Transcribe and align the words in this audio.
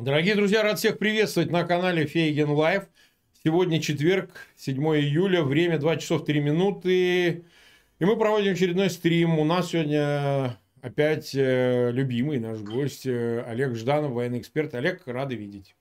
Дорогие 0.00 0.34
друзья, 0.34 0.62
рад 0.62 0.78
всех 0.78 0.98
приветствовать 0.98 1.50
на 1.50 1.62
канале 1.64 2.06
Фейгин 2.06 2.48
Live. 2.48 2.84
Сегодня 3.44 3.82
четверг, 3.82 4.30
7 4.56 4.82
июля, 4.96 5.42
время 5.42 5.76
2 5.76 5.96
часов 5.98 6.24
3 6.24 6.40
минуты. 6.40 7.44
И 7.98 8.04
мы 8.06 8.16
проводим 8.16 8.54
очередной 8.54 8.88
стрим. 8.88 9.38
У 9.38 9.44
нас 9.44 9.72
сегодня 9.72 10.58
опять 10.80 11.34
э, 11.34 11.90
любимый 11.92 12.38
наш 12.38 12.60
гость 12.60 13.04
э, 13.04 13.44
Олег 13.46 13.74
Жданов, 13.74 14.12
военный 14.12 14.38
эксперт. 14.38 14.74
Олег, 14.74 15.02
рады 15.04 15.34
видеть. 15.34 15.76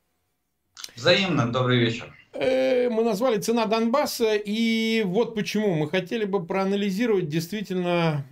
Взаимно, 0.98 1.50
добрый 1.50 1.80
вечер. 1.80 2.14
Э, 2.34 2.90
мы 2.90 3.06
назвали 3.06 3.40
«Цена 3.40 3.68
Донбасса», 3.68 4.36
и 4.36 5.02
вот 5.06 5.34
почему. 5.34 5.76
Мы 5.76 5.90
хотели 5.90 6.26
бы 6.26 6.46
проанализировать 6.46 7.30
действительно 7.30 8.26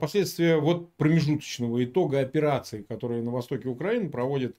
последствия 0.00 0.58
вот 0.58 0.94
промежуточного 0.94 1.84
итога 1.84 2.20
операции, 2.20 2.82
которые 2.82 3.24
на 3.24 3.32
востоке 3.32 3.68
Украины 3.68 4.08
проводит 4.08 4.54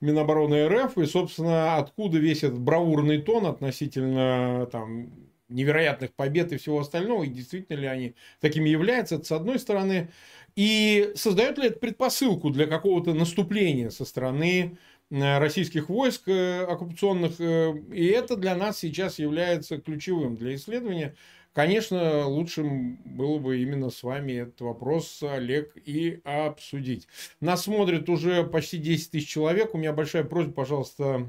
Минобороны 0.00 0.68
РФ, 0.68 0.96
и, 0.98 1.06
собственно, 1.06 1.76
откуда 1.76 2.18
весь 2.18 2.44
этот 2.44 2.60
бравурный 2.60 3.20
тон 3.20 3.46
относительно 3.46 4.68
там, 4.70 5.10
невероятных 5.48 6.12
побед 6.14 6.52
и 6.52 6.56
всего 6.56 6.80
остального, 6.80 7.24
и 7.24 7.28
действительно 7.28 7.78
ли 7.78 7.86
они 7.86 8.14
такими 8.40 8.68
являются, 8.68 9.16
это 9.16 9.24
с 9.24 9.32
одной 9.32 9.58
стороны, 9.58 10.10
и 10.56 11.12
создает 11.14 11.58
ли 11.58 11.68
это 11.68 11.78
предпосылку 11.78 12.50
для 12.50 12.66
какого-то 12.66 13.14
наступления 13.14 13.90
со 13.90 14.04
стороны 14.04 14.78
э, 15.10 15.38
российских 15.38 15.88
войск 15.88 16.28
э, 16.28 16.64
оккупационных, 16.64 17.40
э, 17.40 17.74
и 17.92 18.06
это 18.06 18.36
для 18.36 18.54
нас 18.54 18.78
сейчас 18.78 19.18
является 19.18 19.78
ключевым 19.78 20.36
для 20.36 20.54
исследования, 20.54 21.14
Конечно, 21.54 22.26
лучшим 22.26 22.96
было 23.04 23.38
бы 23.38 23.60
именно 23.60 23.90
с 23.90 24.02
вами 24.04 24.32
этот 24.32 24.60
вопрос, 24.60 25.22
Олег, 25.22 25.72
и 25.76 26.20
обсудить. 26.24 27.08
Нас 27.40 27.64
смотрит 27.64 28.08
уже 28.08 28.44
почти 28.44 28.78
10 28.78 29.10
тысяч 29.10 29.28
человек. 29.28 29.74
У 29.74 29.78
меня 29.78 29.92
большая 29.92 30.22
просьба, 30.22 30.52
пожалуйста, 30.52 31.26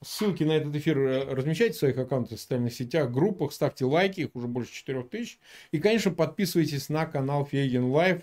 ссылки 0.00 0.44
на 0.44 0.52
этот 0.52 0.76
эфир 0.76 1.26
размещайте 1.28 1.74
в 1.74 1.78
своих 1.78 1.98
аккаунтах 1.98 2.38
в 2.38 2.40
социальных 2.40 2.74
сетях, 2.74 3.10
группах, 3.10 3.52
ставьте 3.52 3.84
лайки, 3.84 4.20
их 4.20 4.36
уже 4.36 4.46
больше 4.46 4.72
4 4.72 5.02
тысяч. 5.04 5.40
И, 5.72 5.80
конечно, 5.80 6.12
подписывайтесь 6.12 6.88
на 6.88 7.06
канал 7.06 7.44
Фейгин 7.44 7.84
Live. 7.84 8.22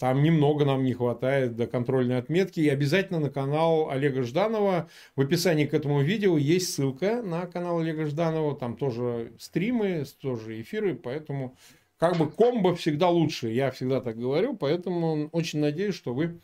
Там 0.00 0.22
немного 0.22 0.64
нам 0.64 0.82
не 0.82 0.94
хватает 0.94 1.56
до 1.56 1.66
контрольной 1.66 2.16
отметки. 2.16 2.58
И 2.58 2.68
обязательно 2.70 3.20
на 3.20 3.28
канал 3.28 3.90
Олега 3.90 4.22
Жданова. 4.22 4.88
В 5.14 5.20
описании 5.20 5.66
к 5.66 5.74
этому 5.74 6.00
видео 6.00 6.38
есть 6.38 6.72
ссылка 6.72 7.20
на 7.20 7.46
канал 7.46 7.80
Олега 7.80 8.06
Жданова. 8.06 8.56
Там 8.56 8.78
тоже 8.78 9.34
стримы, 9.38 10.06
тоже 10.22 10.62
эфиры. 10.62 10.94
Поэтому 10.94 11.54
как 11.98 12.16
бы 12.16 12.30
комбо 12.30 12.74
всегда 12.74 13.10
лучше. 13.10 13.50
Я 13.50 13.70
всегда 13.70 14.00
так 14.00 14.18
говорю. 14.18 14.56
Поэтому 14.56 15.28
очень 15.32 15.58
надеюсь, 15.58 15.96
что 15.96 16.14
вы 16.14 16.40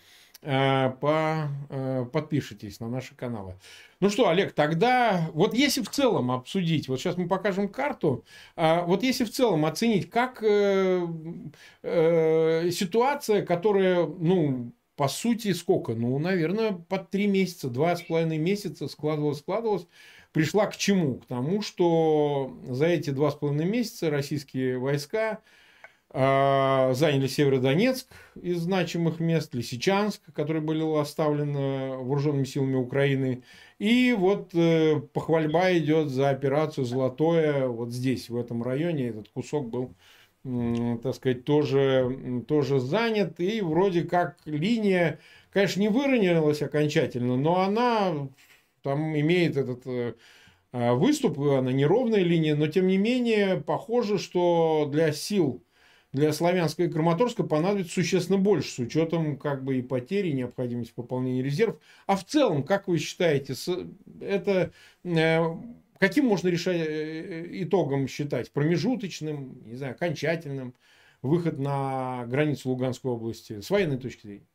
по, 0.47 1.49
э, 1.71 2.07
подпишитесь 2.13 2.79
на 2.79 2.89
наши 2.89 3.17
каналы. 3.17 3.57
Ну 3.99 4.11
что, 4.11 4.29
Олег, 4.29 4.53
тогда 4.53 5.29
вот 5.33 5.55
если 5.55 5.83
в 5.83 5.89
целом 5.91 6.31
обсудить, 6.31 6.89
вот 6.89 7.01
сейчас 7.01 7.17
мы 7.17 7.27
покажем 7.27 7.69
карту, 7.69 8.25
а 8.55 8.83
вот 8.83 9.03
если 9.03 9.25
в 9.25 9.33
целом 9.33 9.65
оценить, 9.65 10.09
как 10.09 10.41
э, 10.43 11.05
ситуация, 11.83 13.45
которая, 13.45 14.07
ну, 14.07 14.73
по 14.95 15.09
сути, 15.09 15.53
сколько? 15.53 15.95
Ну, 15.95 16.17
наверное, 16.19 16.73
под 16.73 17.11
три 17.11 17.27
месяца, 17.27 17.69
два 17.69 17.97
с 17.97 18.03
половиной 18.03 18.39
месяца 18.39 18.87
складывалась, 18.87 19.39
складывалась, 19.39 19.89
пришла 20.31 20.67
к 20.67 20.77
чему? 20.77 21.17
К 21.17 21.27
тому, 21.27 21.61
что 21.61 22.57
за 22.69 22.87
эти 22.87 23.11
два 23.11 23.33
с 23.33 23.35
половиной 23.35 23.67
месяца 23.67 24.11
российские 24.11 24.79
войска 24.79 25.41
заняли 26.13 27.27
Северодонецк 27.27 28.09
из 28.41 28.61
значимых 28.61 29.21
мест, 29.21 29.55
Лисичанск, 29.55 30.23
которые 30.33 30.63
были 30.63 30.83
оставлены 30.99 31.97
вооруженными 31.97 32.45
силами 32.45 32.77
Украины. 32.77 33.43
И 33.79 34.15
вот 34.17 34.55
э, 34.55 35.01
похвальба 35.13 35.77
идет 35.77 36.09
за 36.09 36.31
операцию 36.31 36.85
«Золотое» 36.85 37.67
вот 37.67 37.93
здесь, 37.93 38.31
в 38.31 38.37
этом 38.37 38.63
районе. 38.63 39.09
Этот 39.09 39.29
кусок 39.29 39.69
был, 39.69 39.95
так 41.03 41.15
сказать, 41.15 41.45
тоже, 41.45 42.43
тоже 42.49 42.81
занят. 42.81 43.39
И 43.41 43.61
вроде 43.61 44.05
как 44.05 44.39
линия, 44.47 45.19
конечно, 45.53 45.81
не 45.81 45.89
выровнялась 45.89 46.63
окончательно, 46.63 47.37
но 47.37 47.61
она 47.61 48.29
там 48.83 49.19
имеет 49.19 49.59
этот 49.59 49.83
э, 49.87 50.15
выступ, 50.73 51.39
она 51.41 51.73
неровная 51.73 52.23
линия, 52.23 52.55
но 52.55 52.69
тем 52.69 52.87
не 52.87 52.97
менее 52.97 53.61
похоже, 53.61 54.19
что 54.19 54.89
для 54.91 55.13
сил 55.13 55.66
для 56.17 56.33
Славянска 56.33 56.85
и 56.85 56.89
Краматорска 56.89 57.45
понадобится 57.45 57.93
существенно 57.93 58.39
больше, 58.39 58.71
с 58.71 58.79
учетом 58.79 59.37
как 59.37 59.63
бы 59.63 59.77
и 59.77 59.83
потери, 59.83 60.29
и 60.29 60.33
необходимости 60.33 60.93
пополнения 60.95 61.43
резервов. 61.43 61.77
А 62.07 62.17
в 62.17 62.25
целом, 62.25 62.63
как 62.63 62.89
вы 62.89 62.97
считаете, 62.99 63.55
это 64.21 64.73
э, 65.05 65.45
каким 66.01 66.25
можно 66.25 66.49
решать 66.49 66.81
э, 66.81 67.47
итогом 67.63 68.09
считать? 68.09 68.51
Промежуточным, 68.51 69.61
не 69.67 69.77
знаю, 69.77 69.93
окончательным? 69.93 70.75
Выход 71.21 71.59
на 71.59 72.25
границу 72.27 72.71
Луганской 72.71 73.11
области 73.11 73.61
с 73.61 73.69
военной 73.69 73.99
точки 73.99 74.27
зрения? 74.27 74.47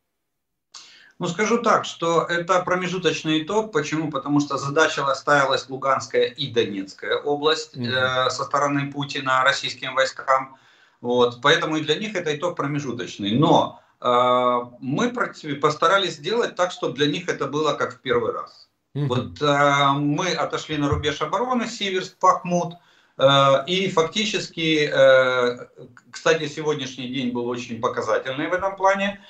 Ну, 1.20 1.28
скажу 1.28 1.62
так, 1.62 1.84
что 1.84 2.22
это 2.22 2.60
промежуточный 2.62 3.44
итог. 3.44 3.70
Почему? 3.70 4.10
Потому 4.10 4.40
что 4.40 4.58
задача 4.58 5.06
ставилась 5.14 5.68
Луганская 5.68 6.24
и 6.24 6.50
Донецкая 6.50 7.18
область 7.18 7.76
mm-hmm. 7.76 8.26
э, 8.26 8.30
со 8.30 8.42
стороны 8.42 8.90
Путина 8.90 9.44
российским 9.44 9.94
войскам. 9.94 10.56
Вот, 11.02 11.40
поэтому 11.42 11.76
и 11.76 11.82
для 11.82 11.96
них 11.96 12.14
это 12.14 12.34
итог 12.34 12.56
промежуточный. 12.56 13.36
Но 13.36 13.80
э, 14.00 14.60
мы 14.80 15.10
постарались 15.10 16.14
сделать 16.14 16.54
так, 16.54 16.70
чтобы 16.70 16.94
для 16.94 17.06
них 17.06 17.28
это 17.28 17.48
было 17.48 17.74
как 17.74 17.96
в 17.96 18.00
первый 18.00 18.32
раз. 18.32 18.70
Mm-hmm. 18.94 19.06
Вот 19.08 19.42
э, 19.42 19.92
мы 19.98 20.28
отошли 20.28 20.76
на 20.76 20.88
рубеж 20.88 21.20
обороны 21.20 21.66
Сиверск, 21.66 22.16
Пахмут. 22.18 22.74
Э, 23.18 23.64
и 23.66 23.90
фактически, 23.90 24.88
э, 24.92 25.66
кстати, 26.12 26.46
сегодняшний 26.46 27.08
день 27.08 27.32
был 27.32 27.48
очень 27.48 27.80
показательный 27.80 28.48
в 28.48 28.52
этом 28.52 28.76
плане. 28.76 29.20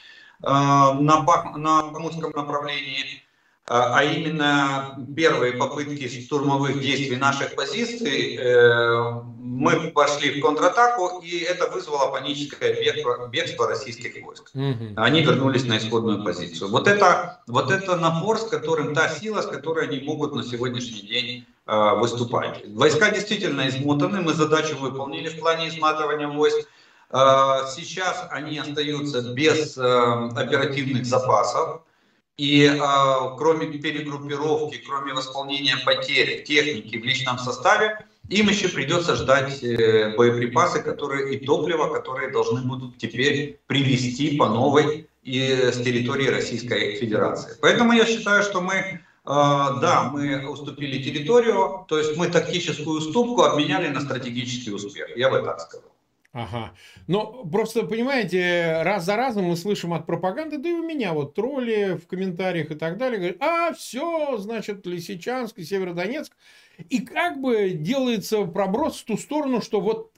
Э, 0.43 0.93
на, 0.93 1.23
Бах, 1.23 1.57
на 1.57 1.85
Бахмутском 1.85 2.33
направлении 2.33 3.23
а, 3.73 4.01
а 4.01 4.05
именно 4.05 4.99
первые 5.17 5.55
попытки 5.55 6.07
штурмовых 6.07 6.79
действий 6.79 7.17
наших 7.17 7.55
позиций, 7.55 8.37
э, 8.37 9.23
мы 9.39 9.91
пошли 9.93 10.39
в 10.39 10.43
контратаку, 10.43 11.23
и 11.25 11.39
это 11.39 11.69
вызвало 11.69 12.11
паническое 12.13 12.75
бегство, 12.75 13.29
бегство 13.29 13.67
российских 13.67 14.23
войск. 14.23 14.51
Они 14.97 15.23
вернулись 15.23 15.65
на 15.65 15.79
исходную 15.79 16.23
позицию. 16.23 16.69
Вот 16.69 16.87
это, 16.87 17.41
вот 17.47 17.71
это 17.71 17.97
напор, 17.97 18.37
с 18.37 18.45
которым, 18.45 18.95
та 18.95 19.09
сила, 19.09 19.41
с 19.41 19.47
которой 19.47 19.89
они 19.89 20.01
могут 20.01 20.35
на 20.35 20.45
сегодняшний 20.45 21.09
день 21.09 21.47
э, 21.67 21.95
выступать. 21.95 22.63
Войска 22.75 23.11
действительно 23.11 23.67
измотаны, 23.69 24.21
мы 24.21 24.35
задачу 24.35 24.77
выполнили 24.77 25.31
в 25.31 25.39
плане 25.41 25.69
изматывания 25.69 26.29
войск. 26.29 26.69
Э, 27.09 27.61
сейчас 27.75 28.27
они 28.31 28.59
остаются 28.59 29.33
без 29.33 29.79
оперативных 29.79 31.07
запасов. 31.07 31.81
И 32.39 32.65
э, 32.65 32.79
кроме 33.37 33.67
перегруппировки, 33.67 34.79
кроме 34.87 35.13
восполнения 35.13 35.77
потерь 35.85 36.45
техники 36.45 36.97
в 36.97 37.05
личном 37.05 37.39
составе, 37.39 38.07
им 38.29 38.49
еще 38.49 38.69
придется 38.69 39.17
ждать 39.17 39.63
э, 39.63 40.15
боеприпасы, 40.17 40.83
которые 40.83 41.35
и 41.35 41.45
топливо, 41.45 41.93
которые 41.93 42.31
должны 42.31 42.63
будут 42.63 42.97
теперь 42.97 43.61
привезти 43.67 44.39
по 44.39 44.49
новой 44.49 45.09
и 45.23 45.71
с 45.73 45.77
территории 45.83 46.29
Российской 46.29 46.97
Федерации. 46.97 47.57
Поэтому 47.61 47.93
я 47.93 48.07
считаю, 48.07 48.43
что 48.43 48.63
мы, 48.63 48.75
э, 48.75 49.01
да, 49.25 50.11
мы 50.11 50.49
уступили 50.49 51.03
территорию, 51.03 51.85
то 51.87 51.99
есть 51.99 52.17
мы 52.17 52.29
тактическую 52.29 52.99
уступку 52.99 53.43
обменяли 53.43 53.89
на 53.89 54.01
стратегический 54.01 54.71
успех. 54.71 55.15
Я 55.17 55.29
бы 55.29 55.43
так 55.43 55.61
сказал. 55.61 55.92
Ага. 56.33 56.73
Но 57.09 57.45
просто, 57.45 57.83
понимаете, 57.85 58.81
раз 58.83 59.05
за 59.05 59.17
разом 59.17 59.45
мы 59.45 59.57
слышим 59.57 59.93
от 59.93 60.07
пропаганды, 60.07 60.57
да 60.57 60.71
и 60.71 60.73
у 60.73 60.83
меня 60.83 61.13
вот 61.13 61.35
тролли 61.35 61.99
в 62.03 62.07
комментариях 62.07 62.71
и 62.71 62.75
так 62.75 62.97
далее, 62.97 63.19
говорят, 63.19 63.37
а, 63.41 63.73
все, 63.75 64.39
значит, 64.39 64.87
Лисичанск 64.87 65.59
и 65.59 65.65
Северодонецк. 65.65 66.35
И 66.89 67.01
как 67.01 67.39
бы 67.39 67.71
делается 67.71 68.45
проброс 68.45 69.01
в 69.01 69.05
ту 69.05 69.19
сторону, 69.19 69.61
что 69.61 69.83
вот 69.83 70.13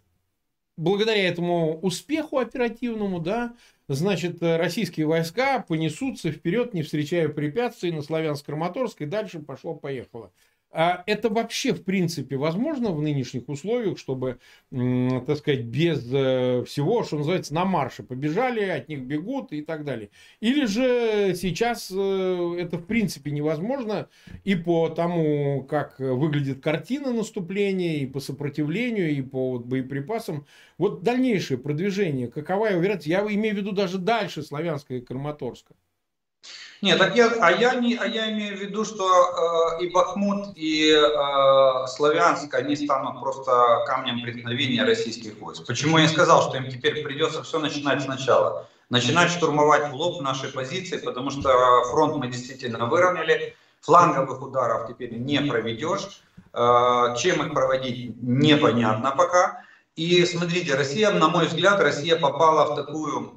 благодаря 0.77 1.29
этому 1.29 1.79
успеху 1.81 2.39
оперативному, 2.39 3.19
да, 3.19 3.55
значит, 3.89 4.39
российские 4.41 5.07
войска 5.07 5.61
понесутся 5.61 6.31
вперед, 6.31 6.75
не 6.75 6.83
встречая 6.83 7.29
препятствий 7.29 7.91
на 7.91 8.03
Славянск-Краматорск, 8.03 8.97
и 9.01 9.07
дальше 9.07 9.41
пошло-поехало. 9.41 10.33
А 10.76 11.05
это 11.06 11.29
вообще, 11.29 11.73
в 11.73 11.85
принципе, 11.85 12.37
возможно 12.37 12.91
в 12.91 13.00
нынешних 13.00 13.49
условиях, 13.49 13.97
чтобы, 13.97 14.41
так 14.71 15.38
сказать, 15.38 15.67
без 15.67 16.05
э, 16.12 16.65
всего, 16.67 17.05
что 17.05 17.19
называется, 17.19 17.55
на 17.55 17.65
марше 17.65 18.03
побежали, 18.03 18.65
от 18.65 18.88
них 18.88 19.03
бегут 19.03 19.53
и 19.53 19.62
так 19.62 19.85
далее. 19.85 20.11
Или 20.41 20.67
же 20.67 21.37
сейчас 21.37 21.93
э, 21.94 22.56
это, 22.59 22.79
в 22.79 22.87
принципе, 22.87 23.31
невозможно 23.31 24.09
и 24.43 24.56
по 24.56 24.88
тому, 24.88 25.62
как 25.62 26.00
выглядит 26.00 26.61
картина 26.61 27.12
наступления, 27.12 27.99
и 27.99 28.06
по 28.06 28.19
сопротивлению, 28.19 29.12
и 29.12 29.23
по 29.23 29.53
вот 29.53 29.67
боеприпасам. 29.67 30.44
Вот 30.77 31.05
дальнейшее 31.05 31.56
продвижение, 31.56 32.27
какова 32.27 32.67
его 32.67 32.81
вероятность? 32.81 33.06
Я 33.06 33.20
имею 33.20 33.55
в 33.55 33.59
виду 33.59 33.70
даже 33.70 33.99
дальше 33.99 34.43
Славянска 34.43 34.94
и 34.94 35.00
Краматорска. 35.00 35.77
Нет, 36.85 36.99
так 36.99 37.17
я, 37.17 37.32
а 37.41 37.50
я 37.50 37.76
не, 37.76 37.96
а 37.96 38.06
я 38.06 38.31
имею 38.31 38.58
в 38.58 38.61
виду, 38.61 38.85
что 38.85 39.79
э, 39.79 39.85
и 39.85 39.88
Бахмут, 39.88 40.49
и 40.55 40.91
э, 40.91 41.87
Славянск, 41.87 42.52
они 42.52 42.76
станут 42.76 43.20
просто 43.20 43.85
камнем 43.87 44.20
преткновения 44.20 44.85
российских 44.85 45.38
войск. 45.41 45.67
Почему 45.67 45.96
я 45.96 46.08
сказал, 46.08 46.43
что 46.43 46.58
им 46.58 46.69
теперь 46.69 47.02
придется 47.02 47.43
все 47.43 47.58
начинать 47.58 48.02
сначала? 48.02 48.69
Начинать 48.91 49.31
штурмовать 49.31 49.91
в 49.91 49.94
лоб 49.94 50.20
наши 50.20 50.52
позиции, 50.52 50.99
потому 50.99 51.31
что 51.31 51.85
фронт 51.91 52.17
мы 52.17 52.29
действительно 52.29 52.85
выровняли, 52.85 53.56
фланговых 53.81 54.43
ударов 54.43 54.87
теперь 54.87 55.14
не 55.14 55.41
проведешь, 55.41 56.23
э, 56.52 57.17
чем 57.17 57.46
их 57.46 57.55
проводить 57.55 58.23
непонятно 58.23 59.11
пока. 59.12 59.62
И 59.96 60.26
смотрите, 60.26 60.75
Россия, 60.75 61.11
на 61.12 61.29
мой 61.29 61.46
взгляд, 61.46 61.81
Россия 61.81 62.17
попала 62.17 62.73
в 62.73 62.76
такую 62.76 63.32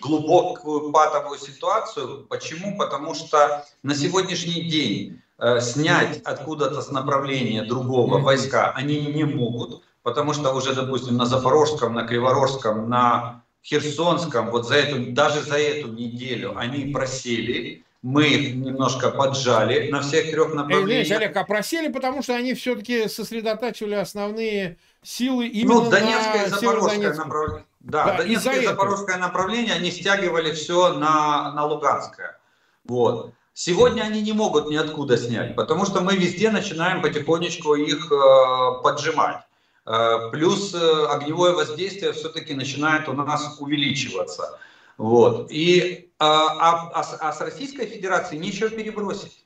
глубокую 0.00 0.92
патовую 0.92 1.38
ситуацию. 1.38 2.26
Почему? 2.28 2.76
Потому 2.76 3.14
что 3.14 3.64
на 3.82 3.94
сегодняшний 3.94 4.62
день 4.62 5.20
э, 5.38 5.60
снять 5.60 6.20
откуда-то 6.22 6.82
с 6.82 6.90
направления 6.90 7.62
другого 7.62 8.18
войска 8.18 8.72
они 8.74 9.00
не 9.00 9.24
могут, 9.24 9.82
потому 10.02 10.32
что 10.32 10.52
уже, 10.52 10.74
допустим, 10.74 11.16
на 11.16 11.26
Запорожском, 11.26 11.94
на 11.94 12.06
Криворожском, 12.06 12.88
на 12.88 13.42
Херсонском, 13.62 14.50
вот 14.50 14.66
за 14.66 14.76
эту, 14.76 15.12
даже 15.12 15.42
за 15.42 15.58
эту 15.58 15.88
неделю 15.88 16.56
они 16.56 16.92
просели, 16.92 17.84
мы 18.02 18.26
их 18.26 18.54
немножко 18.54 19.10
поджали 19.10 19.90
на 19.90 20.00
всех 20.00 20.30
трех 20.30 20.54
направлениях. 20.54 21.10
Эй, 21.10 21.16
Олег, 21.16 21.36
а 21.36 21.44
просели, 21.44 21.92
потому 21.92 22.22
что 22.22 22.34
они 22.34 22.54
все-таки 22.54 23.08
сосредотачивали 23.08 23.94
основные 23.94 24.78
силы 25.02 25.46
именно 25.48 25.82
ну, 25.82 25.90
Донецкое 25.90 26.48
на 26.48 26.56
Запорожское 26.56 27.14
направление. 27.14 27.64
Да, 27.80 28.04
да 28.04 28.18
Донецкое 28.18 28.60
и 28.60 28.66
Запорожское 28.66 29.16
направление 29.16 29.74
они 29.74 29.90
стягивали 29.90 30.52
все 30.52 30.94
на, 30.94 31.52
на 31.52 31.64
Луганское. 31.64 32.38
Вот. 32.84 33.32
Сегодня 33.52 34.02
они 34.02 34.22
не 34.22 34.32
могут 34.32 34.70
ниоткуда 34.70 35.16
снять, 35.16 35.56
потому 35.56 35.84
что 35.84 36.00
мы 36.00 36.16
везде 36.16 36.50
начинаем 36.50 37.02
потихонечку 37.02 37.74
их 37.74 38.10
э, 38.10 38.82
поджимать. 38.82 39.42
Э, 39.86 40.30
плюс 40.30 40.74
э, 40.74 41.06
огневое 41.06 41.54
воздействие 41.54 42.12
все-таки 42.12 42.54
начинает 42.54 43.08
у 43.08 43.12
нас 43.12 43.56
увеличиваться. 43.58 44.58
Вот. 44.98 45.50
И, 45.50 46.10
а, 46.18 46.26
а, 46.26 46.90
а, 46.94 47.28
а 47.28 47.32
с 47.32 47.40
Российской 47.40 47.86
Федерацией 47.86 48.40
нечего 48.40 48.68
перебросить. 48.68 49.44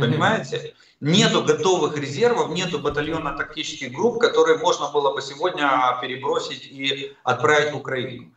Понимаете? 0.00 0.74
Нету 1.00 1.42
готовых 1.42 1.96
резервов, 1.98 2.50
нету 2.50 2.78
батальона 2.78 3.36
тактических 3.36 3.92
групп, 3.92 4.20
которые 4.20 4.58
можно 4.58 4.90
было 4.90 5.12
бы 5.12 5.22
сегодня 5.22 5.98
перебросить 6.00 6.66
и 6.66 7.14
отправить 7.22 7.72
в 7.72 7.76
Украину. 7.76 8.32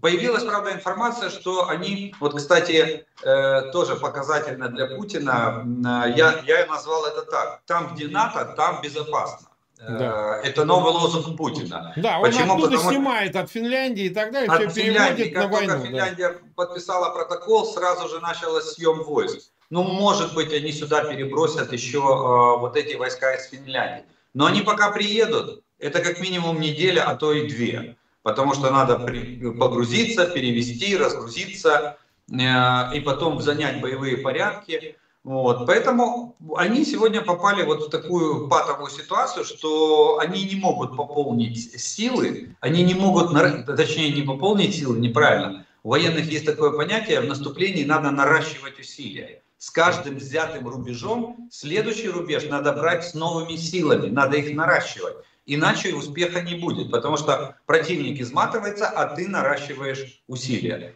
Появилась, 0.00 0.44
правда, 0.44 0.72
информация, 0.72 1.28
что 1.28 1.68
они, 1.68 2.14
вот, 2.20 2.36
кстати, 2.36 3.06
э, 3.22 3.72
тоже 3.72 3.96
показательно 3.96 4.68
для 4.68 4.86
Путина, 4.86 5.64
э, 5.66 6.12
я, 6.16 6.40
я 6.46 6.66
назвал 6.66 7.04
это 7.06 7.22
так, 7.22 7.62
там, 7.66 7.94
где 7.94 8.06
НАТО, 8.06 8.54
там 8.56 8.80
безопасно. 8.80 9.48
Э, 9.80 9.98
да. 9.98 10.40
Это 10.44 10.64
новый 10.64 10.92
лозунг 10.92 11.36
Путина. 11.36 11.92
Да, 11.96 12.18
он 12.18 12.30
Почему? 12.30 12.54
оттуда 12.54 12.76
Потому... 12.76 12.90
снимает 12.90 13.36
от 13.36 13.50
Финляндии 13.50 14.04
и 14.04 14.10
так 14.10 14.32
далее, 14.32 14.48
от 14.48 14.70
все 14.70 14.82
Финляндии, 14.82 15.24
переводит 15.24 15.34
как 15.34 15.42
на 15.42 15.56
войну. 15.56 15.72
Только 15.72 15.86
Финляндия 15.86 16.28
да. 16.28 16.38
подписала 16.54 17.10
протокол, 17.10 17.66
сразу 17.66 18.08
же 18.08 18.20
началось 18.20 18.72
съем 18.74 19.02
войск. 19.02 19.50
Ну, 19.70 19.82
может 19.82 20.34
быть, 20.34 20.52
они 20.52 20.72
сюда 20.72 21.04
перебросят 21.04 21.72
еще 21.72 21.98
э, 21.98 22.60
вот 22.60 22.74
эти 22.76 22.94
войска 22.94 23.34
из 23.34 23.50
Финляндии. 23.50 24.04
Но 24.32 24.46
они 24.46 24.62
пока 24.62 24.90
приедут, 24.90 25.62
это 25.78 26.00
как 26.00 26.20
минимум 26.20 26.58
неделя, 26.58 27.02
а 27.02 27.16
то 27.16 27.32
и 27.32 27.46
две. 27.46 27.96
Потому 28.22 28.54
что 28.54 28.70
надо 28.70 28.98
при, 28.98 29.50
погрузиться, 29.50 30.26
перевести, 30.26 30.96
разгрузиться 30.96 31.98
э, 32.30 32.96
и 32.96 33.00
потом 33.00 33.42
занять 33.42 33.82
боевые 33.82 34.16
порядки. 34.16 34.96
Вот. 35.22 35.66
Поэтому 35.66 36.34
они 36.56 36.86
сегодня 36.86 37.20
попали 37.20 37.62
вот 37.62 37.88
в 37.88 37.90
такую 37.90 38.48
патовую 38.48 38.90
ситуацию, 38.90 39.44
что 39.44 40.18
они 40.18 40.44
не 40.44 40.56
могут 40.56 40.96
пополнить 40.96 41.78
силы, 41.78 42.56
они 42.60 42.82
не 42.84 42.94
могут, 42.94 43.34
точнее 43.66 44.12
не 44.12 44.22
пополнить 44.22 44.74
силы, 44.74 44.98
неправильно. 44.98 45.66
У 45.82 45.90
военных 45.90 46.24
есть 46.32 46.46
такое 46.46 46.70
понятие, 46.70 47.20
в 47.20 47.26
наступлении 47.26 47.84
надо 47.84 48.10
наращивать 48.10 48.78
усилия 48.78 49.42
с 49.58 49.70
каждым 49.70 50.16
взятым 50.16 50.68
рубежом 50.68 51.48
следующий 51.50 52.08
рубеж 52.08 52.44
надо 52.44 52.72
брать 52.72 53.04
с 53.04 53.14
новыми 53.14 53.56
силами, 53.56 54.08
надо 54.08 54.36
их 54.36 54.54
наращивать. 54.54 55.16
Иначе 55.46 55.94
успеха 55.94 56.42
не 56.42 56.54
будет, 56.54 56.90
потому 56.90 57.16
что 57.16 57.56
противник 57.66 58.20
изматывается, 58.20 58.88
а 58.88 59.16
ты 59.16 59.28
наращиваешь 59.28 60.22
усилия. 60.28 60.94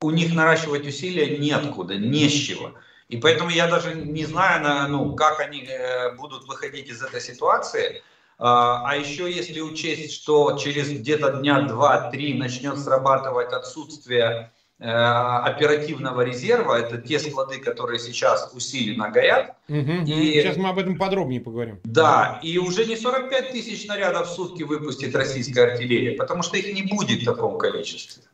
У 0.00 0.10
них 0.10 0.34
наращивать 0.34 0.86
усилия 0.86 1.38
неоткуда, 1.38 1.96
не 1.96 2.28
с 2.28 2.32
чего. 2.32 2.74
И 3.08 3.16
поэтому 3.16 3.50
я 3.50 3.66
даже 3.66 3.94
не 3.94 4.24
знаю, 4.26 4.90
ну, 4.90 5.14
как 5.14 5.40
они 5.40 5.64
э, 5.64 6.14
будут 6.16 6.46
выходить 6.46 6.88
из 6.88 7.02
этой 7.02 7.20
ситуации. 7.20 8.02
А, 8.38 8.82
а 8.88 8.96
еще 8.96 9.30
если 9.30 9.60
учесть, 9.60 10.12
что 10.12 10.56
через 10.58 10.90
где-то 10.90 11.34
дня 11.34 11.62
два-три 11.62 12.34
начнет 12.34 12.78
срабатывать 12.78 13.52
отсутствие 13.52 14.52
оперативного 14.90 16.20
резерва, 16.22 16.78
это 16.78 16.98
те 16.98 17.18
склады, 17.18 17.58
которые 17.58 17.98
сейчас 17.98 18.50
усиленно 18.52 19.10
горят. 19.10 19.56
Угу, 19.68 20.04
и, 20.06 20.40
сейчас 20.40 20.56
мы 20.56 20.68
об 20.68 20.78
этом 20.78 20.98
подробнее 20.98 21.40
поговорим. 21.40 21.80
Да, 21.84 22.38
и 22.42 22.58
уже 22.58 22.84
не 22.84 22.96
45 22.96 23.52
тысяч 23.52 23.86
снарядов 23.86 24.28
в 24.28 24.32
сутки 24.32 24.62
выпустит 24.62 25.14
российская 25.14 25.72
артиллерия, 25.72 26.16
потому 26.16 26.42
что 26.42 26.56
их 26.56 26.74
не 26.74 26.82
будет 26.82 27.22
в 27.22 27.24
таком 27.24 27.58
количестве. 27.58 28.24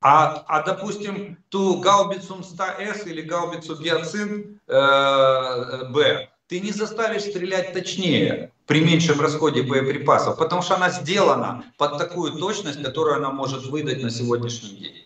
А, 0.00 0.44
а 0.46 0.62
допустим, 0.62 1.38
ту 1.48 1.80
гаубицу 1.80 2.36
МСТА-С 2.36 3.06
или 3.06 3.22
гаубицу 3.22 3.76
Гиацин 3.76 4.60
э, 4.68 5.90
Б 5.90 6.28
ты 6.48 6.60
не 6.60 6.72
заставишь 6.72 7.22
стрелять 7.22 7.72
точнее 7.72 8.52
при 8.66 8.80
меньшем 8.80 9.20
расходе 9.20 9.62
боеприпасов, 9.62 10.38
потому 10.38 10.62
что 10.62 10.76
она 10.76 10.90
сделана 10.90 11.64
под 11.76 11.98
такую 11.98 12.32
точность, 12.32 12.82
которую 12.82 13.16
она 13.16 13.30
может 13.30 13.66
выдать 13.66 14.02
на 14.02 14.10
сегодняшний 14.10 14.76
день. 14.76 15.05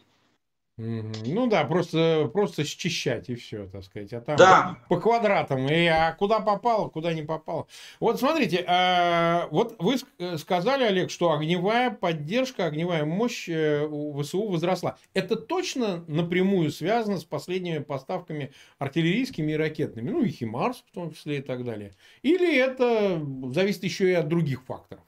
Ну 0.80 1.46
да, 1.46 1.64
просто, 1.64 2.30
просто 2.32 2.64
счищать 2.64 3.28
и 3.28 3.34
все, 3.34 3.66
так 3.66 3.84
сказать. 3.84 4.12
А 4.14 4.20
там 4.20 4.36
да. 4.36 4.78
по, 4.88 4.94
по 4.94 5.00
квадратам. 5.00 5.66
И 5.68 5.86
а 5.86 6.12
куда 6.12 6.40
попало, 6.40 6.88
куда 6.88 7.12
не 7.12 7.22
попало. 7.22 7.66
Вот 7.98 8.18
смотрите, 8.18 8.64
а, 8.66 9.46
вот 9.50 9.76
вы 9.78 9.96
э, 10.18 10.38
сказали, 10.38 10.84
Олег, 10.84 11.10
что 11.10 11.32
огневая 11.32 11.90
поддержка, 11.90 12.64
огневая 12.64 13.04
мощь 13.04 13.48
э, 13.48 13.86
у 13.86 14.18
ВСУ 14.22 14.48
возросла. 14.48 14.96
Это 15.12 15.36
точно 15.36 16.02
напрямую 16.08 16.70
связано 16.70 17.18
с 17.18 17.24
последними 17.24 17.78
поставками 17.78 18.52
артиллерийскими 18.78 19.52
и 19.52 19.56
ракетными, 19.56 20.10
ну 20.10 20.22
и 20.22 20.30
Химарс 20.30 20.82
в 20.90 20.94
том 20.94 21.12
числе 21.12 21.38
и 21.38 21.42
так 21.42 21.64
далее. 21.64 21.92
Или 22.22 22.56
это 22.56 23.22
зависит 23.52 23.84
еще 23.84 24.10
и 24.10 24.14
от 24.14 24.28
других 24.28 24.62
факторов? 24.64 25.04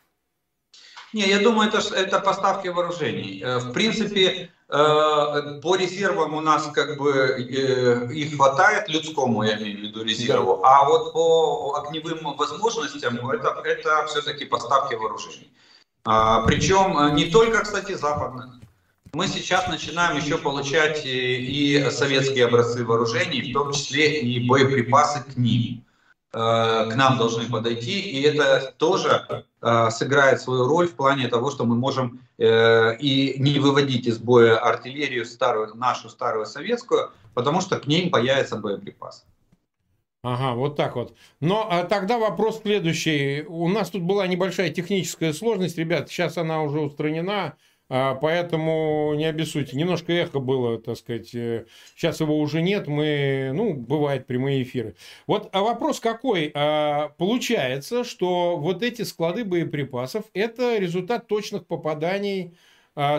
Не, 1.13 1.29
я 1.29 1.41
думаю, 1.41 1.69
это, 1.69 1.95
это 1.95 2.21
поставки 2.21 2.69
вооружений. 2.69 3.43
Э, 3.43 3.59
в 3.59 3.73
принципе, 3.73 4.51
по 4.73 5.77
резервам 5.77 6.35
у 6.35 6.41
нас 6.41 6.71
как 6.73 6.97
бы 6.97 7.11
э, 7.11 8.11
их 8.15 8.37
хватает, 8.37 8.89
людскому 8.89 9.43
я 9.43 9.59
имею 9.59 9.79
в 9.79 9.81
виду 9.83 10.03
резерву, 10.03 10.65
а 10.65 10.87
вот 10.87 11.13
по 11.13 11.75
огневым 11.77 12.35
возможностям 12.37 13.29
это, 13.29 13.61
это 13.65 14.07
все-таки 14.07 14.47
поставки 14.47 14.95
вооружений. 14.95 15.51
А, 16.05 16.41
причем 16.47 16.97
э, 16.99 17.11
не 17.11 17.27
только, 17.27 17.61
кстати, 17.61 17.93
западных. 17.93 18.47
Мы 19.13 19.29
сейчас 19.29 19.69
начинаем 19.69 20.17
еще 20.17 20.39
получать 20.39 21.03
и 21.05 21.87
советские 21.91 22.47
образцы 22.47 22.83
вооружений, 22.83 23.51
в 23.51 23.53
том 23.53 23.75
числе 23.75 24.21
и 24.21 24.49
боеприпасы 24.49 25.23
к 25.23 25.37
ним. 25.37 25.85
К 26.33 26.93
нам 26.95 27.19
должны 27.19 27.49
подойти, 27.49 28.01
и 28.01 28.23
это 28.23 28.73
тоже 28.79 29.45
Э, 29.65 29.91
сыграет 29.91 30.41
свою 30.41 30.67
роль 30.67 30.89
в 30.89 30.97
плане 30.97 31.29
того, 31.29 31.53
что 31.53 31.65
мы 31.65 31.77
можем 31.77 32.21
э, 32.37 32.97
и 32.97 33.37
не 33.39 33.61
выводить 33.61 34.09
из 34.09 34.19
боя 34.19 34.59
артиллерию 34.59 35.25
старую, 35.25 35.77
нашу 35.77 36.09
старую 36.09 36.47
советскую, 36.47 37.13
потому 37.33 37.61
что 37.61 37.79
к 37.79 37.87
ним 37.87 38.11
появится 38.11 38.57
боеприпас. 38.57 39.25
Ага, 40.25 40.55
вот 40.57 40.75
так 40.75 40.97
вот. 40.97 41.15
Но 41.39 41.69
а 41.71 41.85
тогда 41.85 42.19
вопрос 42.19 42.63
следующий. 42.63 43.45
У 43.47 43.69
нас 43.69 43.91
тут 43.91 44.03
была 44.03 44.27
небольшая 44.27 44.71
техническая 44.71 45.33
сложность, 45.33 45.79
ребят, 45.79 46.09
сейчас 46.09 46.37
она 46.37 46.63
уже 46.63 46.81
устранена. 46.81 47.55
А, 47.95 48.15
поэтому 48.15 49.13
не 49.17 49.27
обессудьте. 49.27 49.77
Немножко 49.77 50.15
эхо 50.15 50.41
было, 50.41 50.81
так 50.81 50.97
сказать. 50.97 51.35
Э, 51.35 51.67
сейчас 51.95 52.21
его 52.21 52.39
уже 52.39 52.63
нет. 52.63 52.87
Мы, 52.89 53.51
ну, 53.53 53.75
бывает 53.75 54.27
прямые 54.27 54.63
эфиры. 54.63 54.97
Вот 55.27 55.51
а 55.53 55.61
вопрос 55.61 56.01
какой? 56.01 56.51
А, 56.55 57.11
получается, 57.19 58.03
что 58.05 58.57
вот 58.57 58.83
эти 58.83 59.03
склады 59.03 59.45
боеприпасов– 59.45 60.25
это 60.33 60.79
результат 60.79 61.27
точных 61.29 61.67
попаданий, 61.67 62.57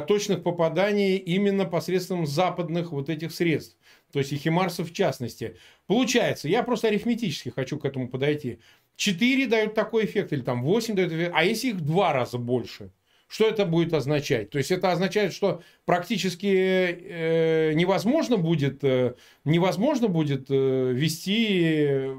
точных 0.08 0.42
попаданий 0.42 1.18
именно 1.18 1.66
посредством 1.66 2.26
западных 2.26 2.92
вот 2.92 3.10
этих 3.10 3.32
средств. 3.32 3.78
То 4.12 4.20
есть 4.20 4.32
и 4.34 4.38
Химарсов 4.38 4.90
в 4.90 4.94
частности. 4.94 5.56
Получается, 5.86 6.48
я 6.48 6.64
просто 6.64 6.88
арифметически 6.88 7.50
хочу 7.50 7.78
к 7.78 7.86
этому 7.86 8.10
подойти. 8.10 8.60
4 8.96 9.46
дают 9.48 9.76
такой 9.76 10.06
эффект, 10.06 10.34
или 10.34 10.42
там 10.42 10.64
8 10.64 10.96
дают 10.96 11.12
эффект, 11.12 11.32
а 11.36 11.44
если 11.44 11.70
их 11.70 11.76
в 11.76 11.82
два 11.82 12.12
раза 12.12 12.40
больше– 12.40 12.92
что 13.34 13.48
это 13.48 13.66
будет 13.66 13.96
означать? 13.96 14.52
То 14.52 14.60
есть 14.60 14.70
это 14.70 14.92
означает, 14.92 15.34
что 15.34 15.64
практически 15.86 16.46
э, 16.46 17.74
невозможно 17.74 18.38
будет, 18.38 18.84
э, 18.84 19.16
невозможно 19.44 20.08
будет 20.08 20.52
э, 20.52 20.92
вести, 20.92 22.12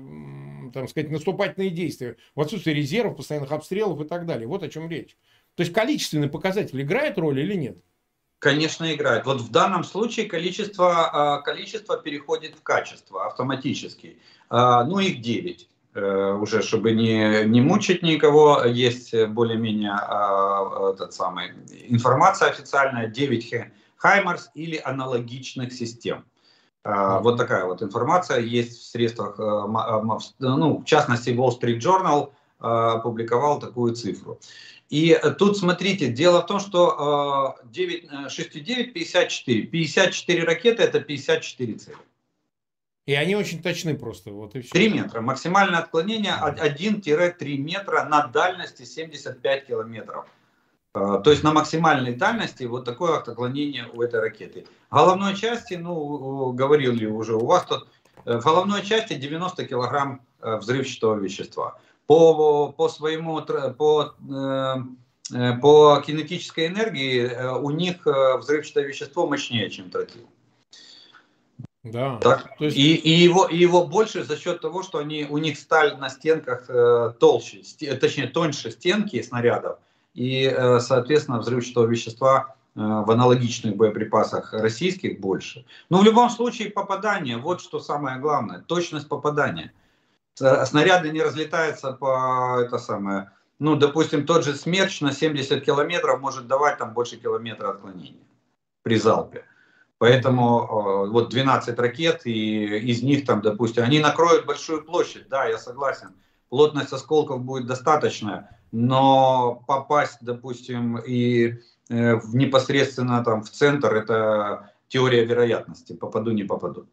там 0.74 0.88
сказать, 0.88 1.12
наступательные 1.12 1.70
действия 1.70 2.16
в 2.34 2.40
отсутствии 2.40 2.72
резервов, 2.72 3.16
постоянных 3.16 3.52
обстрелов 3.52 4.00
и 4.00 4.08
так 4.08 4.26
далее. 4.26 4.48
Вот 4.48 4.64
о 4.64 4.68
чем 4.68 4.90
речь. 4.90 5.16
То 5.54 5.62
есть 5.62 5.72
количественный 5.72 6.28
показатель 6.28 6.82
играет 6.82 7.16
роль 7.16 7.38
или 7.38 7.54
нет? 7.54 7.78
Конечно, 8.40 8.92
играет. 8.92 9.24
Вот 9.24 9.40
в 9.40 9.52
данном 9.52 9.84
случае 9.84 10.26
количество, 10.26 11.36
а, 11.36 11.42
количество 11.42 11.96
переходит 11.96 12.56
в 12.56 12.62
качество 12.64 13.26
автоматически. 13.26 14.18
А, 14.50 14.82
ну, 14.82 14.98
их 14.98 15.20
9 15.20 15.62
э, 15.62 15.73
уже, 15.94 16.62
чтобы 16.62 16.92
не, 16.92 17.44
не 17.44 17.60
мучить 17.60 18.02
никого, 18.02 18.64
есть 18.64 19.14
более-менее 19.28 19.92
а, 19.92 20.92
этот 20.92 21.14
самый, 21.14 21.52
информация 21.88 22.48
официальная, 22.50 23.06
9 23.06 23.54
Хаймарс 23.96 24.50
или 24.54 24.80
аналогичных 24.84 25.72
систем. 25.72 26.24
Вот 26.84 27.38
такая 27.38 27.64
вот 27.64 27.82
информация 27.82 28.40
есть 28.40 28.78
в 28.78 28.84
средствах, 28.90 29.38
ну, 29.38 30.80
в 30.80 30.84
частности, 30.84 31.30
Wall 31.30 31.58
Street 31.58 31.78
Journal 31.78 32.32
опубликовал 32.58 33.58
такую 33.58 33.94
цифру. 33.94 34.38
И 34.90 35.18
тут 35.38 35.56
смотрите, 35.56 36.08
дело 36.08 36.42
в 36.42 36.46
том, 36.46 36.60
что 36.60 37.56
9, 37.64 38.04
6,9, 38.28 38.92
54. 38.92 39.62
54 39.62 40.44
ракеты 40.44 40.82
это 40.82 41.00
54 41.00 41.74
цели. 41.74 41.96
И 43.06 43.14
они 43.14 43.36
очень 43.36 43.62
точны 43.62 43.96
просто. 43.96 44.30
Вот 44.30 44.54
и 44.54 44.62
все. 44.62 44.72
3 44.72 44.88
метра. 44.88 45.20
Максимальное 45.20 45.80
отклонение 45.80 46.32
1-3 46.32 47.56
метра 47.58 48.04
на 48.04 48.26
дальности 48.28 48.84
75 48.84 49.66
километров. 49.66 50.26
А, 50.94 51.18
то 51.18 51.30
есть 51.30 51.42
на 51.42 51.52
максимальной 51.52 52.14
дальности 52.14 52.64
вот 52.64 52.84
такое 52.84 53.18
отклонение 53.18 53.88
у 53.92 54.00
этой 54.00 54.20
ракеты. 54.20 54.66
В 54.90 54.94
головной 54.94 55.34
части, 55.34 55.74
ну, 55.74 56.52
говорили 56.52 57.04
уже 57.06 57.34
у 57.34 57.44
вас 57.44 57.64
тут, 57.66 57.88
э, 58.24 58.38
в 58.38 58.44
головной 58.44 58.82
части 58.82 59.14
90 59.14 59.64
килограмм 59.66 60.22
э, 60.40 60.56
взрывчатого 60.56 61.16
вещества 61.16 61.78
по, 62.06 62.72
по 62.72 62.88
своему, 62.88 63.42
по, 63.42 64.14
э, 64.30 65.52
по 65.60 66.00
кинетической 66.06 66.68
энергии 66.68 67.28
у 67.58 67.70
них 67.70 68.06
взрывчатое 68.06 68.84
вещество 68.84 69.26
мощнее, 69.26 69.70
чем 69.70 69.90
тротил. 69.90 70.28
Да. 71.84 72.18
Так? 72.18 72.56
То 72.58 72.64
есть... 72.64 72.76
и, 72.76 72.94
и, 72.94 73.10
его, 73.10 73.46
и 73.46 73.56
его 73.56 73.86
больше 73.86 74.24
за 74.24 74.36
счет 74.36 74.60
того, 74.60 74.82
что 74.82 74.98
они, 74.98 75.26
у 75.28 75.38
них 75.38 75.58
сталь 75.58 75.96
на 75.98 76.08
стенках 76.08 76.64
э, 76.68 77.12
толще, 77.20 77.62
ст, 77.62 77.78
точнее 78.00 78.26
тоньше 78.26 78.70
стенки 78.70 79.20
снарядов, 79.22 79.78
и, 80.14 80.44
э, 80.44 80.80
соответственно, 80.80 81.38
взрывчатого 81.38 81.86
вещества 81.86 82.56
э, 82.74 82.80
в 82.80 83.10
аналогичных 83.10 83.76
боеприпасах 83.76 84.52
российских 84.54 85.20
больше. 85.20 85.64
Но 85.90 85.98
в 85.98 86.04
любом 86.04 86.30
случае 86.30 86.70
попадание, 86.70 87.36
вот 87.36 87.60
что 87.60 87.80
самое 87.80 88.18
главное, 88.18 88.60
точность 88.60 89.08
попадания– 89.08 89.72
снаряды 90.34 91.10
не 91.10 91.22
разлетаются 91.22 91.92
по 91.92 92.60
это 92.60 92.78
самое. 92.78 93.30
Ну, 93.58 93.76
допустим, 93.76 94.26
тот 94.26 94.44
же 94.44 94.54
смерч 94.54 95.00
на 95.00 95.12
70 95.12 95.64
километров 95.64 96.20
может 96.20 96.46
давать 96.46 96.78
там 96.78 96.92
больше 96.92 97.16
километра 97.16 97.70
отклонения 97.70 98.24
при 98.82 98.96
залпе. 98.96 99.44
Поэтому 100.04 101.06
вот 101.10 101.30
12 101.30 101.78
ракет, 101.78 102.26
и 102.26 102.76
из 102.76 103.02
них 103.02 103.24
там, 103.24 103.40
допустим, 103.40 103.84
они 103.84 104.00
накроют 104.00 104.44
большую 104.44 104.84
площадь, 104.84 105.30
да, 105.30 105.46
я 105.46 105.56
согласен. 105.56 106.08
Плотность 106.50 106.92
осколков 106.92 107.42
будет 107.42 107.64
достаточная, 107.64 108.60
но 108.70 109.64
попасть, 109.66 110.18
допустим, 110.20 110.98
и 110.98 111.54
э, 111.88 112.16
в 112.16 112.36
непосредственно 112.36 113.24
там 113.24 113.42
в 113.44 113.48
центр, 113.48 113.94
это 113.94 114.72
теория 114.88 115.24
вероятности, 115.24 115.94
попаду, 115.94 116.32
не 116.32 116.44
попаду. 116.44 116.86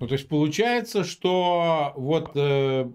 Ну, 0.00 0.08
то 0.08 0.14
есть 0.14 0.28
получается, 0.28 1.04
что 1.04 1.92
вот 1.94 2.32
э, 2.34 2.90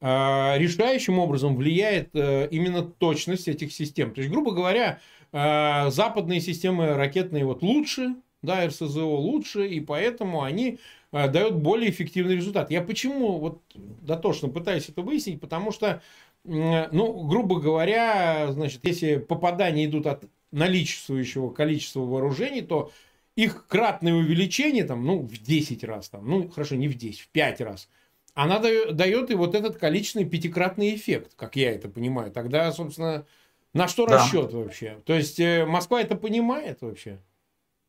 э, 0.00 0.58
решающим 0.58 1.18
образом 1.18 1.56
влияет 1.56 2.16
э, 2.16 2.48
именно 2.50 2.84
точность 2.84 3.48
этих 3.48 3.70
систем. 3.70 4.14
То 4.14 4.22
есть, 4.22 4.32
грубо 4.32 4.52
говоря, 4.52 4.92
э, 4.94 5.19
западные 5.32 6.40
системы 6.40 6.94
ракетные 6.94 7.44
вот 7.44 7.62
лучше, 7.62 8.16
да, 8.42 8.66
РСЗО 8.66 9.04
лучше, 9.04 9.66
и 9.66 9.80
поэтому 9.80 10.42
они 10.42 10.78
э, 11.12 11.28
дают 11.28 11.56
более 11.56 11.90
эффективный 11.90 12.36
результат. 12.36 12.70
Я 12.70 12.80
почему 12.80 13.38
вот 13.38 13.60
дотошно 13.74 14.48
пытаюсь 14.48 14.88
это 14.88 15.02
выяснить, 15.02 15.40
потому 15.40 15.72
что, 15.72 16.02
э, 16.44 16.88
ну, 16.90 17.26
грубо 17.26 17.60
говоря, 17.60 18.50
значит, 18.52 18.80
если 18.84 19.16
попадания 19.16 19.84
идут 19.86 20.06
от 20.06 20.24
наличествующего 20.52 21.50
количества 21.50 22.00
вооружений, 22.00 22.62
то 22.62 22.90
их 23.36 23.66
кратное 23.68 24.14
увеличение, 24.14 24.84
там, 24.84 25.04
ну, 25.04 25.18
в 25.20 25.38
10 25.42 25.84
раз, 25.84 26.08
там, 26.08 26.28
ну, 26.28 26.48
хорошо, 26.48 26.76
не 26.76 26.88
в 26.88 26.96
10, 26.96 27.20
в 27.20 27.28
5 27.28 27.60
раз, 27.60 27.88
она 28.34 28.58
дает 28.58 29.30
и 29.30 29.34
вот 29.34 29.54
этот 29.54 29.76
количественный 29.76 30.24
пятикратный 30.24 30.94
эффект, 30.94 31.32
как 31.36 31.56
я 31.56 31.72
это 31.72 31.88
понимаю. 31.88 32.30
Тогда, 32.30 32.72
собственно, 32.72 33.26
на 33.72 33.88
что 33.88 34.06
да. 34.06 34.16
расчет 34.16 34.52
вообще? 34.52 34.98
То 35.04 35.14
есть 35.14 35.38
э, 35.40 35.64
Москва 35.64 36.00
это 36.00 36.16
понимает 36.16 36.82
вообще? 36.82 37.20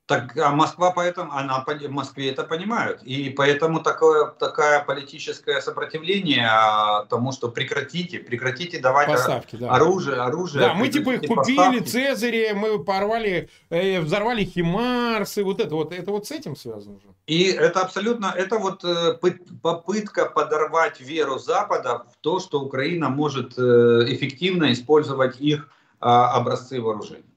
Так, 0.08 0.36
а 0.38 0.51
Москва 0.51 0.91
поэтому, 0.91 1.31
она 1.31 1.63
в 1.65 1.89
Москве 1.89 2.31
это 2.31 2.43
понимают. 2.43 3.01
И 3.03 3.29
поэтому 3.29 3.81
такое, 3.81 4.25
такое 4.25 4.84
политическое 4.84 5.62
сопротивление 5.62 6.48
а, 6.51 7.05
тому, 7.05 7.31
что 7.31 7.50
прекратите, 7.50 8.20
прекратите 8.20 8.79
давать 8.79 9.08
Поставки, 9.08 9.55
да. 9.55 9.72
оружие, 9.72 10.17
оружие. 10.17 10.62
Да, 10.62 10.74
мы 10.74 10.89
типа 10.89 11.12
их 11.12 11.22
купили, 11.22 11.55
поставки. 11.55 11.84
Цезари, 11.84 12.51
мы 12.53 12.84
порвали, 12.84 13.50
э, 13.70 14.01
взорвали 14.01 14.43
Химарс, 14.43 15.38
и 15.38 15.43
вот 15.43 15.62
это 15.62 15.75
вот, 15.75 15.93
это 15.93 16.12
вот 16.12 16.27
с 16.27 16.31
этим 16.31 16.55
связано 16.55 17.00
же. 17.00 17.08
И 17.27 17.43
это 17.43 17.81
абсолютно, 17.81 18.34
это 18.36 18.58
вот 18.58 18.84
э, 18.84 19.13
попытка 19.62 20.25
подорвать 20.25 21.00
веру 21.00 21.39
Запада 21.39 22.05
в 22.12 22.17
то, 22.20 22.41
что 22.41 22.60
Украина 22.60 23.10
может 23.10 23.58
э, 23.58 23.62
эффективно 24.08 24.74
использовать 24.74 25.39
их 25.39 25.70
э, 26.01 26.05
образцы 26.05 26.81
вооружений. 26.81 27.31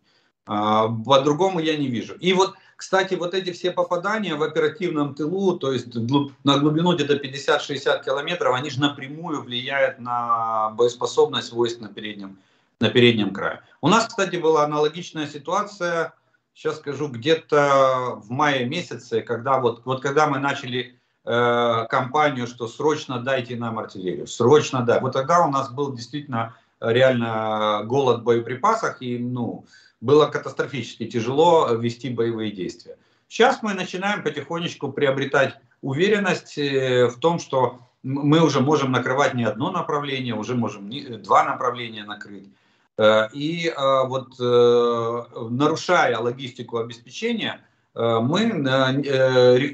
А, 0.47 0.89
по-другому 0.89 1.61
я 1.61 1.77
не 1.77 1.89
вижу. 1.89 2.15
И 2.15 2.33
вот 2.33 2.55
кстати, 2.77 3.15
вот 3.15 3.35
эти 3.35 3.53
все 3.53 3.71
попадания 3.71 4.35
в 4.35 4.43
оперативном 4.43 5.15
тылу, 5.15 5.57
то 5.59 5.73
есть 5.73 5.95
на 5.95 6.59
глубину 6.59 6.95
где-то 6.95 7.15
50-60 7.15 8.05
километров, 8.05 8.55
они 8.55 8.69
же 8.69 8.81
напрямую 8.81 9.43
влияют 9.43 10.01
на 10.01 10.71
боеспособность 10.71 11.53
войск 11.53 11.81
на 11.81 11.89
переднем, 11.89 12.37
на 12.81 12.91
переднем 12.91 13.33
крае. 13.33 13.63
У 13.81 13.89
нас, 13.89 14.07
кстати, 14.07 14.37
была 14.37 14.65
аналогичная 14.65 15.29
ситуация, 15.29 16.13
сейчас 16.53 16.77
скажу, 16.77 17.09
где-то 17.09 18.21
в 18.23 18.31
мае 18.31 18.67
месяце, 18.67 19.23
когда 19.23 19.61
вот, 19.61 19.83
вот 19.85 20.03
когда 20.03 20.27
мы 20.27 20.39
начали 20.39 20.99
э, 21.25 21.87
кампанию, 21.89 22.47
что 22.47 22.67
срочно 22.67 23.21
дайте 23.21 23.57
нам 23.57 23.79
артиллерию, 23.79 24.27
срочно 24.27 24.83
да. 24.83 24.99
Вот 25.01 25.13
тогда 25.13 25.47
у 25.47 25.51
нас 25.51 25.71
был 25.71 25.95
действительно 25.95 26.57
реально 26.81 27.83
голод 27.87 28.21
в 28.21 28.25
боеприпасах, 28.25 29.01
и 29.01 29.19
ну, 29.19 29.65
было 30.05 30.27
катастрофически 30.27 31.07
тяжело 31.07 31.75
вести 31.75 32.11
боевые 32.11 32.53
действия. 32.53 32.99
Сейчас 33.27 33.63
мы 33.63 33.73
начинаем 33.73 34.23
потихонечку 34.23 34.93
приобретать 34.93 35.55
уверенность 35.81 36.59
э, 36.59 37.07
в 37.09 37.19
том, 37.19 37.39
что 37.39 37.79
мы 38.03 38.43
уже 38.43 38.61
можем 38.61 38.93
накрывать 38.93 39.33
не 39.33 39.45
одно 39.45 39.71
направление, 39.71 40.35
уже 40.35 40.55
можем 40.55 40.91
два 41.23 41.45
направления 41.45 42.05
накрыть. 42.05 42.51
Э, 42.99 43.29
и 43.33 43.69
э, 43.69 44.07
вот 44.07 44.39
нарушая 44.39 46.19
логистику 46.19 46.79
обеспечения, 46.79 47.61
мы 47.95 48.41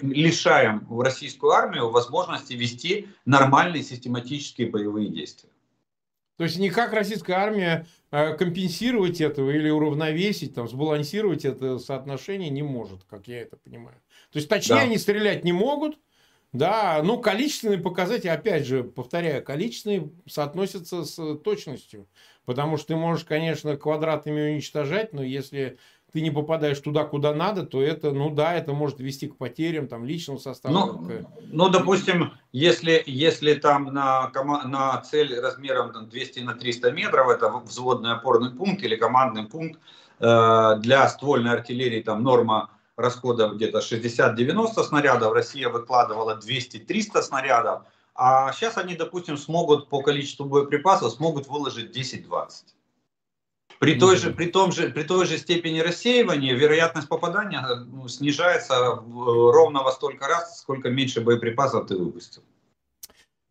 лишаем 0.02 0.86
российскую 1.00 1.52
армию 1.52 1.88
возможности 1.88 2.52
вести 2.52 3.08
нормальные 3.24 3.82
систематические 3.82 4.68
боевые 4.68 5.08
действия. 5.08 5.48
То 6.40 6.44
есть 6.44 6.58
никак 6.58 6.94
российская 6.94 7.34
армия 7.34 7.86
э, 8.10 8.34
компенсировать 8.34 9.20
этого 9.20 9.50
или 9.50 9.68
уравновесить, 9.68 10.54
там, 10.54 10.66
сбалансировать 10.70 11.44
это 11.44 11.78
соотношение 11.78 12.48
не 12.48 12.62
может, 12.62 13.04
как 13.04 13.28
я 13.28 13.42
это 13.42 13.58
понимаю. 13.58 13.98
То 14.32 14.38
есть 14.38 14.48
точнее 14.48 14.76
да. 14.76 14.80
они 14.80 14.96
стрелять 14.96 15.44
не 15.44 15.52
могут, 15.52 15.98
да, 16.54 17.02
ну 17.04 17.20
количественные 17.20 17.76
показатели, 17.76 18.30
опять 18.30 18.64
же, 18.64 18.84
повторяю, 18.84 19.44
количественные 19.44 20.12
соотносятся 20.26 21.04
с 21.04 21.36
точностью. 21.44 22.08
Потому 22.46 22.78
что 22.78 22.86
ты 22.86 22.96
можешь, 22.96 23.26
конечно, 23.26 23.76
квадратами 23.76 24.52
уничтожать, 24.52 25.12
но 25.12 25.22
если 25.22 25.76
ты 26.12 26.20
не 26.20 26.30
попадаешь 26.30 26.78
туда, 26.80 27.04
куда 27.04 27.34
надо, 27.34 27.64
то 27.64 27.82
это, 27.82 28.10
ну 28.12 28.30
да, 28.30 28.54
это 28.54 28.72
может 28.72 29.00
вести 29.00 29.28
к 29.28 29.36
потерям 29.36 29.86
там 29.88 30.04
личного 30.04 30.38
состава. 30.38 30.72
Ну, 30.72 31.08
ну 31.52 31.68
допустим, 31.68 32.32
если, 32.52 33.02
если 33.06 33.54
там 33.54 33.86
на, 33.86 34.30
на 34.64 35.00
цель 35.02 35.38
размером 35.38 35.92
там, 35.92 36.08
200 36.08 36.40
на 36.40 36.54
300 36.54 36.92
метров, 36.92 37.28
это 37.28 37.48
взводный 37.50 38.12
опорный 38.12 38.50
пункт 38.50 38.82
или 38.82 38.96
командный 38.96 39.44
пункт, 39.44 39.78
э, 40.18 40.76
для 40.80 41.08
ствольной 41.08 41.52
артиллерии 41.52 42.02
там 42.02 42.22
норма 42.22 42.70
расхода 42.96 43.48
где-то 43.48 43.78
60-90 43.78 44.82
снарядов, 44.82 45.32
Россия 45.32 45.68
выкладывала 45.68 46.38
200-300 46.38 47.22
снарядов, 47.22 47.82
а 48.14 48.52
сейчас 48.52 48.76
они, 48.76 48.96
допустим, 48.96 49.38
смогут 49.38 49.88
по 49.88 50.02
количеству 50.02 50.44
боеприпасов 50.44 51.12
смогут 51.12 51.48
выложить 51.48 51.96
10-20. 51.96 52.50
При 53.80 53.94
той, 53.98 54.18
же, 54.18 54.30
при, 54.30 54.44
том 54.44 54.72
же, 54.72 54.90
при 54.90 55.04
той 55.04 55.24
же 55.24 55.38
степени 55.38 55.80
рассеивания 55.80 56.54
вероятность 56.54 57.08
попадания 57.08 57.66
ну, 57.86 58.08
снижается 58.08 58.74
ровно 58.76 59.82
во 59.82 59.92
столько 59.92 60.28
раз, 60.28 60.60
сколько 60.60 60.90
меньше 60.90 61.22
боеприпасов 61.22 61.86
ты 61.86 61.96
выпустил. 61.96 62.42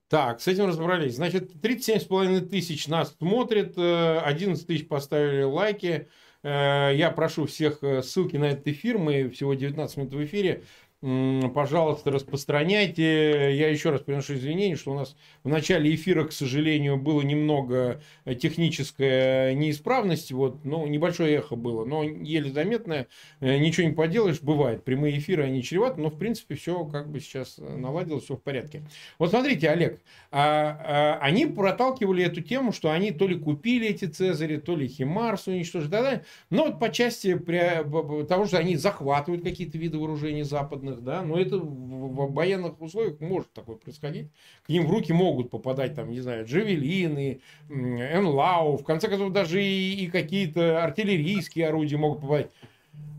Так, 0.08 0.40
с 0.40 0.48
этим 0.48 0.68
разобрались. 0.68 1.16
Значит, 1.16 1.56
37,5 1.56 2.42
тысяч 2.42 2.88
нас 2.88 3.16
смотрит, 3.18 3.74
11 3.76 4.68
тысяч 4.68 4.88
поставили 4.88 5.42
лайки. 5.42 6.08
Я 6.44 7.12
прошу 7.16 7.48
всех 7.48 7.80
ссылки 8.04 8.38
на 8.38 8.52
этот 8.52 8.68
эфир, 8.68 9.00
мы 9.00 9.32
всего 9.32 9.56
19 9.56 9.98
минут 9.98 10.14
в 10.14 10.24
эфире 10.26 10.64
пожалуйста, 11.02 12.12
распространяйте. 12.12 13.56
Я 13.56 13.70
еще 13.70 13.90
раз 13.90 14.02
приношу 14.02 14.34
извинения, 14.34 14.76
что 14.76 14.92
у 14.92 14.96
нас 14.96 15.16
в 15.44 15.50
начале 15.50 15.94
эфира, 15.96 16.26
к 16.26 16.32
сожалению, 16.32 16.98
было 16.98 17.22
немного 17.22 18.02
технической 18.40 19.56
неисправности. 19.56 20.34
Вот, 20.34 20.66
ну, 20.66 20.86
небольшое 20.88 21.36
эхо 21.36 21.56
было, 21.56 21.86
но 21.86 22.04
еле 22.04 22.52
заметное. 22.52 23.08
Э, 23.40 23.58
ничего 23.58 23.88
не 23.88 23.94
поделаешь, 23.94 24.42
бывает. 24.42 24.84
Прямые 24.84 25.18
эфиры, 25.18 25.44
они 25.44 25.64
чреваты, 25.64 26.02
но, 26.02 26.10
в 26.10 26.18
принципе, 26.18 26.56
все 26.56 26.84
как 26.86 27.10
бы 27.10 27.20
сейчас 27.20 27.58
наладилось, 27.58 28.26
все 28.26 28.36
в 28.36 28.42
порядке. 28.42 28.84
Вот 29.18 29.30
смотрите, 29.30 29.70
Олег, 29.70 30.02
а, 30.32 31.18
а, 31.20 31.20
они 31.22 31.46
проталкивали 31.46 32.24
эту 32.24 32.42
тему, 32.42 32.72
что 32.72 32.92
они 32.92 33.12
то 33.12 33.28
ли 33.28 33.38
купили 33.40 33.88
эти 33.88 34.06
Цезари, 34.06 34.58
то 34.58 34.76
ли 34.76 34.88
Химарс 34.88 35.48
уничтожили, 35.48 35.90
да, 35.90 36.22
но 36.50 36.66
вот 36.66 36.80
по 36.80 36.90
части 36.90 37.38
того, 37.38 38.46
что 38.46 38.58
они 38.58 38.76
захватывают 38.76 39.44
какие-то 39.44 39.78
виды 39.78 39.98
вооружений 39.98 40.44
западных, 40.44 40.89
военных, 40.90 41.04
да, 41.04 41.22
но 41.22 41.40
это 41.40 41.58
в 41.58 42.34
военных 42.34 42.82
условиях 42.82 43.20
может 43.20 43.54
такое 43.54 43.76
происходить. 43.76 44.30
К 44.66 44.70
ним 44.70 44.88
в 44.88 44.92
руки 44.92 45.14
могут 45.14 45.50
попадать, 45.50 45.96
там, 45.96 46.10
не 46.10 46.20
знаю, 46.20 46.46
джавелины, 46.46 47.42
энлау, 47.70 48.78
в 48.78 48.84
конце 48.84 49.08
концов, 49.08 49.32
даже 49.32 49.64
и, 49.64 50.06
и 50.06 50.08
какие-то 50.08 50.84
артиллерийские 50.84 51.68
орудия 51.68 51.98
могут 51.98 52.22
попадать. 52.22 52.52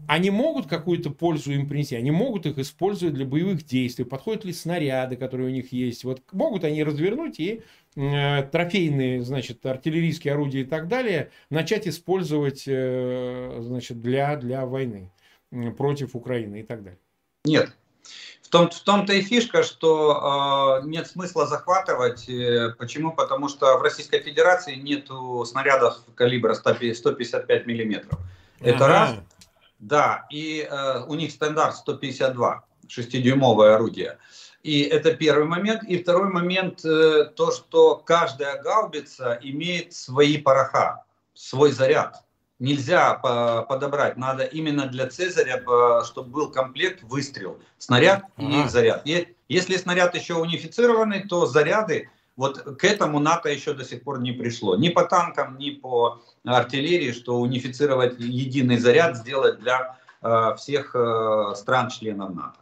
Они 0.08 0.30
могут 0.30 0.66
какую-то 0.66 1.10
пользу 1.10 1.52
им 1.52 1.68
принести, 1.68 1.94
они 1.94 2.10
могут 2.10 2.44
их 2.44 2.58
использовать 2.58 3.14
для 3.14 3.24
боевых 3.24 3.64
действий, 3.64 4.04
подходят 4.04 4.44
ли 4.44 4.52
снаряды, 4.52 5.14
которые 5.14 5.50
у 5.50 5.52
них 5.52 5.72
есть. 5.72 6.02
Вот 6.02 6.20
могут 6.32 6.64
они 6.64 6.82
развернуть 6.82 7.38
и 7.38 7.62
э, 7.94 8.42
трофейные, 8.50 9.22
значит, 9.22 9.64
артиллерийские 9.64 10.34
орудия 10.34 10.62
и 10.62 10.64
так 10.64 10.88
далее 10.88 11.30
начать 11.48 11.86
использовать, 11.86 12.64
э, 12.66 13.58
значит, 13.60 14.00
для, 14.00 14.34
для 14.34 14.66
войны 14.66 15.12
против 15.78 16.16
Украины 16.16 16.60
и 16.60 16.62
так 16.64 16.82
далее. 16.82 16.98
Нет. 17.44 17.72
В, 18.42 18.48
том, 18.48 18.68
в 18.68 18.80
том-то 18.80 19.12
и 19.12 19.22
фишка, 19.22 19.62
что 19.62 20.80
э, 20.82 20.86
нет 20.86 21.06
смысла 21.06 21.46
захватывать. 21.46 22.28
Э, 22.28 22.74
почему? 22.78 23.12
Потому 23.12 23.48
что 23.48 23.78
в 23.78 23.82
Российской 23.82 24.20
Федерации 24.20 24.74
нет 24.74 25.08
снарядов 25.46 25.98
калибра 26.14 26.54
155 26.54 27.66
миллиметров. 27.66 28.18
Это 28.60 28.84
ага. 28.84 28.88
раз. 28.88 29.14
Да, 29.78 30.26
и 30.30 30.68
э, 30.70 31.04
у 31.06 31.14
них 31.14 31.30
стандарт 31.30 31.76
152, 31.76 32.64
6-дюймовое 32.88 33.74
орудие. 33.74 34.18
И 34.62 34.82
это 34.82 35.14
первый 35.14 35.46
момент. 35.46 35.82
И 35.84 36.02
второй 36.02 36.28
момент, 36.28 36.84
э, 36.84 37.24
то, 37.34 37.50
что 37.52 37.96
каждая 37.96 38.60
гаубица 38.62 39.38
имеет 39.42 39.94
свои 39.94 40.36
пороха, 40.36 41.04
свой 41.32 41.72
заряд 41.72 42.22
нельзя 42.60 43.14
подобрать. 43.14 44.16
Надо 44.16 44.44
именно 44.44 44.86
для 44.86 45.08
Цезаря, 45.08 45.60
чтобы 46.04 46.30
был 46.30 46.50
комплект 46.50 47.02
выстрел, 47.02 47.58
снаряд 47.78 48.24
и 48.36 48.68
заряд. 48.68 49.06
Если 49.48 49.76
снаряд 49.76 50.14
еще 50.14 50.34
унифицированный, 50.34 51.26
то 51.26 51.46
заряды, 51.46 52.08
вот 52.36 52.78
к 52.78 52.84
этому 52.84 53.18
НАТО 53.18 53.48
еще 53.48 53.74
до 53.74 53.84
сих 53.84 54.02
пор 54.02 54.20
не 54.20 54.32
пришло. 54.32 54.76
Ни 54.76 54.88
по 54.88 55.04
танкам, 55.04 55.58
ни 55.58 55.70
по 55.70 56.22
артиллерии, 56.44 57.12
что 57.12 57.38
унифицировать 57.38 58.18
единый 58.18 58.78
заряд, 58.78 59.16
сделать 59.16 59.58
для 59.58 59.98
э, 60.22 60.54
всех 60.56 60.94
э, 60.94 61.54
стран-членов 61.56 62.34
НАТО. 62.34 62.58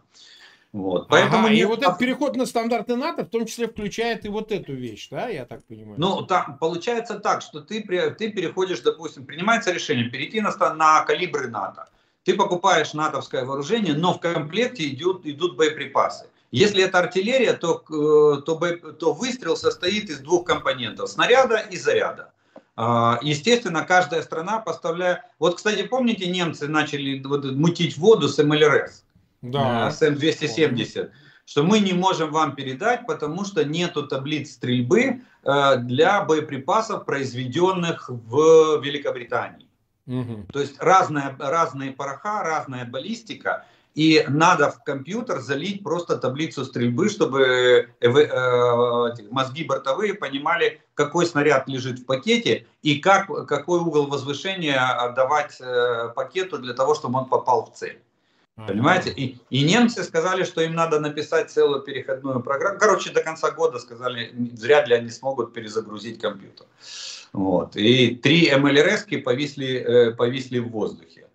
Вот. 0.73 1.09
Поэтому 1.09 1.47
ага, 1.47 1.51
нет... 1.51 1.61
И 1.61 1.65
вот 1.65 1.83
этот 1.83 1.99
переход 1.99 2.37
на 2.37 2.45
стандарты 2.45 2.97
НАТО 2.97 3.25
в 3.25 3.29
том 3.31 3.47
числе 3.47 3.69
включает 3.69 4.27
и 4.27 4.29
вот 4.29 4.53
эту 4.53 4.75
вещь, 4.75 5.09
да, 5.11 5.29
я 5.29 5.47
так 5.47 5.65
понимаю? 5.65 5.95
Ну, 5.99 6.23
там 6.23 6.59
получается 6.59 7.19
так, 7.19 7.41
что 7.41 7.61
ты, 7.61 7.81
ты 7.83 8.31
переходишь, 8.31 8.81
допустим, 8.81 9.25
принимается 9.25 9.73
решение 9.73 10.11
перейти 10.11 10.41
на, 10.41 10.53
на 10.75 11.05
калибры 11.05 11.49
НАТО. 11.49 11.89
Ты 12.25 12.35
покупаешь 12.35 12.93
натовское 12.93 13.47
вооружение, 13.47 13.95
но 13.95 14.13
в 14.13 14.21
комплекте 14.21 14.89
идут, 14.93 15.27
идут 15.27 15.57
боеприпасы. 15.57 16.27
Если 16.51 16.83
это 16.83 16.99
артиллерия, 16.99 17.55
то, 17.55 17.83
э, 17.89 18.43
то, 18.43 18.57
то 18.93 19.13
выстрел 19.13 19.57
состоит 19.57 20.11
из 20.11 20.21
двух 20.21 20.45
компонентов, 20.45 21.11
снаряда 21.11 21.57
и 21.57 21.77
заряда. 21.77 22.33
А, 22.77 23.19
естественно, 23.23 23.83
каждая 23.85 24.23
страна 24.23 24.59
поставляет... 24.61 25.21
Вот, 25.39 25.57
кстати, 25.57 25.83
помните, 25.83 26.29
немцы 26.29 26.69
начали 26.69 27.19
мутить 27.21 27.99
воду 27.99 28.29
с 28.29 28.43
МЛРС? 28.43 29.05
Да. 29.43 29.89
СМ-270, 29.91 31.11
что 31.45 31.63
мы 31.63 31.81
не 31.81 31.93
можем 31.93 32.31
вам 32.31 32.55
передать, 32.55 33.07
потому 33.07 33.45
что 33.45 33.65
нету 33.65 34.07
таблиц 34.07 34.53
стрельбы 34.53 35.23
э, 35.45 35.77
для 35.79 36.23
боеприпасов, 36.23 37.05
произведенных 37.05 38.09
в 38.11 38.83
Великобритании. 38.83 39.69
Угу. 40.07 40.47
То 40.53 40.61
есть 40.61 40.77
разная, 40.79 41.37
разные 41.39 41.93
пороха, 41.93 42.43
разная 42.43 42.85
баллистика, 42.85 43.65
и 43.95 44.25
надо 44.29 44.71
в 44.71 44.85
компьютер 44.85 45.41
залить 45.41 45.83
просто 45.83 46.19
таблицу 46.19 46.65
стрельбы, 46.65 47.09
чтобы 47.09 47.43
э, 47.43 48.07
э, 48.07 49.31
мозги 49.31 49.65
бортовые 49.65 50.15
понимали, 50.15 50.83
какой 50.95 51.27
снаряд 51.27 51.69
лежит 51.69 52.01
в 52.01 52.05
пакете 52.05 52.67
и 52.83 52.99
как, 52.99 53.27
какой 53.47 53.81
угол 53.81 54.07
возвышения 54.07 54.79
отдавать 54.79 55.61
пакету 56.15 56.59
для 56.59 56.75
того, 56.75 56.95
чтобы 56.95 57.21
он 57.21 57.25
попал 57.27 57.67
в 57.67 57.75
цель. 57.75 58.01
Понимаете? 58.67 59.11
И, 59.11 59.39
и 59.51 59.63
немцы 59.63 60.03
сказали, 60.03 60.43
что 60.43 60.61
им 60.63 60.75
надо 60.75 60.99
написать 60.99 61.51
целую 61.51 61.83
переходную 61.83 62.41
программу. 62.41 62.79
Короче, 62.79 63.11
до 63.11 63.23
конца 63.23 63.53
года 63.53 63.79
сказали, 63.79 64.35
зря 64.55 64.85
ли 64.85 64.95
они 64.95 65.11
смогут 65.11 65.53
перезагрузить 65.53 66.21
компьютер. 66.21 66.67
Вот. 67.33 67.77
И 67.77 68.17
три 68.17 68.51
МЛРС 68.55 69.07
повисли, 69.25 69.77
э, 69.77 70.11
повисли 70.13 70.59
в 70.59 70.71
воздухе 70.71 71.29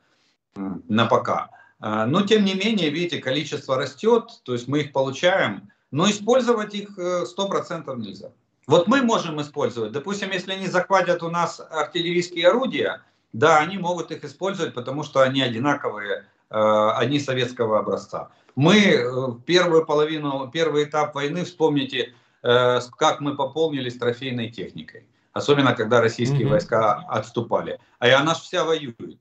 на 0.55 1.05
пока. 1.05 1.49
А, 1.79 2.05
но 2.05 2.21
тем 2.23 2.43
не 2.43 2.55
менее, 2.55 2.89
видите, 2.89 3.19
количество 3.19 3.77
растет, 3.77 4.41
то 4.43 4.53
есть 4.53 4.67
мы 4.67 4.81
их 4.81 4.91
получаем, 4.91 5.69
но 5.91 6.09
использовать 6.09 6.73
их 6.75 6.97
100% 6.97 7.83
э, 7.86 7.95
нельзя. 7.97 8.31
Вот 8.67 8.88
мы 8.88 9.01
можем 9.01 9.41
использовать, 9.41 9.91
допустим, 9.91 10.31
если 10.31 10.53
они 10.53 10.67
захватят 10.67 11.23
у 11.23 11.29
нас 11.29 11.62
артиллерийские 11.69 12.47
орудия, 12.47 13.01
да, 13.33 13.59
они 13.59 13.77
могут 13.77 14.12
их 14.12 14.23
использовать, 14.23 14.73
потому 14.73 15.03
что 15.03 15.21
они 15.21 15.41
одинаковые 15.41 16.25
они 16.55 17.19
советского 17.19 17.79
образца. 17.79 18.29
Мы 18.55 18.77
э, 18.77 19.05
первую 19.45 19.85
половину, 19.85 20.49
первый 20.51 20.83
этап 20.83 21.15
войны, 21.15 21.43
вспомните, 21.43 22.13
э, 22.43 22.79
как 22.97 23.19
мы 23.19 23.35
пополнились 23.35 23.97
трофейной 23.97 24.49
техникой. 24.49 25.07
Особенно, 25.31 25.73
когда 25.73 26.01
российские 26.01 26.45
mm-hmm. 26.45 26.49
войска 26.49 26.93
отступали. 27.09 27.79
А 27.97 28.07
и 28.07 28.11
она 28.11 28.35
же 28.35 28.41
вся 28.41 28.63
воюет. 28.63 29.19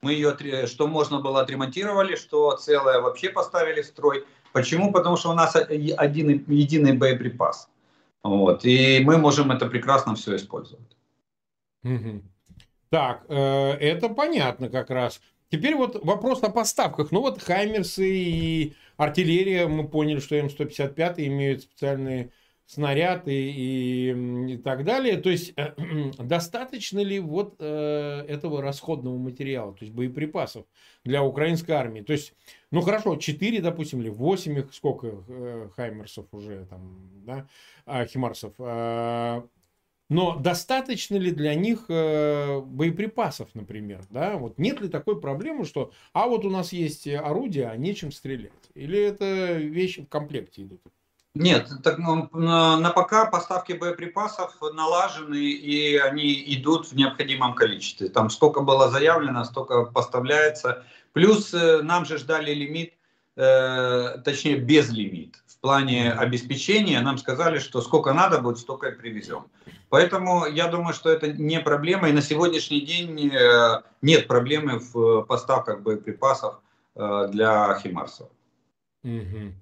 Мы 0.00 0.14
ее, 0.14 0.66
что 0.66 0.88
можно 0.88 1.20
было, 1.20 1.42
отремонтировали, 1.42 2.16
что 2.16 2.56
целое 2.56 3.00
вообще 3.00 3.28
поставили 3.28 3.82
в 3.82 3.86
строй. 3.86 4.24
Почему? 4.52 4.90
Потому 4.92 5.18
что 5.18 5.30
у 5.30 5.34
нас 5.34 5.54
один 5.54 6.44
единый 6.48 6.96
боеприпас. 6.96 7.68
Вот. 8.22 8.64
И 8.64 9.02
мы 9.04 9.18
можем 9.18 9.50
это 9.50 9.66
прекрасно 9.66 10.14
все 10.14 10.36
использовать. 10.36 10.96
Угу. 11.84 12.22
Так, 12.88 13.24
э, 13.28 13.72
это 13.72 14.08
понятно 14.08 14.70
как 14.70 14.88
раз. 14.88 15.20
Теперь 15.50 15.74
вот 15.74 16.04
вопрос 16.04 16.42
о 16.42 16.50
поставках. 16.50 17.10
Ну 17.10 17.20
вот 17.20 17.42
Хаймерсы 17.42 18.08
и 18.08 18.74
артиллерия, 18.96 19.66
мы 19.66 19.88
поняли, 19.88 20.20
что 20.20 20.36
М155 20.38 21.26
имеют 21.26 21.62
специальные 21.62 22.30
снаряды 22.66 23.34
и, 23.34 24.52
и, 24.52 24.56
так 24.58 24.84
далее. 24.84 25.16
То 25.16 25.28
есть 25.28 25.52
э, 25.56 25.74
достаточно 26.20 27.00
ли 27.00 27.18
вот 27.18 27.56
э, 27.58 28.24
этого 28.28 28.62
расходного 28.62 29.16
материала, 29.16 29.72
то 29.72 29.84
есть 29.84 29.92
боеприпасов 29.92 30.66
для 31.04 31.24
украинской 31.24 31.72
армии? 31.72 32.02
То 32.02 32.12
есть, 32.12 32.32
ну 32.70 32.80
хорошо, 32.82 33.16
4, 33.16 33.60
допустим, 33.60 34.00
или 34.00 34.08
8 34.08 34.58
их, 34.58 34.72
сколько 34.72 35.24
э, 35.26 35.68
Хаймерсов 35.74 36.26
уже 36.30 36.64
там, 36.66 37.10
да, 37.26 37.48
а, 37.86 38.06
Химарсов. 38.06 38.54
Э, 38.60 39.42
но 40.10 40.36
достаточно 40.36 41.14
ли 41.14 41.30
для 41.30 41.54
них 41.54 41.84
э, 41.88 42.60
боеприпасов, 42.60 43.48
например? 43.54 44.02
Да? 44.10 44.36
Вот 44.36 44.58
нет 44.58 44.80
ли 44.80 44.88
такой 44.88 45.20
проблемы, 45.20 45.64
что 45.64 45.92
а 46.12 46.26
вот 46.26 46.44
у 46.44 46.50
нас 46.50 46.72
есть 46.72 47.06
орудие, 47.06 47.68
а 47.68 47.76
нечем 47.76 48.10
стрелять? 48.10 48.50
Или 48.74 49.00
это 49.00 49.52
вещи 49.52 50.02
в 50.02 50.08
комплекте 50.08 50.62
идут? 50.62 50.80
Нет, 51.36 51.70
так, 51.84 51.98
ну, 51.98 52.28
на, 52.32 52.90
пока 52.90 53.26
поставки 53.26 53.72
боеприпасов 53.72 54.56
налажены 54.60 55.36
и 55.36 55.96
они 55.96 56.42
идут 56.56 56.88
в 56.88 56.96
необходимом 56.96 57.54
количестве. 57.54 58.08
Там 58.08 58.30
сколько 58.30 58.62
было 58.62 58.90
заявлено, 58.90 59.44
столько 59.44 59.84
поставляется. 59.84 60.84
Плюс 61.12 61.54
э, 61.54 61.82
нам 61.82 62.04
же 62.04 62.18
ждали 62.18 62.52
лимит, 62.52 62.94
э, 63.36 64.18
точнее 64.24 64.56
безлимит 64.56 65.40
плане 65.60 66.12
обеспечения 66.12 67.00
нам 67.00 67.18
сказали, 67.18 67.58
что 67.58 67.80
сколько 67.82 68.12
надо 68.12 68.40
будет, 68.40 68.58
столько 68.58 68.88
и 68.88 68.96
привезем. 68.96 69.46
Поэтому 69.88 70.46
я 70.46 70.68
думаю, 70.68 70.94
что 70.94 71.10
это 71.10 71.32
не 71.32 71.60
проблема. 71.60 72.08
И 72.08 72.12
на 72.12 72.22
сегодняшний 72.22 72.80
день 72.80 73.30
э, 73.32 73.82
нет 74.02 74.26
проблемы 74.26 74.78
в 74.78 75.22
поставках 75.22 75.82
боеприпасов 75.82 76.60
э, 76.94 77.28
для 77.30 77.78
Химарсов. 77.80 78.30
Угу. 79.02 79.54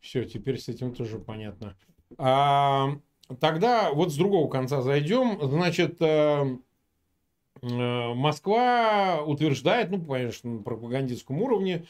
Все, 0.00 0.24
теперь 0.24 0.58
с 0.58 0.68
этим 0.68 0.94
тоже 0.94 1.18
понятно. 1.18 1.76
А, 2.18 2.90
тогда 3.40 3.90
вот 3.92 4.12
с 4.12 4.16
другого 4.16 4.50
конца 4.50 4.82
зайдем. 4.82 5.38
Значит, 5.40 5.96
э, 6.00 6.56
Москва 7.62 9.22
утверждает, 9.24 9.90
ну, 9.90 10.04
конечно, 10.04 10.50
на 10.50 10.62
пропагандистском 10.62 11.40
уровне, 11.40 11.86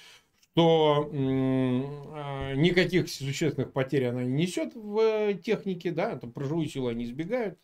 что 0.56 1.10
а, 1.12 2.54
никаких 2.54 3.10
существенных 3.10 3.74
потерь 3.74 4.06
она 4.06 4.22
не 4.24 4.44
несет 4.44 4.74
в 4.74 5.34
технике, 5.34 5.90
да, 5.90 6.16
там 6.16 6.32
проживую 6.32 6.66
силу 6.66 6.88
они 6.88 7.04
избегают. 7.04 7.58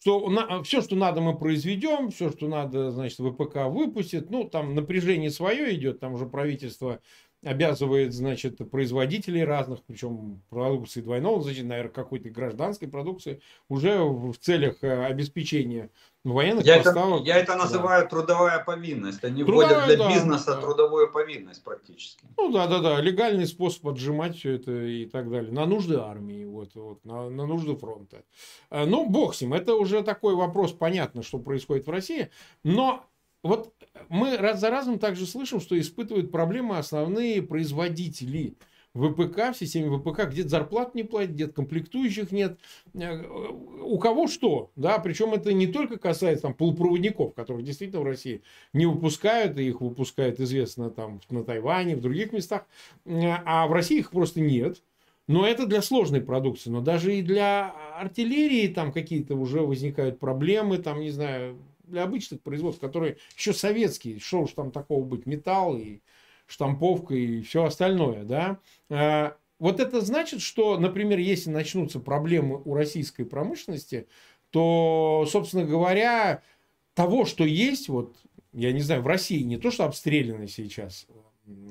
Что 0.00 0.28
на, 0.28 0.62
все, 0.62 0.82
что 0.82 0.94
надо, 0.94 1.22
мы 1.22 1.38
произведем, 1.38 2.10
все, 2.10 2.30
что 2.30 2.46
надо, 2.46 2.90
значит, 2.90 3.18
ВПК 3.18 3.68
выпустит. 3.68 4.30
Ну, 4.30 4.44
там 4.44 4.74
напряжение 4.74 5.30
свое 5.30 5.74
идет, 5.74 6.00
там 6.00 6.12
уже 6.12 6.26
правительство 6.26 7.00
обязывает, 7.44 8.12
значит, 8.12 8.58
производителей 8.70 9.44
разных, 9.44 9.82
причем 9.86 10.42
продукции 10.50 11.00
двойного, 11.00 11.42
значит, 11.42 11.66
наверное, 11.66 11.92
какой-то 11.92 12.30
гражданской 12.30 12.88
продукции, 12.88 13.40
уже 13.68 14.02
в 14.02 14.34
целях 14.38 14.82
э, 14.82 15.04
обеспечения 15.06 15.90
военных 16.24 16.64
я 16.64 16.78
поставок. 16.78 17.20
Это, 17.20 17.28
я 17.28 17.36
это 17.38 17.54
называю 17.54 18.02
да. 18.02 18.08
трудовая 18.08 18.58
повинность. 18.64 19.22
Они 19.22 19.44
трудовая, 19.44 19.82
вводят 19.82 19.86
для 19.86 19.96
да, 19.96 20.12
бизнеса 20.12 20.54
да. 20.54 20.60
трудовую 20.60 21.12
повинность 21.12 21.62
практически. 21.62 22.24
Ну 22.36 22.50
да, 22.50 22.66
да, 22.66 22.80
да. 22.80 23.00
Легальный 23.00 23.46
способ 23.46 23.86
отжимать 23.86 24.36
все 24.36 24.54
это 24.54 24.72
и 24.72 25.06
так 25.06 25.30
далее. 25.30 25.52
На 25.52 25.64
нужды 25.64 25.96
армии, 25.96 26.44
вот, 26.44 26.74
вот, 26.74 27.04
на, 27.04 27.30
на 27.30 27.46
нужды 27.46 27.76
фронта. 27.76 28.24
Э, 28.70 28.84
ну, 28.84 29.08
бог 29.08 29.34
с 29.34 29.40
ним. 29.40 29.54
Это 29.54 29.74
уже 29.74 30.02
такой 30.02 30.34
вопрос, 30.34 30.72
понятно, 30.72 31.22
что 31.22 31.38
происходит 31.38 31.86
в 31.86 31.90
России. 31.90 32.30
Но 32.64 33.04
вот 33.48 33.74
мы 34.08 34.36
раз 34.36 34.60
за 34.60 34.70
разом 34.70 34.98
также 34.98 35.26
слышим, 35.26 35.60
что 35.60 35.78
испытывают 35.78 36.30
проблемы 36.30 36.78
основные 36.78 37.42
производители 37.42 38.54
ВПК, 38.94 39.52
в 39.52 39.54
системе 39.54 39.96
ВПК, 39.96 40.26
где-то 40.28 40.48
зарплат 40.48 40.94
не 40.94 41.02
платят, 41.02 41.32
где-то 41.32 41.52
комплектующих 41.54 42.32
нет. 42.32 42.58
Э, 42.94 43.22
у 43.82 43.98
кого 43.98 44.26
что, 44.26 44.70
да, 44.76 44.98
причем 44.98 45.34
это 45.34 45.52
не 45.52 45.66
только 45.66 45.98
касается 45.98 46.42
там 46.42 46.54
полупроводников, 46.54 47.34
которых 47.34 47.64
действительно 47.64 48.00
в 48.02 48.06
России 48.06 48.42
не 48.72 48.86
выпускают, 48.86 49.58
и 49.58 49.68
их 49.68 49.80
выпускают, 49.80 50.40
известно, 50.40 50.90
там 50.90 51.20
на 51.30 51.44
Тайване, 51.44 51.96
в 51.96 52.00
других 52.00 52.32
местах, 52.32 52.66
э, 53.04 53.30
а 53.44 53.66
в 53.66 53.72
России 53.72 53.98
их 53.98 54.10
просто 54.10 54.40
нет. 54.40 54.82
Но 55.26 55.46
это 55.46 55.66
для 55.66 55.82
сложной 55.82 56.22
продукции. 56.22 56.70
Но 56.70 56.80
даже 56.80 57.14
и 57.14 57.22
для 57.22 57.74
артиллерии 57.98 58.66
там 58.68 58.92
какие-то 58.92 59.34
уже 59.36 59.60
возникают 59.60 60.18
проблемы, 60.18 60.78
там, 60.78 61.00
не 61.00 61.10
знаю, 61.10 61.58
для 61.88 62.04
обычных 62.04 62.40
производств, 62.42 62.80
которые 62.80 63.16
еще 63.36 63.52
советские, 63.52 64.20
что 64.20 64.42
уж 64.42 64.52
там 64.52 64.70
такого 64.70 65.04
быть, 65.04 65.26
металл 65.26 65.76
и 65.76 66.00
штамповка 66.46 67.14
и 67.14 67.42
все 67.42 67.64
остальное, 67.64 68.24
да. 68.24 68.58
А, 68.90 69.36
вот 69.58 69.80
это 69.80 70.00
значит, 70.00 70.40
что, 70.40 70.78
например, 70.78 71.18
если 71.18 71.50
начнутся 71.50 72.00
проблемы 72.00 72.62
у 72.64 72.74
российской 72.74 73.24
промышленности, 73.24 74.06
то, 74.50 75.26
собственно 75.30 75.64
говоря, 75.64 76.42
того, 76.94 77.24
что 77.24 77.44
есть, 77.44 77.88
вот, 77.88 78.16
я 78.52 78.72
не 78.72 78.80
знаю, 78.80 79.02
в 79.02 79.06
России 79.06 79.42
не 79.42 79.56
то, 79.56 79.70
что 79.70 79.84
обстреляно 79.84 80.48
сейчас 80.48 81.06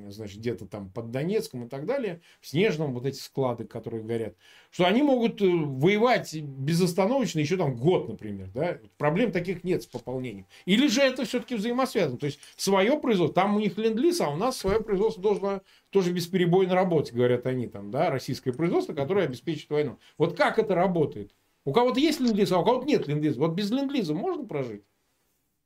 значит, 0.10 0.40
где-то 0.40 0.66
там 0.66 0.90
под 0.90 1.12
Донецком 1.12 1.66
и 1.66 1.70
так 1.70 1.86
далее, 1.86 2.22
в 2.42 2.48
Снежном, 2.48 2.94
вот 2.94 3.06
эти 3.06 3.18
склады, 3.18 3.66
которые 3.66 4.04
горят, 4.04 4.36
что 4.72 4.86
они 4.86 5.04
могут 5.04 5.42
э, 5.42 5.46
воевать 5.46 6.34
безостановочно 6.34 7.40
еще 7.40 7.58
там 7.58 7.76
год, 7.76 8.08
например, 8.08 8.50
да, 8.54 8.80
проблем 8.98 9.32
таких 9.32 9.63
нет 9.63 9.84
с 9.84 9.86
пополнением. 9.86 10.46
Или 10.66 10.88
же 10.88 11.02
это 11.02 11.26
все-таки 11.26 11.56
взаимосвязано, 11.56 12.18
то 12.18 12.26
есть 12.26 12.40
свое 12.56 13.00
производство, 13.00 13.42
там 13.42 13.56
у 13.56 13.60
них 13.60 13.78
ленд 13.78 13.98
а 14.22 14.30
у 14.30 14.36
нас 14.36 14.58
свое 14.58 14.82
производство 14.82 15.22
должно 15.22 15.62
тоже 15.90 16.12
бесперебойно 16.12 16.76
работать, 16.76 17.13
говорят 17.13 17.46
они 17.46 17.68
там, 17.68 17.92
да, 17.92 18.10
российское 18.10 18.54
производство, 18.54 18.94
которое 18.94 19.26
обеспечит 19.26 19.70
войну. 19.70 20.00
Вот 20.18 20.38
как 20.38 20.60
это 20.60 20.76
работает? 20.76 21.34
У 21.66 21.74
кого-то 21.74 22.00
есть 22.00 22.20
ленд 22.20 22.52
а 22.52 22.60
у 22.60 22.66
кого-то 22.66 22.86
нет 22.88 23.08
ленд 23.08 23.36
Вот 23.38 23.54
без 23.54 23.70
ленд 23.72 23.92
можно 24.10 24.46
прожить? 24.46 24.84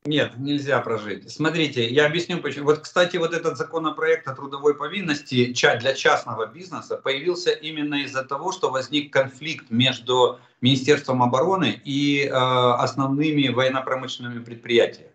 Нет, 0.03 0.33
нельзя 0.37 0.79
прожить. 0.81 1.31
Смотрите, 1.31 1.87
я 1.87 2.07
объясню 2.07 2.39
почему. 2.39 2.65
Вот, 2.65 2.79
кстати, 2.79 3.17
вот 3.17 3.33
этот 3.33 3.55
законопроект 3.57 4.27
о 4.27 4.33
трудовой 4.33 4.73
повинности 4.73 5.53
для 5.79 5.93
частного 5.93 6.47
бизнеса 6.47 6.97
появился 6.97 7.51
именно 7.51 8.03
из-за 8.03 8.23
того, 8.23 8.51
что 8.51 8.71
возник 8.71 9.13
конфликт 9.13 9.69
между 9.69 10.39
Министерством 10.59 11.21
обороны 11.21 11.79
и 11.85 12.25
э, 12.25 12.29
основными 12.31 13.49
военно-промышленными 13.49 14.43
предприятиями. 14.43 15.11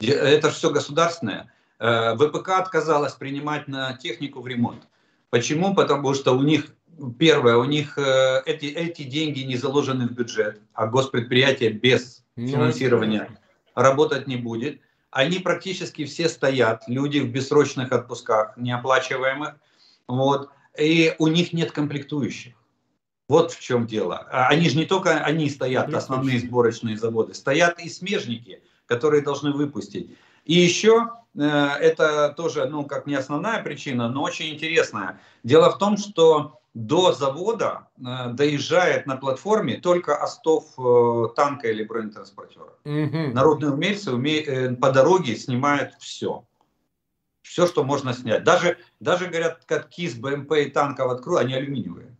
Это 0.00 0.50
все 0.50 0.70
государственное. 0.70 1.52
Э, 1.78 2.16
ВПК 2.16 2.48
отказалась 2.58 3.12
принимать 3.12 3.68
на 3.68 3.96
технику 3.96 4.40
в 4.40 4.48
ремонт. 4.48 4.82
Почему? 5.30 5.74
Потому 5.74 6.12
что 6.14 6.32
у 6.32 6.42
них 6.42 6.66
Первое, 7.18 7.56
у 7.56 7.64
них 7.64 7.98
э, 7.98 8.42
эти, 8.46 8.66
эти 8.66 9.02
деньги 9.02 9.40
не 9.40 9.56
заложены 9.56 10.06
в 10.06 10.12
бюджет, 10.12 10.60
а 10.74 10.86
госпредприятие 10.86 11.70
без 11.70 12.24
ну, 12.36 12.46
финансирования 12.46 13.28
работать 13.74 14.26
не 14.26 14.36
будет. 14.36 14.80
Они 15.10 15.38
практически 15.38 16.04
все 16.04 16.28
стоят, 16.28 16.84
люди 16.88 17.20
в 17.20 17.30
бессрочных 17.30 17.92
отпусках, 17.92 18.56
неоплачиваемых, 18.56 19.54
вот, 20.08 20.50
и 20.76 21.14
у 21.18 21.28
них 21.28 21.52
нет 21.52 21.70
комплектующих. 21.70 22.54
Вот 23.28 23.52
в 23.52 23.60
чем 23.60 23.86
дело. 23.86 24.26
А 24.30 24.48
они 24.48 24.68
же 24.68 24.76
не 24.76 24.84
только 24.84 25.18
они 25.18 25.48
стоят, 25.48 25.94
основные 25.94 26.40
сборочные 26.40 26.98
заводы, 26.98 27.32
стоят 27.34 27.78
и 27.78 27.88
смежники, 27.88 28.62
которые 28.86 29.22
должны 29.22 29.52
выпустить. 29.52 30.16
И 30.44 30.54
еще 30.54 31.10
э, 31.34 31.40
это 31.40 32.34
тоже, 32.36 32.66
ну, 32.66 32.84
как 32.84 33.06
не 33.06 33.14
основная 33.14 33.62
причина, 33.62 34.08
но 34.08 34.22
очень 34.22 34.52
интересная. 34.52 35.20
Дело 35.42 35.70
в 35.70 35.78
том, 35.78 35.96
что 35.96 36.60
до 36.74 37.12
завода 37.12 37.88
э, 37.96 38.30
доезжает 38.32 39.06
на 39.06 39.16
платформе 39.16 39.76
только 39.76 40.16
остов 40.16 40.64
э, 40.76 41.28
танка 41.36 41.68
или 41.68 41.84
бронетранспортера. 41.84 42.74
Угу. 42.84 43.32
Народные 43.32 43.72
умельцы 43.72 44.12
уме... 44.12 44.40
э, 44.40 44.74
по 44.74 44.90
дороге 44.90 45.36
снимают 45.36 45.94
все. 46.00 46.44
Все, 47.42 47.66
что 47.68 47.84
можно 47.84 48.12
снять. 48.12 48.42
Даже, 48.42 48.78
даже 48.98 49.26
говорят, 49.26 49.64
катки 49.64 50.08
с 50.08 50.14
БМП 50.14 50.52
и 50.54 50.70
танков 50.70 51.12
открою, 51.12 51.38
они 51.38 51.54
алюминиевые. 51.54 52.16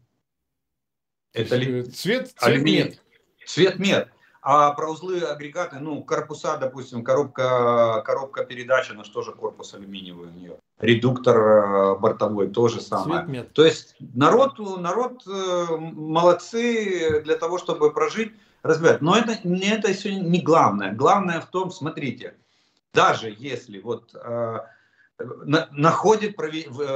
Это 1.32 1.56
ли... 1.56 1.82
цвет, 1.82 2.28
цвет 2.28 2.34
алюминий. 2.40 2.84
мед. 2.84 3.02
Цвет 3.44 3.78
мед. 3.80 4.08
А 4.40 4.72
про 4.72 4.90
узлы 4.90 5.20
агрегаты, 5.22 5.78
ну, 5.80 6.04
корпуса, 6.04 6.58
допустим, 6.58 7.02
коробка, 7.02 8.02
коробка 8.04 8.44
передач, 8.44 8.90
она 8.90 9.02
же 9.02 9.32
корпус 9.32 9.74
алюминиевый 9.74 10.28
у 10.28 10.32
нее. 10.32 10.58
Редуктор 10.80 11.36
э, 11.38 11.98
бортовой, 11.98 12.48
то 12.48 12.68
же 12.68 12.80
самое. 12.80 13.44
То 13.44 13.64
есть 13.64 13.94
народ, 14.00 14.58
народ 14.58 15.22
э, 15.26 15.66
молодцы 15.78 17.22
для 17.22 17.36
того, 17.36 17.58
чтобы 17.58 17.92
прожить, 17.92 18.32
разбирать. 18.62 19.00
Но 19.00 19.16
это, 19.16 19.38
не 19.44 19.68
это 19.68 19.92
все 19.92 20.14
не 20.14 20.40
главное. 20.40 20.92
Главное 20.92 21.40
в 21.40 21.46
том, 21.46 21.70
смотрите, 21.70 22.34
даже 22.92 23.34
если 23.38 23.80
вот 23.80 24.14
э, 24.14 24.58
на, 25.18 25.68
находит, 25.70 26.36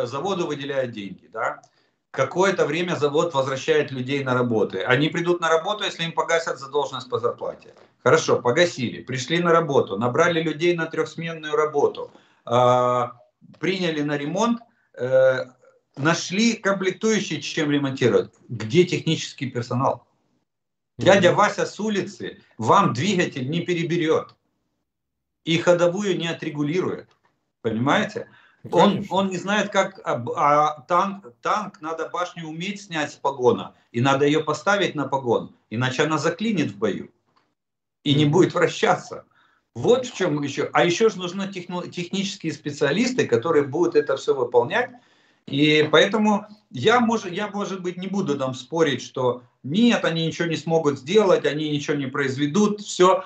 заводу 0.05 0.47
выделяют 0.47 0.91
деньги, 0.91 1.29
да, 1.33 1.63
какое-то 2.11 2.67
время 2.67 2.97
завод 2.97 3.35
возвращает 3.35 3.91
людей 3.91 4.25
на 4.25 4.35
работы. 4.35 4.83
Они 4.83 5.09
придут 5.09 5.41
на 5.41 5.49
работу, 5.49 5.85
если 5.85 6.05
им 6.05 6.13
погасят 6.13 6.59
задолженность 6.59 7.09
по 7.09 7.19
зарплате. 7.19 7.75
Хорошо, 8.03 8.41
погасили, 8.41 9.03
пришли 9.03 9.41
на 9.41 9.53
работу, 9.53 9.97
набрали 9.97 10.43
людей 10.43 10.75
на 10.77 10.87
трехсменную 10.87 11.55
работу, 11.55 12.11
э, 12.47 12.51
приняли 13.61 14.03
на 14.03 14.17
ремонт, 14.17 14.61
э, 14.95 15.45
нашли 15.97 16.55
комплектующие, 16.55 17.41
чем 17.41 17.71
ремонтировать. 17.71 18.33
Где 18.49 18.85
технический 18.85 19.51
персонал? 19.51 20.07
Дядя 20.97 21.33
Вася 21.33 21.65
с 21.65 21.79
улицы 21.79 22.43
вам 22.57 22.93
двигатель 22.93 23.49
не 23.49 23.61
переберет 23.61 24.35
и 25.45 25.57
ходовую 25.59 26.19
не 26.19 26.27
отрегулирует. 26.27 27.09
Понимаете? 27.63 28.29
Он, 28.71 29.07
он 29.11 29.29
не 29.29 29.37
знает, 29.37 29.71
как 29.71 30.01
а, 30.05 30.23
а 30.37 30.81
танк, 30.83 31.33
танк 31.41 31.81
надо 31.81 32.09
башню 32.09 32.49
уметь 32.49 32.83
снять 32.83 33.13
с 33.13 33.15
погона, 33.15 33.75
и 33.93 34.01
надо 34.01 34.27
ее 34.27 34.43
поставить 34.43 34.97
на 34.97 35.07
погон, 35.07 35.55
иначе 35.71 36.03
она 36.03 36.19
заклинит 36.19 36.73
в 36.73 36.79
бою 36.79 37.11
и 38.03 38.15
не 38.15 38.25
будет 38.25 38.55
вращаться. 38.55 39.25
Вот 39.79 40.07
в 40.07 40.15
чем 40.15 40.43
еще. 40.43 40.71
А 40.73 40.85
еще 40.85 41.09
же 41.09 41.19
нужны 41.19 41.49
техно, 41.53 41.87
технические 41.89 42.53
специалисты, 42.53 43.27
которые 43.27 43.65
будут 43.65 43.97
это 43.97 44.17
все 44.17 44.35
выполнять. 44.35 44.91
И 45.47 45.89
поэтому 45.91 46.47
я, 46.71 47.01
может, 47.01 47.33
я, 47.33 47.49
может 47.49 47.83
быть, 47.83 47.97
не 47.97 48.07
буду 48.07 48.39
там 48.39 48.55
спорить, 48.55 49.03
что 49.03 49.43
нет, 49.63 50.05
они 50.05 50.27
ничего 50.27 50.49
не 50.49 50.57
смогут 50.57 50.99
сделать, 50.99 51.47
они 51.47 51.71
ничего 51.71 51.97
не 51.97 52.07
произведут, 52.07 52.81
все. 52.81 53.25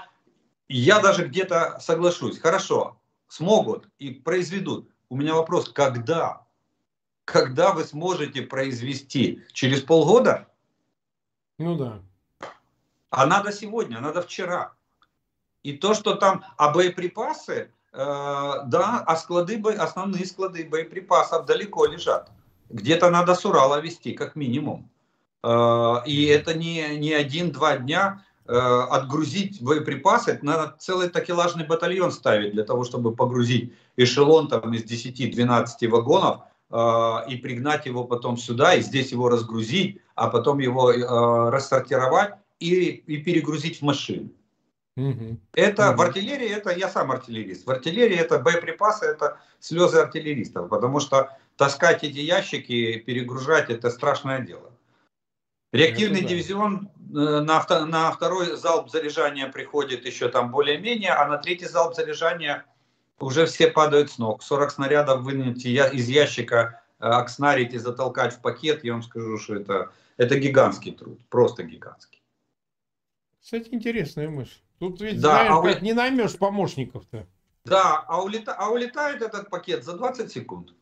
Я 0.69 1.01
даже 1.01 1.27
где-то 1.27 1.79
соглашусь. 1.81 2.39
Хорошо, 2.39 2.97
смогут 3.29 3.89
и 3.99 4.11
произведут. 4.11 4.89
У 5.09 5.17
меня 5.17 5.35
вопрос, 5.35 5.69
когда? 5.69 6.43
когда 7.25 7.73
вы 7.73 7.85
сможете 7.85 8.43
произвести? 8.43 9.43
Через 9.53 9.81
полгода? 9.81 10.49
Ну 11.59 11.77
да. 11.77 12.03
А 13.11 13.27
надо 13.27 13.53
сегодня, 13.53 14.01
надо 14.01 14.23
вчера. 14.23 14.75
И 15.63 15.73
то, 15.75 15.95
что 15.95 16.15
там, 16.15 16.45
а 16.57 16.73
боеприпасы, 16.73 17.71
э, 17.93 17.97
да, 18.67 19.05
а 19.07 19.17
склады, 19.17 19.61
основные 19.75 20.27
склады 20.27 20.65
боеприпасов 20.65 21.47
далеко 21.47 21.87
лежат. 21.87 22.31
Где-то 22.69 23.11
надо 23.11 23.35
с 23.35 23.45
Урала 23.45 23.81
вести, 23.81 24.13
как 24.13 24.35
минимум. 24.35 24.91
Э, 25.45 26.03
и 26.05 26.25
это 26.25 26.55
не, 26.55 26.97
не 26.99 27.13
один-два 27.13 27.77
дня 27.77 28.25
э, 28.47 28.53
отгрузить 28.57 29.63
боеприпасы, 29.63 30.33
это 30.33 30.45
надо 30.45 30.77
целый 30.81 31.09
такелажный 31.09 31.65
батальон 31.65 32.11
ставить 32.11 32.53
для 32.53 32.65
того, 32.65 32.83
чтобы 32.83 33.15
погрузить 33.15 33.73
эшелон 33.97 34.49
там 34.49 34.75
из 34.75 34.83
10-12 34.83 35.89
вагонов 35.89 36.41
э, 36.71 37.31
и 37.31 37.37
пригнать 37.37 37.87
его 37.87 38.03
потом 38.03 38.37
сюда, 38.37 38.75
и 38.75 38.83
здесь 38.83 39.13
его 39.13 39.29
разгрузить, 39.29 40.01
а 40.17 40.27
потом 40.27 40.59
его 40.59 40.93
э, 40.93 41.51
рассортировать 41.51 42.35
и, 42.59 42.85
и 43.07 43.19
перегрузить 43.19 43.79
в 43.79 43.83
машину. 43.83 44.31
Угу. 44.97 45.39
Это 45.55 45.91
угу. 45.91 45.99
в 45.99 46.03
артиллерии, 46.03 46.49
это 46.49 46.71
я 46.71 46.89
сам 46.89 47.11
артиллерист. 47.11 47.67
В 47.67 47.71
артиллерии 47.71 48.17
это 48.17 48.39
боеприпасы, 48.39 49.07
это 49.07 49.39
слезы 49.59 49.99
артиллеристов, 49.99 50.69
потому 50.69 51.01
что 51.01 51.31
таскать 51.57 52.05
эти 52.05 52.19
ящики, 52.19 52.99
перегружать, 52.99 53.71
это 53.71 53.91
страшное 53.91 54.41
дело. 54.41 54.71
Реактивный 55.73 56.21
это 56.21 56.29
дивизион 56.29 56.91
э, 56.99 57.41
на, 57.41 57.87
на 57.87 58.13
второй 58.13 58.57
залп 58.57 58.91
заряжания 58.91 59.49
приходит 59.49 60.05
еще 60.05 60.29
там 60.29 60.51
более-менее, 60.51 61.13
а 61.13 61.27
на 61.27 61.39
третий 61.39 61.67
залп 61.67 61.95
заряжания 61.95 62.67
уже 63.19 63.47
все 63.47 63.69
падают 63.69 64.11
с 64.11 64.19
ног. 64.19 64.43
40 64.43 64.71
снарядов 64.73 65.23
вынуть 65.23 65.65
из 65.65 66.09
ящика, 66.09 66.83
э, 66.99 67.07
окснарить 67.07 67.73
и 67.73 67.79
затолкать 67.79 68.35
в 68.35 68.41
пакет, 68.43 68.85
я 68.85 68.93
вам 68.93 69.03
скажу, 69.03 69.39
что 69.39 69.55
это, 69.55 69.93
это 70.19 70.39
гигантский 70.39 70.93
труд, 70.93 71.19
просто 71.31 71.63
гигантский. 71.63 72.23
Кстати, 73.41 73.69
интересная 73.73 74.29
мысль. 74.29 74.61
Тут 74.83 75.01
ведь, 75.01 75.21
да, 75.21 75.31
знаешь, 75.31 75.53
а 75.53 75.63
как 75.63 75.83
не 75.83 75.93
наймешь 75.93 76.37
помощников-то. 76.37 77.25
Да, 77.65 78.05
а, 78.09 78.21
улета... 78.21 78.53
а 78.59 78.69
улетает 78.69 79.23
этот 79.23 79.49
пакет 79.49 79.85
за 79.85 79.97
20 79.97 80.33
секунд. 80.33 80.75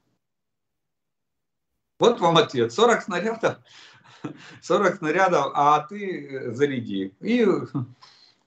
Вот 1.98 2.18
вам 2.18 2.38
ответ. 2.38 2.72
40 2.72 3.02
снарядов, 3.02 3.58
40 4.62 4.96
снарядов, 4.96 5.52
а 5.54 5.80
ты 5.80 6.50
заряди. 6.54 7.12
И 7.20 7.46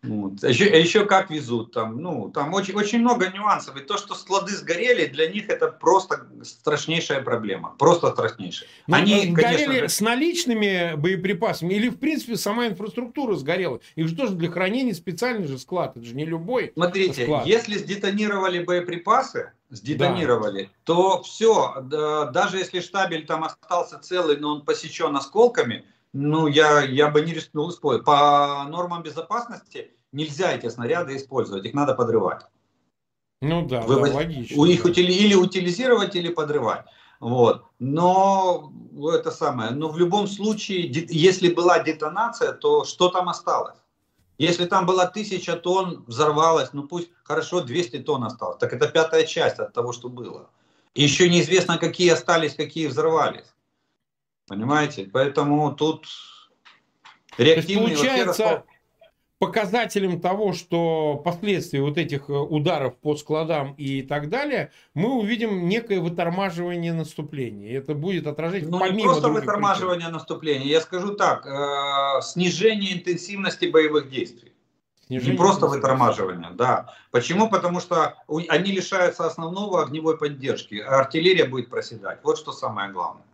вот. 0.04 0.44
Еще, 0.44 0.66
еще 0.66 1.06
как 1.06 1.30
везут 1.30 1.72
там, 1.72 2.02
ну, 2.02 2.30
там 2.30 2.54
очень, 2.54 2.76
очень 2.76 3.00
много 3.00 3.32
нюансов. 3.32 3.78
И 3.78 3.80
то, 3.80 3.98
что 3.98 4.16
склады 4.16 4.54
сгорели, 4.54 5.06
для 5.06 5.30
них 5.30 5.50
это 5.50 5.70
просто 5.70 6.28
страшнейшая 6.44 7.22
проблема. 7.22 7.74
Просто 7.80 8.12
страшнейшая. 8.12 8.68
Ну, 8.88 8.98
Они, 8.98 9.32
сгорели 9.32 9.80
же... 9.82 9.90
с 9.90 10.02
наличными 10.02 10.96
боеприпасами 10.96 11.74
или, 11.74 11.88
в 11.88 11.98
принципе, 11.98 12.36
сама 12.36 12.68
инфраструктура 12.68 13.36
сгорела? 13.36 13.80
Их 13.96 14.10
же 14.10 14.16
тоже 14.16 14.34
для 14.34 14.52
хранения 14.52 14.94
специальный 14.94 15.48
же 15.48 15.58
склад. 15.58 15.96
Это 15.96 16.06
же 16.06 16.16
не 16.16 16.26
любой 16.26 16.74
Смотрите, 16.74 17.24
склад. 17.24 17.46
если 17.46 17.78
сдетонировали 17.78 18.62
боеприпасы, 18.62 19.54
сдетонировали, 19.70 20.64
да. 20.64 20.70
то 20.84 21.24
все, 21.24 21.82
да, 21.84 22.26
даже 22.26 22.58
если 22.58 22.82
штабель 22.82 23.26
там 23.26 23.46
остался 23.46 24.00
целый, 24.00 24.38
но 24.38 24.56
он 24.56 24.66
посечен 24.66 25.16
осколками, 25.16 25.86
ну, 26.14 26.48
я, 26.48 26.82
я 26.82 27.10
бы 27.10 27.22
не 27.22 27.34
рискнул 27.34 27.70
использовать. 27.72 28.06
По 28.06 28.64
нормам 28.70 29.04
безопасности 29.04 29.92
нельзя 30.12 30.54
эти 30.54 30.70
снаряды 30.70 31.16
использовать, 31.16 31.66
их 31.66 31.74
надо 31.74 31.96
подрывать. 31.96 32.46
Ну 33.42 33.66
да, 33.66 33.82
Вы, 33.82 33.96
да 33.96 34.16
логично. 34.16 34.62
У 34.62 34.66
них 34.66 34.86
утили, 34.86 35.12
или 35.12 35.34
утилизировать, 35.34 36.16
или 36.16 36.30
подрывать. 36.30 36.86
Вот. 37.20 37.66
Но 37.80 38.72
это 39.14 39.32
самое. 39.32 39.72
Но 39.72 39.90
в 39.90 39.98
любом 39.98 40.28
случае, 40.28 40.90
если 41.10 41.54
была 41.54 41.80
детонация, 41.80 42.54
то 42.54 42.86
что 42.86 43.10
там 43.10 43.28
осталось? 43.28 43.78
Если 44.38 44.66
там 44.66 44.86
была 44.86 45.08
тысяча 45.08 45.56
тонн, 45.56 46.04
взорвалось, 46.08 46.74
ну 46.74 46.84
пусть 46.84 47.10
хорошо 47.24 47.62
200 47.62 48.00
тонн 48.00 48.24
осталось. 48.24 48.58
Так 48.60 48.74
это 48.74 48.88
пятая 48.88 49.26
часть 49.26 49.60
от 49.60 49.74
того, 49.74 49.94
что 49.94 50.10
было. 50.10 50.50
И 50.94 51.04
еще 51.04 51.30
неизвестно, 51.30 51.78
какие 51.78 52.10
остались, 52.12 52.56
какие 52.56 52.88
взорвались. 52.88 53.53
Понимаете? 54.48 55.10
Поэтому 55.12 55.74
тут 55.74 56.08
реактивные... 57.38 57.86
То 57.86 57.92
есть, 57.92 58.02
получается, 58.02 58.64
показателем 59.46 60.22
того, 60.22 60.54
что 60.54 61.22
последствия 61.24 61.82
вот 61.82 61.98
этих 61.98 62.30
э, 62.30 62.34
ударов 62.34 62.96
по 62.98 63.16
складам 63.16 63.74
и 63.74 64.02
так 64.02 64.30
далее, 64.30 64.72
мы 64.94 65.14
увидим 65.14 65.68
некое 65.68 66.00
вытормаживание 66.00 66.94
наступления. 66.94 67.78
Это 67.78 67.94
будет 67.94 68.28
отражать 68.28 68.64
ну, 68.70 68.80
помимо 68.80 68.98
не 68.98 69.04
просто 69.04 69.30
вытормаживание 69.30 70.08
причин. 70.08 70.14
наступления, 70.14 70.68
я 70.68 70.82
скажу 70.82 71.16
так, 71.16 71.46
э, 71.46 72.22
снижение 72.22 72.94
интенсивности 72.94 73.66
боевых 73.66 74.10
действий. 74.10 74.54
Снижение 75.08 75.34
не 75.34 75.38
просто 75.38 75.68
вытормаживание, 75.68 76.52
да. 76.52 76.94
Почему? 77.12 77.50
Потому 77.50 77.82
что 77.82 78.16
они 78.48 78.72
лишаются 78.72 79.26
основного 79.26 79.84
огневой 79.84 80.18
поддержки, 80.18 80.76
а 80.76 81.00
артиллерия 81.02 81.46
будет 81.46 81.70
проседать. 81.70 82.20
Вот 82.24 82.38
что 82.38 82.54
самое 82.54 82.92
главное. 82.92 83.26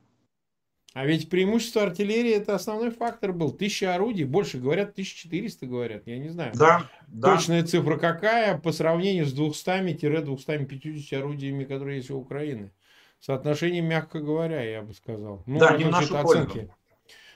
А 0.94 1.06
ведь 1.06 1.30
преимущество 1.30 1.84
артиллерии 1.84 2.34
это 2.34 2.56
основной 2.56 2.90
фактор 2.90 3.32
был. 3.32 3.52
Тысяча 3.52 3.94
орудий, 3.94 4.24
больше 4.24 4.58
говорят, 4.58 4.92
1400 4.92 5.66
говорят, 5.68 6.08
я 6.08 6.18
не 6.18 6.30
знаю. 6.30 6.54
Да, 6.56 6.90
Точная 7.22 7.62
да. 7.62 7.68
цифра 7.68 7.98
какая 7.98 8.58
по 8.58 8.72
сравнению 8.72 9.26
с 9.26 9.34
200-250 9.34 11.16
орудиями, 11.16 11.64
которые 11.64 11.98
есть 11.98 12.10
у 12.10 12.18
Украины. 12.18 12.72
Соотношение, 13.20 13.82
мягко 13.82 14.20
говоря, 14.20 14.64
я 14.64 14.82
бы 14.82 14.94
сказал. 14.94 15.44
Ну, 15.46 15.60
да, 15.60 15.78
не 15.78 15.84
в 15.84 15.90
нашу 15.90 16.18
оценки. 16.18 16.70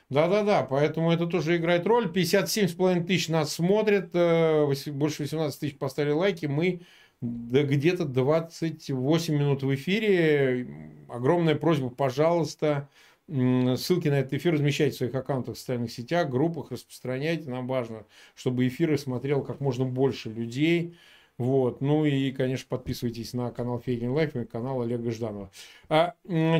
Да-да-да, 0.10 0.64
поэтому 0.64 1.12
это 1.12 1.28
тоже 1.28 1.58
играет 1.58 1.86
роль. 1.86 2.08
57,5 2.08 3.06
тысяч 3.06 3.30
нас 3.30 3.54
смотрят, 3.54 4.10
э, 4.14 4.66
больше 4.92 5.24
18 5.24 5.60
тысяч 5.60 5.78
поставили 5.78 6.12
лайки. 6.12 6.46
Мы 6.46 6.82
где-то 7.22 8.06
28 8.06 9.36
минут 9.36 9.64
в 9.64 9.74
эфире. 9.76 10.68
Огромная 11.08 11.56
просьба, 11.56 11.90
пожалуйста, 11.90 12.90
Ссылки 13.30 14.10
на 14.10 14.20
этот 14.20 14.34
эфир 14.34 14.54
размещайте 14.54 14.96
в 14.96 14.98
своих 14.98 15.16
аккаунтах 15.16 15.56
в 15.56 15.58
социальных 15.58 15.92
сетях, 15.92 16.30
группах, 16.30 16.72
распространяйте. 16.72 17.50
Нам 17.50 17.68
важно, 17.68 18.06
чтобы 18.36 18.68
эфиры 18.68 18.98
смотрел 18.98 19.44
как 19.44 19.62
можно 19.62 19.86
больше 19.86 20.30
людей. 20.30 20.98
Вот. 21.38 21.82
Ну 21.82 22.06
и, 22.06 22.32
конечно, 22.32 22.68
подписывайтесь 22.70 23.34
на 23.34 23.50
канал 23.52 23.80
Фейгин 23.80 24.12
Live 24.12 24.36
и 24.36 24.46
канал 24.46 24.82
Олега 24.82 25.10
Жданова. 25.10 25.52
А 25.90 26.16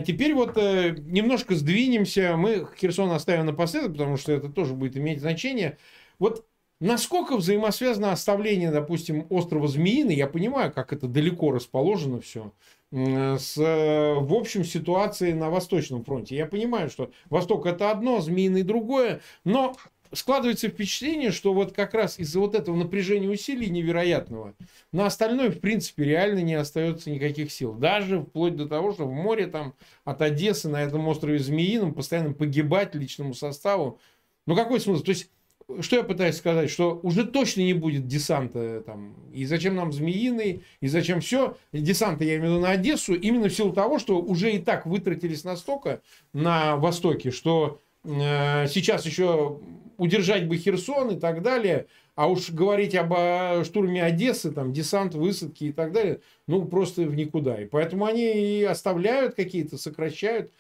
теперь 0.06 0.34
вот 0.34 0.58
э, 0.58 0.96
немножко 1.00 1.54
сдвинемся. 1.56 2.36
Мы 2.38 2.66
Херсон 2.78 3.12
оставим 3.12 3.46
напоследок, 3.46 3.92
потому 3.92 4.18
что 4.18 4.32
это 4.32 4.50
тоже 4.50 4.74
будет 4.74 4.98
иметь 4.98 5.20
значение. 5.20 5.78
Вот 6.18 6.46
насколько 6.80 7.38
взаимосвязано 7.38 8.12
оставление, 8.12 8.72
допустим, 8.72 9.28
острова 9.30 9.68
Змеиный, 9.68 10.16
я 10.16 10.28
понимаю, 10.28 10.72
как 10.72 10.92
это 10.92 11.08
далеко 11.08 11.52
расположено 11.52 12.20
все, 12.20 12.52
с, 12.94 13.58
э, 13.58 14.14
в 14.20 14.34
общем, 14.34 14.64
ситуацией 14.64 15.34
на 15.34 15.50
Восточном 15.50 16.04
фронте. 16.04 16.36
Я 16.36 16.46
понимаю, 16.46 16.92
что 16.92 17.12
Восток 17.30 17.66
это 17.66 17.90
одно, 17.90 18.22
Змеиный 18.22 18.62
другое, 18.62 19.22
но 19.44 19.76
складывается 20.12 20.68
впечатление, 20.68 21.32
что 21.32 21.56
вот 21.56 21.74
как 21.74 21.96
раз 21.96 22.20
из-за 22.20 22.40
вот 22.40 22.54
этого 22.54 22.76
напряжения 22.76 23.28
усилий 23.28 23.72
невероятного 23.72 24.54
на 24.92 25.08
остальное, 25.08 25.50
в 25.50 25.60
принципе, 25.60 26.04
реально 26.04 26.42
не 26.42 26.54
остается 26.54 27.10
никаких 27.10 27.52
сил. 27.52 27.74
Даже 27.74 28.22
вплоть 28.22 28.56
до 28.56 28.68
того, 28.68 28.94
что 28.94 29.08
в 29.08 29.12
море 29.12 29.48
там 29.48 29.74
от 30.06 30.22
Одессы 30.22 30.70
на 30.70 30.84
этом 30.84 31.08
острове 31.08 31.40
Змеином 31.40 31.96
постоянно 31.96 32.34
погибать 32.34 32.94
личному 32.94 33.34
составу. 33.34 34.00
Ну 34.46 34.56
какой 34.56 34.80
смысл? 34.80 35.02
То 35.02 35.10
есть 35.10 35.32
что 35.82 35.96
я 35.96 36.04
пытаюсь 36.04 36.38
сказать, 36.38 36.70
что 36.70 37.00
уже 37.04 37.26
точно 37.26 37.62
не 37.62 37.74
будет 37.74 38.08
десанта 38.08 38.82
там. 38.86 39.16
И 39.34 39.46
зачем 39.46 39.76
нам 39.76 39.92
Змеиный, 39.92 40.64
и 40.82 40.88
зачем 40.88 41.22
все. 41.22 41.58
Десанта 41.72 42.24
я 42.24 42.36
имею 42.36 42.52
в 42.52 42.54
виду 42.54 42.62
на 42.62 42.72
Одессу, 42.72 43.14
именно 43.14 43.50
в 43.50 43.54
силу 43.54 43.74
того, 43.74 44.00
что 44.00 44.22
уже 44.22 44.52
и 44.52 44.60
так 44.60 44.86
вытратились 44.86 45.44
настолько 45.44 46.02
на 46.34 46.78
Востоке, 46.78 47.32
что 47.32 47.80
э, 48.04 48.68
сейчас 48.68 49.06
еще 49.06 49.60
удержать 49.98 50.48
бы 50.48 50.58
Херсон 50.58 51.12
и 51.12 51.20
так 51.20 51.42
далее, 51.42 51.88
а 52.16 52.28
уж 52.28 52.52
говорить 52.52 52.96
об 52.96 53.14
о 53.14 53.64
штурме 53.64 54.04
Одессы, 54.04 54.52
там, 54.52 54.74
десант, 54.74 55.16
высадки 55.16 55.66
и 55.66 55.72
так 55.72 55.92
далее, 55.92 56.22
ну, 56.48 56.66
просто 56.66 57.04
в 57.04 57.16
никуда. 57.16 57.62
И 57.62 57.66
поэтому 57.66 58.06
они 58.06 58.60
и 58.60 58.64
оставляют 58.64 59.36
какие-то, 59.36 59.78
сокращают 59.78 60.52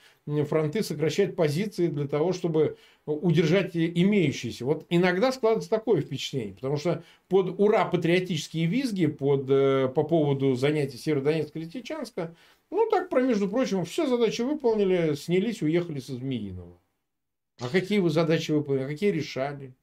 фронты, 0.47 0.83
сокращают 0.83 1.35
позиции 1.35 1.87
для 1.87 2.07
того, 2.07 2.33
чтобы 2.33 2.77
удержать 3.05 3.75
имеющиеся. 3.75 4.65
Вот 4.65 4.85
иногда 4.89 5.31
складывается 5.31 5.69
такое 5.69 6.01
впечатление, 6.01 6.55
потому 6.55 6.77
что 6.77 7.03
под 7.27 7.59
ура 7.59 7.85
патриотические 7.85 8.65
визги 8.65 9.07
под, 9.07 9.49
э, 9.49 9.89
по 9.89 10.03
поводу 10.03 10.55
занятий 10.55 10.97
Северодонецка 10.97 11.59
и 11.59 11.63
Лисичанска, 11.63 12.35
ну 12.71 12.89
так, 12.89 13.09
про 13.09 13.21
между 13.21 13.49
прочим, 13.49 13.83
все 13.85 14.07
задачи 14.07 14.41
выполнили, 14.41 15.15
снялись, 15.15 15.61
уехали 15.61 15.99
со 15.99 16.13
Змеиного. 16.13 16.79
А 17.59 17.67
какие 17.67 17.99
вы 17.99 18.09
задачи 18.09 18.51
выполнили, 18.51 18.87
какие 18.87 19.11
решали? 19.11 19.73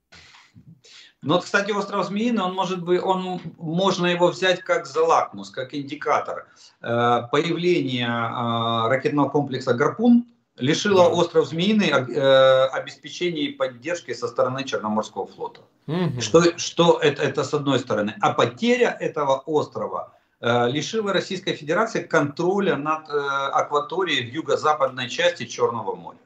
Но, 1.22 1.35
вот, 1.35 1.44
кстати, 1.44 1.70
остров 1.70 2.06
Змеиный, 2.06 2.42
он 2.42 2.54
может 2.54 2.83
быть, 2.83 3.02
он, 3.02 3.40
можно 3.59 4.06
его 4.06 4.28
взять 4.28 4.62
как 4.62 4.87
за 4.87 5.04
лакмус, 5.04 5.50
как 5.50 5.74
индикатор. 5.74 6.48
Э, 6.80 7.28
появления 7.30 8.09
э, 8.09 8.88
ракетного 8.88 9.28
комплекса 9.28 9.74
«Гарпун» 9.74 10.24
лишило 10.56 11.04
да. 11.04 11.08
остров 11.10 11.48
Змеиный 11.48 11.88
э, 11.88 12.66
обеспечения 12.68 13.42
и 13.42 13.52
поддержки 13.52 14.12
со 14.14 14.28
стороны 14.28 14.64
Черноморского 14.64 15.26
флота. 15.26 15.62
Угу. 15.86 16.20
Что, 16.20 16.58
что 16.58 16.98
это, 17.00 17.22
это 17.22 17.44
с 17.44 17.54
одной 17.54 17.78
стороны. 17.78 18.14
А 18.20 18.32
потеря 18.32 18.96
этого 19.00 19.38
острова 19.46 20.14
лишила 20.42 21.12
Российской 21.12 21.52
Федерации 21.52 22.02
контроля 22.02 22.74
над 22.74 23.10
акваторией 23.10 24.30
в 24.30 24.32
юго-западной 24.32 25.10
части 25.10 25.44
Черного 25.44 25.94
моря. 25.94 26.16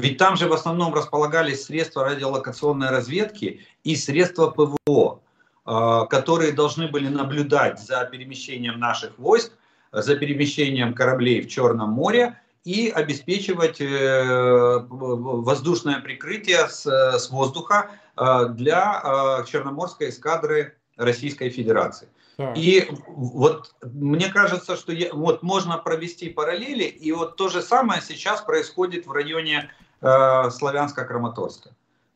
Ведь 0.00 0.16
там 0.16 0.36
же 0.36 0.48
в 0.48 0.52
основном 0.52 0.94
располагались 0.94 1.64
средства 1.64 2.04
радиолокационной 2.04 2.88
разведки 2.88 3.66
и 3.84 3.96
средства 3.96 4.48
ПВО, 4.50 5.20
а, 5.64 6.06
которые 6.06 6.52
должны 6.52 6.88
были 6.88 7.08
наблюдать 7.08 7.78
за 7.78 8.04
перемещением 8.06 8.80
наших 8.80 9.18
войск, 9.18 9.52
за 9.92 10.16
перемещением 10.16 10.94
кораблей 10.94 11.42
в 11.42 11.48
Черном 11.48 11.90
море 11.90 12.40
и 12.64 12.90
обеспечивать 12.90 13.80
э, 13.80 14.84
воздушное 14.88 16.00
прикрытие 16.00 16.68
с, 16.68 16.84
с 16.84 17.30
воздуха 17.30 17.90
а, 18.16 18.44
для 18.46 19.00
а, 19.02 19.44
Черноморской 19.44 20.10
эскадры 20.10 20.76
Российской 20.96 21.48
Федерации. 21.48 22.08
И 22.56 22.88
вот 23.06 23.74
мне 23.82 24.28
кажется, 24.28 24.76
что 24.76 24.92
я, 24.92 25.12
вот 25.12 25.42
можно 25.42 25.76
провести 25.76 26.30
параллели, 26.30 26.84
и 26.84 27.12
вот 27.12 27.36
то 27.36 27.48
же 27.48 27.60
самое 27.60 28.00
сейчас 28.00 28.40
происходит 28.40 29.06
в 29.06 29.12
районе 29.12 29.70
э, 30.00 30.06
Славянска-Краматорска. 30.50 31.70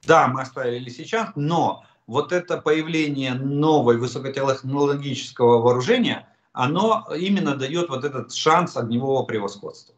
Да, 0.06 0.28
мы 0.28 0.40
оставили 0.42 0.88
сейчас, 0.88 1.28
но 1.34 1.84
вот 2.06 2.32
это 2.32 2.56
появление 2.58 3.34
новой 3.34 3.98
высокотехнологического 3.98 5.60
вооружения, 5.60 6.26
оно 6.52 7.06
именно 7.14 7.54
дает 7.54 7.90
вот 7.90 8.04
этот 8.04 8.32
шанс 8.32 8.76
огневого 8.78 9.24
превосходства. 9.24 9.94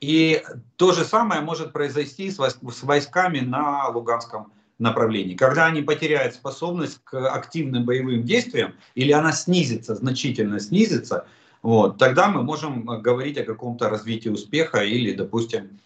И 0.00 0.42
то 0.76 0.92
же 0.92 1.04
самое 1.04 1.42
может 1.42 1.72
произойти 1.72 2.30
с 2.30 2.38
войсками 2.82 3.40
на 3.40 3.88
Луганском 3.88 4.52
направлении. 4.78 5.36
Когда 5.36 5.66
они 5.66 5.82
потеряют 5.82 6.34
способность 6.34 7.00
к 7.04 7.28
активным 7.30 7.84
боевым 7.84 8.22
действиям, 8.22 8.74
или 8.94 9.12
она 9.12 9.32
снизится, 9.32 9.94
значительно 9.94 10.58
снизится, 10.58 11.26
вот, 11.62 11.98
тогда 11.98 12.28
мы 12.28 12.42
можем 12.42 12.84
говорить 13.02 13.36
о 13.36 13.44
каком-то 13.44 13.90
развитии 13.90 14.30
успеха 14.30 14.78
или, 14.78 15.12
допустим, 15.12 15.78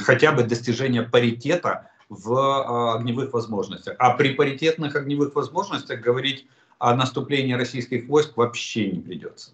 хотя 0.00 0.32
бы 0.32 0.42
достижения 0.42 1.02
паритета 1.02 1.90
в 2.10 2.34
а, 2.34 2.94
огневых 2.96 3.32
возможностях. 3.32 3.96
А 3.98 4.10
при 4.10 4.34
паритетных 4.34 4.94
огневых 4.94 5.34
возможностях 5.34 6.00
говорить 6.00 6.46
о 6.78 6.94
наступлении 6.94 7.54
российских 7.54 8.06
войск 8.06 8.36
вообще 8.36 8.90
не 8.90 9.00
придется. 9.00 9.52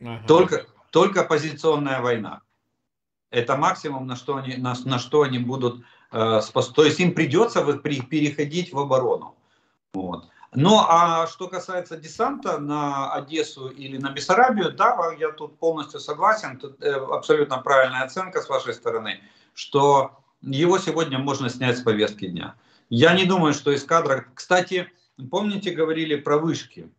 Ага. 0.00 0.22
Только, 0.26 0.66
только 0.90 1.24
позиционная 1.24 2.00
война. 2.00 2.40
Это 3.32 3.56
максимум, 3.56 4.06
на 4.06 4.14
что 4.14 4.36
они, 4.36 4.56
на, 4.56 4.74
на 4.84 4.98
что 5.00 5.22
они 5.22 5.38
будут 5.38 5.84
э, 6.12 6.40
спос... 6.40 6.68
То 6.68 6.84
есть 6.84 7.00
им 7.00 7.14
придется 7.14 7.64
переходить 7.64 8.72
в 8.72 8.78
оборону. 8.78 9.34
Вот. 9.92 10.28
Ну 10.54 10.78
а 10.78 11.26
что 11.26 11.48
касается 11.48 11.96
десанта 11.96 12.58
на 12.58 13.12
Одессу 13.12 13.68
или 13.68 13.96
на 13.96 14.10
Бессарабию, 14.10 14.70
да, 14.70 14.96
я 15.18 15.32
тут 15.32 15.58
полностью 15.58 15.98
согласен, 15.98 16.58
тут 16.58 16.80
э, 16.80 16.92
абсолютно 16.92 17.58
правильная 17.58 18.04
оценка 18.04 18.40
с 18.40 18.48
вашей 18.48 18.74
стороны 18.74 19.20
что 19.54 20.18
его 20.40 20.78
сегодня 20.78 21.18
можно 21.18 21.48
снять 21.48 21.78
с 21.78 21.82
повестки 21.82 22.26
дня. 22.26 22.54
Я 22.90 23.14
не 23.14 23.24
думаю, 23.24 23.54
что 23.54 23.70
из 23.70 23.84
кадра... 23.84 24.26
Кстати, 24.34 24.90
помните, 25.30 25.70
говорили 25.70 26.16
про 26.16 26.38
вышки? 26.38 26.90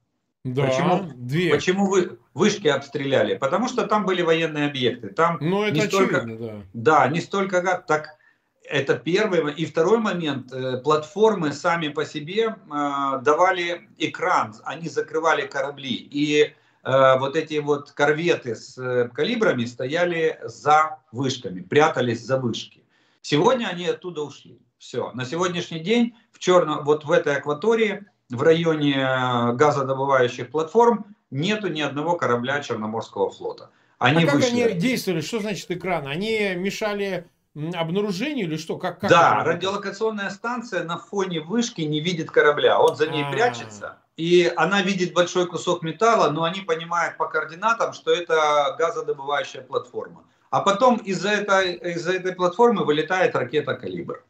Да, 0.43 0.65
почему, 0.65 1.11
две. 1.15 1.51
Почему 1.51 1.87
вы, 1.87 2.19
вышки 2.33 2.67
обстреляли? 2.67 3.37
Потому 3.37 3.67
что 3.67 3.87
там 3.87 4.05
были 4.05 4.21
военные 4.21 4.67
объекты. 4.67 5.09
Там 5.09 5.37
ну, 5.39 5.63
это 5.63 5.75
не 5.75 5.81
столько, 5.81 6.17
очевидно, 6.17 6.47
да. 6.47 6.63
Да, 6.73 7.07
не 7.07 7.21
столько. 7.21 7.83
Так, 7.87 8.17
это 8.63 8.95
первый. 8.95 9.53
И 9.53 9.65
второй 9.65 9.99
момент. 9.99 10.51
Э, 10.51 10.77
платформы 10.77 11.53
сами 11.53 11.87
по 11.87 12.05
себе 12.05 12.47
э, 12.47 13.19
давали 13.21 13.87
экран. 13.97 14.53
Они 14.65 14.89
закрывали 14.89 15.47
корабли. 15.47 15.95
И 15.95 16.53
Э, 16.83 17.17
вот 17.17 17.35
эти 17.35 17.59
вот 17.59 17.91
корветы 17.91 18.55
с 18.55 18.77
э, 18.77 19.07
калибрами 19.07 19.65
стояли 19.65 20.39
за 20.43 20.99
вышками, 21.11 21.61
прятались 21.61 22.25
за 22.25 22.37
вышки. 22.37 22.83
Сегодня 23.21 23.67
они 23.67 23.87
оттуда 23.87 24.21
ушли. 24.21 24.59
Все. 24.77 25.11
На 25.13 25.23
сегодняшний 25.23 25.79
день 25.79 26.17
в 26.33 26.39
черном, 26.39 26.83
вот 26.83 27.05
в 27.05 27.11
этой 27.11 27.37
акватории, 27.37 28.05
в 28.29 28.41
районе 28.41 28.95
э, 28.95 29.53
газодобывающих 29.53 30.49
платформ, 30.49 31.05
нету 31.31 31.67
ни 31.67 31.81
одного 31.81 32.15
корабля 32.15 32.61
Черноморского 32.61 33.29
флота. 33.29 33.69
Они 33.99 34.23
а 34.23 34.27
как 34.27 34.35
вышли. 34.35 34.61
они 34.61 34.79
действовали? 34.79 35.21
Что 35.21 35.39
значит 35.39 35.69
экран? 35.71 36.07
Они 36.07 36.55
мешали 36.55 37.27
обнаружению 37.55 38.47
или 38.47 38.57
что? 38.57 38.77
Как, 38.77 38.99
как 38.99 39.09
да, 39.09 39.43
радиолокационная 39.43 40.29
станция 40.29 40.83
на 40.83 40.97
фоне 40.97 41.41
вышки 41.41 41.81
не 41.81 41.99
видит 41.99 42.31
корабля. 42.31 42.79
Он 42.79 42.95
за 42.95 43.07
ней 43.07 43.23
А-а-а. 43.23 43.31
прячется 43.31 43.97
и 44.17 44.51
она 44.55 44.81
видит 44.81 45.13
большой 45.13 45.47
кусок 45.47 45.81
металла, 45.81 46.29
но 46.29 46.43
они 46.43 46.61
понимают 46.61 47.17
по 47.17 47.27
координатам, 47.27 47.93
что 47.93 48.11
это 48.11 48.75
газодобывающая 48.77 49.61
платформа. 49.61 50.23
А 50.49 50.61
потом 50.61 50.97
из-за 50.97 51.29
этой, 51.29 51.73
из 51.73 52.07
этой 52.07 52.33
платформы 52.33 52.85
вылетает 52.85 53.35
ракета 53.35 53.73
«Калибр». 53.75 54.23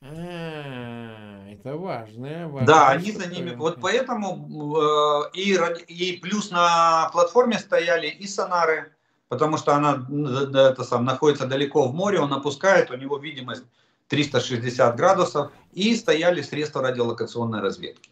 А, 0.00 0.77
это 1.58 1.76
важно. 1.76 2.64
Да, 2.66 2.88
они 2.88 3.12
за 3.12 3.26
ними. 3.26 3.54
Вот 3.54 3.78
поэтому 3.80 4.80
э, 4.80 5.30
и, 5.34 5.58
и 5.88 6.16
плюс 6.18 6.50
на 6.50 7.08
платформе 7.12 7.58
стояли 7.58 8.06
и 8.06 8.26
сонары, 8.26 8.92
потому 9.28 9.56
что 9.56 9.74
она 9.74 10.06
это 10.70 10.84
сам, 10.84 11.04
находится 11.04 11.46
далеко 11.46 11.88
в 11.88 11.94
море, 11.94 12.20
он 12.20 12.32
опускает, 12.32 12.90
у 12.90 12.96
него 12.96 13.18
видимость 13.18 13.64
360 14.08 14.96
градусов, 14.96 15.52
и 15.72 15.94
стояли 15.94 16.42
средства 16.42 16.82
радиолокационной 16.82 17.60
разведки. 17.60 18.10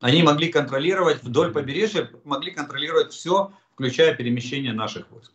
Они 0.00 0.22
могли 0.22 0.50
контролировать 0.50 1.22
вдоль 1.22 1.52
побережья, 1.52 2.10
могли 2.24 2.52
контролировать 2.52 3.12
все, 3.12 3.52
включая 3.72 4.14
перемещение 4.14 4.72
наших 4.72 5.10
войск. 5.10 5.32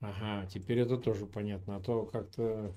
Ага, 0.00 0.46
теперь 0.46 0.80
это 0.80 0.96
тоже 0.96 1.26
понятно. 1.26 1.76
А 1.76 1.80
то 1.80 2.06
как-то, 2.06 2.74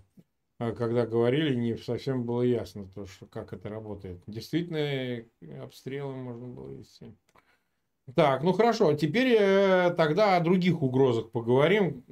когда 0.77 1.05
говорили, 1.05 1.55
не 1.55 1.77
совсем 1.77 2.23
было 2.23 2.43
ясно, 2.43 2.87
то, 2.93 3.05
что, 3.07 3.25
как 3.25 3.53
это 3.53 3.69
работает. 3.69 4.21
Действительно, 4.27 5.25
обстрелы 5.63 6.15
можно 6.15 6.47
было 6.47 6.71
вести. 6.71 7.15
Так, 8.15 8.43
ну 8.43 8.51
хорошо, 8.53 8.93
теперь 8.93 9.35
э, 9.39 9.93
тогда 9.95 10.35
о 10.35 10.41
других 10.41 10.81
угрозах 10.81 11.31
поговорим. 11.31 12.03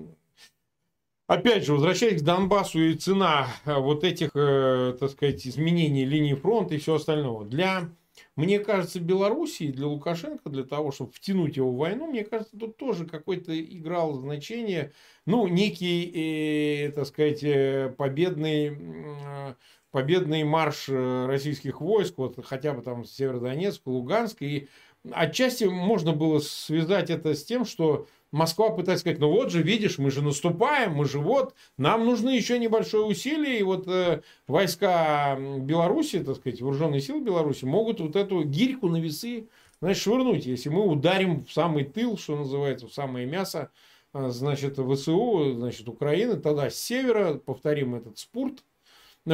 Опять 1.28 1.66
же, 1.66 1.74
возвращаясь 1.74 2.22
к 2.22 2.26
Донбассу 2.26 2.80
и 2.80 2.96
цена 2.96 3.48
э, 3.66 3.76
вот 3.76 4.04
этих, 4.04 4.32
э, 4.36 4.96
так 5.00 5.12
сказать, 5.12 5.46
изменений 5.46 6.06
линии 6.06 6.34
фронта 6.34 6.76
и 6.76 6.78
все 6.78 6.96
остальное. 6.96 7.46
Для, 7.46 7.90
мне 8.36 8.60
кажется, 8.60 9.00
Белоруссии, 9.00 9.72
для 9.72 9.88
Лукашенко, 9.88 10.50
для 10.50 10.64
того, 10.64 10.92
чтобы 10.92 11.12
втянуть 11.12 11.58
его 11.58 11.72
в 11.72 11.78
войну, 11.78 12.08
мне 12.08 12.24
кажется, 12.24 12.58
тут 12.58 12.78
тоже 12.78 13.06
какое-то 13.06 13.60
играло 13.60 14.20
значение, 14.20 14.94
ну, 15.26 15.48
некий, 15.48 16.86
э, 16.88 16.92
так 16.92 17.06
сказать, 17.08 17.44
э, 17.44 17.94
победный, 17.98 18.78
э, 18.78 19.56
победный 19.92 20.44
марш 20.44 20.90
российских 20.90 21.82
войск, 21.82 22.18
вот 22.18 22.44
хотя 22.46 22.74
бы 22.74 22.82
там 22.82 23.06
с 23.06 23.12
Северодонецка, 23.12 23.90
Луганска, 23.90 24.46
и 24.46 24.68
отчасти 25.12 25.64
можно 25.66 26.14
было 26.14 26.40
связать 26.40 27.10
это 27.10 27.34
с 27.34 27.44
тем, 27.44 27.66
что 27.66 28.08
Москва 28.32 28.70
пытается 28.70 29.02
сказать, 29.02 29.20
ну 29.20 29.30
вот 29.30 29.52
же, 29.52 29.64
видишь, 29.64 29.98
мы 29.98 30.12
же 30.12 30.22
наступаем, 30.22 30.94
мы 30.94 31.06
же 31.06 31.20
вот, 31.20 31.56
нам 31.78 32.06
нужны 32.06 32.30
еще 32.30 32.60
небольшое 32.60 33.06
усилие, 33.06 33.60
и 33.60 33.64
вот 33.64 33.88
э, 33.88 34.22
войска 34.48 35.38
Беларуси, 35.60 36.20
так 36.20 36.36
сказать, 36.38 36.62
вооруженные 36.62 37.02
силы 37.02 37.22
Беларуси 37.22 37.66
могут 37.66 38.00
вот 38.00 38.16
эту 38.16 38.44
гирьку 38.44 38.88
на 38.88 38.98
весы, 38.98 39.48
значит, 39.82 40.04
швырнуть, 40.04 40.46
если 40.46 40.70
мы 40.70 40.86
ударим 40.86 41.44
в 41.44 41.52
самый 41.52 41.86
тыл, 41.86 42.18
что 42.18 42.36
называется, 42.36 42.88
в 42.88 42.94
самое 42.94 43.26
мясо, 43.26 43.72
э, 44.14 44.30
значит, 44.30 44.78
ВСУ, 44.78 45.54
значит, 45.56 45.90
Украины, 45.90 46.38
тогда 46.38 46.70
с 46.70 46.76
севера 46.76 47.34
повторим 47.34 47.96
этот 47.96 48.20
спорт, 48.20 48.64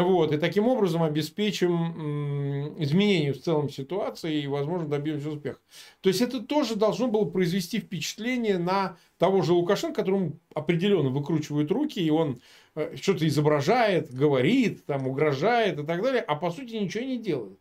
вот, 0.03 0.33
и 0.33 0.37
таким 0.37 0.67
образом 0.67 1.03
обеспечим 1.03 2.75
изменение 2.83 3.33
в 3.33 3.41
целом 3.41 3.69
ситуации 3.69 4.41
и, 4.41 4.47
возможно, 4.47 4.87
добьемся 4.87 5.29
успеха. 5.29 5.59
То 6.01 6.09
есть 6.09 6.21
это 6.21 6.41
тоже 6.41 6.75
должно 6.75 7.07
было 7.07 7.25
произвести 7.25 7.79
впечатление 7.79 8.57
на 8.57 8.97
того 9.17 9.41
же 9.41 9.53
Лукашенко, 9.53 9.95
которому 9.95 10.39
определенно 10.53 11.09
выкручивают 11.09 11.71
руки, 11.71 11.99
и 11.99 12.09
он 12.09 12.41
э, 12.75 12.95
что-то 12.95 13.27
изображает, 13.27 14.13
говорит, 14.13 14.85
там, 14.85 15.07
угрожает 15.07 15.79
и 15.79 15.85
так 15.85 16.01
далее, 16.01 16.21
а 16.21 16.35
по 16.35 16.51
сути 16.51 16.75
ничего 16.75 17.03
не 17.03 17.17
делает. 17.17 17.59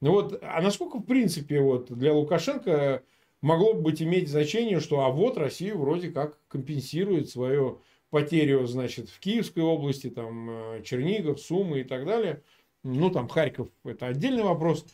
Ну 0.00 0.12
вот, 0.12 0.38
а 0.42 0.60
насколько, 0.60 0.98
в 0.98 1.04
принципе, 1.04 1.60
вот 1.60 1.92
для 1.92 2.12
Лукашенко 2.12 3.02
могло 3.40 3.74
бы 3.74 3.92
иметь 3.92 4.28
значение, 4.28 4.80
что 4.80 5.00
а 5.00 5.10
вот 5.10 5.38
Россия 5.38 5.74
вроде 5.74 6.10
как 6.10 6.38
компенсирует 6.48 7.28
свое 7.28 7.78
потерю, 8.10 8.66
значит, 8.66 9.08
в 9.10 9.18
Киевской 9.20 9.60
области, 9.60 10.10
там, 10.10 10.50
э, 10.50 10.82
Чернигов, 10.82 11.40
Сумы 11.40 11.80
и 11.80 11.84
так 11.84 12.06
далее. 12.06 12.42
ну 12.82 13.10
там 13.10 13.28
Харьков 13.28 13.68
это 13.84 14.06
отдельный 14.06 14.42
вопрос, 14.44 14.86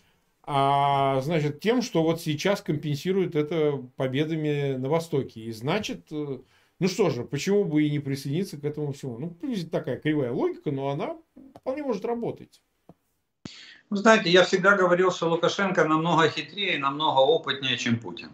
а 0.42 1.20
значит 1.22 1.60
тем, 1.60 1.82
что 1.82 2.02
вот 2.02 2.20
сейчас 2.20 2.60
компенсирует 2.60 3.34
это 3.34 3.82
победами 3.96 4.76
на 4.76 4.88
Востоке. 4.88 5.40
И 5.40 5.52
значит, 5.52 6.06
э, 6.10 6.38
ну 6.80 6.88
что 6.88 7.10
же, 7.10 7.24
почему 7.24 7.64
бы 7.64 7.84
и 7.84 7.90
не 7.90 8.00
присоединиться 8.00 8.58
к 8.58 8.64
этому 8.64 8.92
всему? 8.92 9.18
Ну, 9.18 9.36
такая 9.70 9.98
кривая 9.98 10.32
логика, 10.32 10.70
но 10.70 10.88
она 10.88 11.16
вполне 11.56 11.82
может 11.82 12.04
работать. 12.04 12.60
Вы 13.90 13.98
знаете, 13.98 14.30
я 14.30 14.44
всегда 14.44 14.76
говорил, 14.76 15.12
что 15.12 15.30
Лукашенко 15.30 15.84
намного 15.84 16.28
хитрее, 16.28 16.78
намного 16.78 17.20
опытнее, 17.20 17.76
чем 17.76 18.00
Путин. 18.00 18.30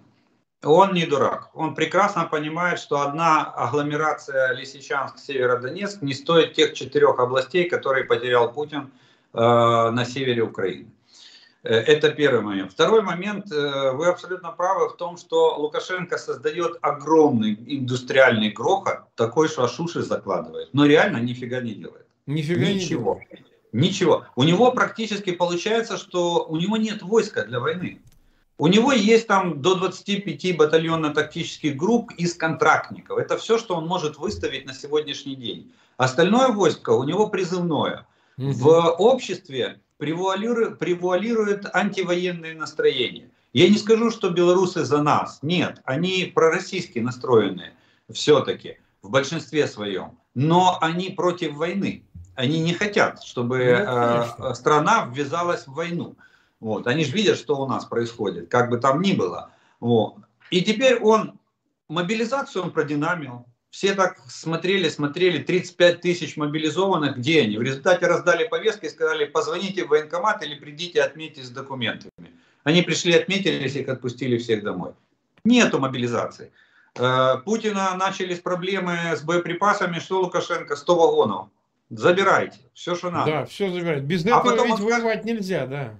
Он 0.62 0.92
не 0.92 1.06
дурак. 1.06 1.50
Он 1.54 1.74
прекрасно 1.74 2.26
понимает, 2.26 2.78
что 2.78 3.00
одна 3.00 3.44
агломерация 3.44 4.52
Лисичанск, 4.52 5.18
Северодонецк 5.18 6.02
не 6.02 6.12
стоит 6.12 6.52
тех 6.54 6.74
четырех 6.74 7.18
областей, 7.18 7.68
которые 7.68 8.04
потерял 8.04 8.52
Путин 8.52 8.90
э, 9.32 9.38
на 9.38 10.04
севере 10.04 10.42
Украины. 10.42 10.90
Э, 11.62 11.76
это 11.76 12.10
первый 12.10 12.42
момент. 12.42 12.72
Второй 12.72 13.00
момент, 13.00 13.50
э, 13.50 13.92
вы 13.92 14.08
абсолютно 14.08 14.50
правы 14.50 14.90
в 14.90 14.96
том, 14.96 15.16
что 15.16 15.56
Лукашенко 15.56 16.18
создает 16.18 16.76
огромный 16.82 17.56
индустриальный 17.66 18.50
грохот, 18.50 19.14
такой, 19.14 19.48
что 19.48 19.64
аж 19.64 19.80
уши 19.80 20.02
закладывает, 20.02 20.68
но 20.74 20.84
реально 20.84 21.18
нифига 21.18 21.60
не 21.62 21.74
делает. 21.74 22.06
Нифига 22.26 22.66
Ничего. 22.66 23.14
не 23.14 23.26
делает. 23.26 23.46
Ничего. 23.72 24.26
У 24.34 24.42
него 24.42 24.72
практически 24.72 25.30
получается, 25.30 25.96
что 25.96 26.44
у 26.44 26.56
него 26.56 26.76
нет 26.76 27.02
войска 27.02 27.44
для 27.44 27.60
войны. 27.60 28.00
У 28.60 28.66
него 28.66 28.92
есть 28.92 29.26
там 29.26 29.62
до 29.62 29.74
25 29.74 30.54
батальонно-тактических 30.54 31.74
групп 31.76 32.12
из 32.18 32.34
контрактников. 32.34 33.16
Это 33.16 33.38
все, 33.38 33.56
что 33.56 33.74
он 33.74 33.86
может 33.86 34.18
выставить 34.18 34.66
на 34.66 34.74
сегодняшний 34.74 35.34
день. 35.34 35.72
Остальное 35.96 36.48
войско 36.48 36.90
у 36.90 37.04
него 37.04 37.28
призывное. 37.28 38.06
Угу. 38.36 38.52
В 38.52 38.90
обществе 38.98 39.80
превуалирует, 39.96 40.78
превуалирует 40.78 41.74
антивоенные 41.74 42.54
настроения. 42.54 43.30
Я 43.54 43.66
не 43.70 43.78
скажу, 43.78 44.10
что 44.10 44.28
белорусы 44.28 44.84
за 44.84 45.00
нас. 45.00 45.38
Нет, 45.40 45.80
они 45.86 46.30
пророссийски 46.34 46.98
настроенные 46.98 47.72
все-таки 48.12 48.76
в 49.00 49.08
большинстве 49.08 49.68
своем. 49.68 50.18
Но 50.34 50.76
они 50.82 51.08
против 51.08 51.54
войны. 51.54 52.04
Они 52.34 52.60
не 52.60 52.74
хотят, 52.74 53.22
чтобы 53.22 53.56
ну, 53.58 54.50
э, 54.50 54.54
страна 54.54 55.10
ввязалась 55.10 55.66
в 55.66 55.72
войну. 55.72 56.14
Вот. 56.60 56.86
Они 56.86 57.04
же 57.04 57.12
видят, 57.12 57.38
что 57.38 57.56
у 57.56 57.66
нас 57.66 57.84
происходит, 57.86 58.48
как 58.48 58.70
бы 58.70 58.78
там 58.78 59.00
ни 59.00 59.12
было. 59.12 59.50
Вот. 59.80 60.16
И 60.50 60.62
теперь 60.62 60.98
он 61.00 61.40
мобилизацию 61.88 62.64
он 62.64 62.70
продинамил. 62.70 63.46
Все 63.70 63.94
так 63.94 64.18
смотрели, 64.28 64.88
смотрели, 64.88 65.42
35 65.42 66.00
тысяч 66.00 66.36
мобилизованных, 66.36 67.18
где 67.18 67.42
они? 67.42 67.56
В 67.56 67.62
результате 67.62 68.06
раздали 68.06 68.48
повестки 68.48 68.86
и 68.86 68.88
сказали, 68.88 69.26
позвоните 69.26 69.84
в 69.84 69.88
военкомат 69.88 70.42
или 70.42 70.56
придите, 70.56 71.02
отметьтесь 71.02 71.46
с 71.46 71.50
документами. 71.50 72.32
Они 72.64 72.82
пришли, 72.82 73.12
отметились, 73.14 73.76
их 73.76 73.88
отпустили 73.88 74.38
всех 74.38 74.64
домой. 74.64 74.92
Нету 75.44 75.78
мобилизации. 75.78 76.52
Э, 76.96 77.36
Путина 77.44 77.94
начались 77.96 78.40
проблемы 78.40 79.14
с 79.16 79.22
боеприпасами, 79.22 80.00
что 80.00 80.20
Лукашенко, 80.20 80.74
100 80.74 80.94
вагонов. 80.94 81.48
Забирайте, 81.90 82.58
все, 82.74 82.96
что 82.96 83.10
надо. 83.10 83.30
Да, 83.30 83.44
все 83.46 83.70
забирать. 83.70 84.02
Без 84.02 84.24
а 84.26 84.40
этого 84.40 84.62
а 84.62 84.66
ведь 84.66 84.80
воевать 84.80 85.24
нельзя, 85.24 85.66
да. 85.66 85.94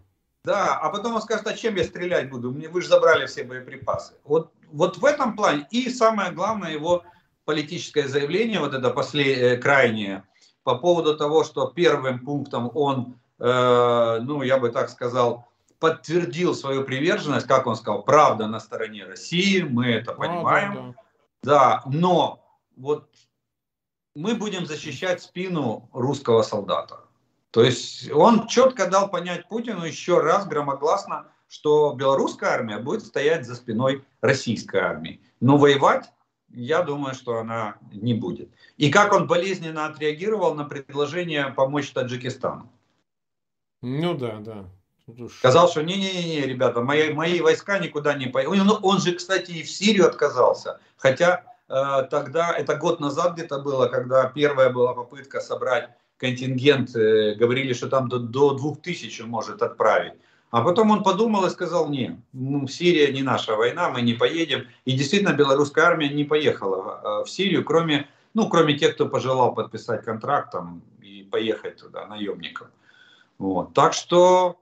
Да, 0.45 0.79
а 0.79 0.89
потом 0.89 1.15
он 1.15 1.23
скажет, 1.23 1.47
а 1.47 1.53
чем 1.55 1.77
я 1.77 1.85
стрелять 1.85 2.31
буду? 2.31 2.51
Мне 2.51 2.69
вы 2.69 2.81
же 2.81 2.89
забрали 2.89 3.27
все 3.27 3.45
боеприпасы. 3.45 4.15
Вот, 4.25 4.53
вот 4.73 4.97
в 4.97 5.05
этом 5.05 5.37
плане. 5.37 5.67
И 5.71 5.91
самое 5.91 6.33
главное, 6.33 6.73
его 6.73 7.05
политическое 7.45 8.09
заявление, 8.09 8.61
вот 8.61 8.73
это 8.73 8.91
последнее, 8.91 9.55
э, 9.55 9.57
крайнее, 9.59 10.25
по 10.63 10.79
поводу 10.79 11.17
того, 11.17 11.45
что 11.45 11.67
первым 11.67 12.25
пунктом 12.25 12.71
он, 12.75 13.19
э, 13.39 14.19
ну, 14.23 14.43
я 14.43 14.59
бы 14.59 14.71
так 14.71 14.89
сказал, 14.89 15.47
подтвердил 15.79 16.55
свою 16.55 16.85
приверженность, 16.85 17.47
как 17.47 17.67
он 17.67 17.77
сказал, 17.77 18.03
правда 18.03 18.47
на 18.47 18.61
стороне 18.61 19.05
России, 19.05 19.63
мы 19.63 19.87
это 19.87 20.13
понимаем. 20.13 20.71
А, 20.71 20.75
да, 20.75 20.83
да. 20.83 20.95
да, 21.43 21.83
но 21.87 22.45
вот 22.77 23.11
мы 24.15 24.35
будем 24.35 24.67
защищать 24.67 25.23
спину 25.23 25.89
русского 25.93 26.43
солдата. 26.43 27.01
То 27.51 27.65
есть 27.65 28.11
он 28.13 28.47
четко 28.47 28.89
дал 28.89 29.11
понять 29.11 29.49
Путину 29.49 29.85
еще 29.85 30.21
раз 30.21 30.47
громогласно, 30.47 31.27
что 31.49 31.95
белорусская 31.95 32.51
армия 32.51 32.79
будет 32.79 33.05
стоять 33.05 33.47
за 33.47 33.57
спиной 33.57 34.05
российской 34.21 34.81
армии. 34.81 35.21
Но 35.41 35.57
воевать 35.57 36.11
я 36.53 36.83
думаю, 36.83 37.15
что 37.15 37.39
она 37.39 37.77
не 37.93 38.15
будет. 38.15 38.51
И 38.77 38.91
как 38.91 39.13
он 39.13 39.27
болезненно 39.27 39.87
отреагировал 39.87 40.55
на 40.55 40.65
предложение 40.65 41.53
помочь 41.57 41.91
Таджикистану. 41.91 42.71
Ну 43.83 44.15
да, 44.15 44.39
да. 44.39 44.69
Сказал, 45.39 45.69
что 45.69 45.83
не-не-не, 45.83 46.43
ребята, 46.43 46.83
мои, 46.83 47.13
мои 47.13 47.41
войска 47.41 47.79
никуда 47.79 48.15
не 48.15 48.27
поедут. 48.27 48.61
Он, 48.61 48.79
он 48.83 49.01
же, 49.01 49.13
кстати, 49.15 49.53
и 49.53 49.63
в 49.63 49.71
Сирию 49.71 50.07
отказался. 50.07 50.79
Хотя 50.97 51.45
э, 51.69 52.03
тогда, 52.11 52.53
это 52.57 52.77
год 52.77 53.01
назад 53.01 53.35
где-то 53.35 53.59
было, 53.59 53.87
когда 53.87 54.27
первая 54.27 54.71
была 54.71 54.95
попытка 54.95 55.41
собрать 55.41 55.91
контингент, 56.21 56.95
э, 56.95 57.35
говорили, 57.35 57.73
что 57.73 57.89
там 57.89 58.09
до, 58.09 58.19
до 58.19 58.55
2000 58.55 59.23
он 59.23 59.31
может 59.31 59.63
отправить. 59.63 60.13
А 60.51 60.63
потом 60.63 60.91
он 60.91 61.03
подумал 61.03 61.47
и 61.47 61.51
сказал, 61.51 61.89
не, 61.89 62.21
Сирия 62.69 63.13
не 63.13 63.23
наша 63.23 63.57
война, 63.57 63.89
мы 63.89 64.03
не 64.03 64.15
поедем. 64.15 64.67
И 64.85 64.93
действительно 64.93 65.33
белорусская 65.33 65.85
армия 65.85 66.09
не 66.09 66.25
поехала 66.25 67.01
э, 67.03 67.25
в 67.25 67.31
Сирию, 67.31 67.65
кроме, 67.65 68.09
ну, 68.35 68.49
кроме 68.49 68.77
тех, 68.77 68.95
кто 68.95 69.09
пожелал 69.09 69.55
подписать 69.55 70.05
контракт 70.05 70.53
там, 70.53 70.83
и 71.01 71.23
поехать 71.23 71.77
туда 71.77 72.07
наемником. 72.07 72.69
Вот. 73.39 73.73
Так 73.73 73.95
что, 73.95 74.57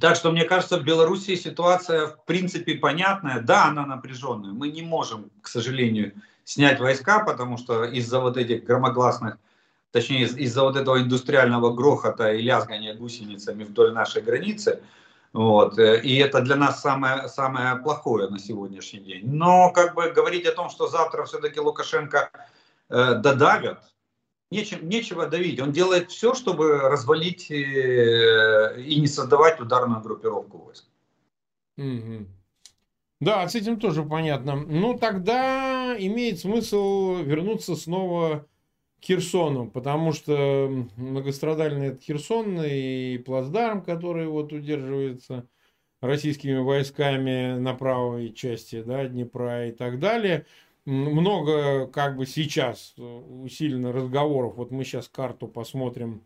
так 0.00 0.16
что, 0.16 0.32
мне 0.32 0.44
кажется, 0.44 0.78
в 0.78 0.84
Белоруссии 0.84 1.36
ситуация 1.36 2.08
в 2.08 2.24
принципе 2.26 2.74
понятная. 2.74 3.40
Да, 3.40 3.66
она 3.66 3.86
напряженная. 3.86 4.50
Мы 4.50 4.68
не 4.68 4.82
можем, 4.82 5.30
к 5.40 5.48
сожалению, 5.48 6.12
снять 6.44 6.80
войска, 6.80 7.20
потому 7.20 7.56
что 7.56 7.84
из-за 7.84 8.20
вот 8.20 8.36
этих 8.36 8.64
громогласных 8.64 9.38
точнее 9.90 10.24
из-за 10.24 10.62
вот 10.62 10.76
этого 10.76 11.00
индустриального 11.00 11.72
грохота 11.72 12.32
и 12.32 12.42
лязгания 12.42 12.94
гусеницами 12.94 13.64
вдоль 13.64 13.92
нашей 13.92 14.22
границы. 14.22 14.82
Вот. 15.32 15.78
Э, 15.78 16.00
и 16.00 16.16
это 16.16 16.40
для 16.40 16.56
нас 16.56 16.80
самое, 16.80 17.28
самое 17.28 17.76
плохое 17.76 18.28
на 18.28 18.38
сегодняшний 18.38 19.00
день. 19.00 19.26
Но 19.26 19.70
как 19.72 19.94
бы 19.94 20.10
говорить 20.10 20.46
о 20.46 20.52
том, 20.52 20.70
что 20.70 20.88
завтра 20.88 21.24
все-таки 21.24 21.60
Лукашенко 21.60 22.30
э, 22.88 23.14
додавят, 23.14 23.82
нечем, 24.50 24.88
нечего 24.88 25.26
давить. 25.26 25.60
Он 25.60 25.72
делает 25.72 26.10
все, 26.10 26.34
чтобы 26.34 26.78
развалить 26.78 27.50
э, 27.50 28.80
и 28.80 29.00
не 29.00 29.06
создавать 29.06 29.60
ударную 29.60 30.00
группировку 30.00 30.58
войск. 30.58 30.84
Угу. 31.76 32.26
Да, 33.20 33.48
с 33.48 33.54
этим 33.54 33.80
тоже 33.80 34.02
понятно. 34.04 34.56
Ну, 34.56 34.96
тогда 34.96 35.96
имеет 35.98 36.40
смысл 36.40 37.16
вернуться 37.16 37.74
снова 37.74 38.46
Херсону, 39.02 39.70
потому 39.70 40.12
что 40.12 40.86
многострадальный 40.96 41.88
это 41.88 42.02
Херсон 42.02 42.60
и 42.64 43.18
плацдарм, 43.18 43.82
который 43.82 44.26
вот 44.26 44.52
удерживается 44.52 45.48
российскими 46.00 46.58
войсками 46.58 47.58
на 47.58 47.74
правой 47.74 48.32
части 48.32 48.82
да, 48.82 49.06
Днепра 49.06 49.68
и 49.68 49.72
так 49.72 49.98
далее. 49.98 50.46
Много 50.84 51.86
как 51.86 52.16
бы 52.16 52.26
сейчас 52.26 52.94
усиленно 52.96 53.92
разговоров. 53.92 54.56
Вот 54.56 54.70
мы 54.70 54.84
сейчас 54.84 55.08
карту 55.08 55.46
посмотрим 55.46 56.22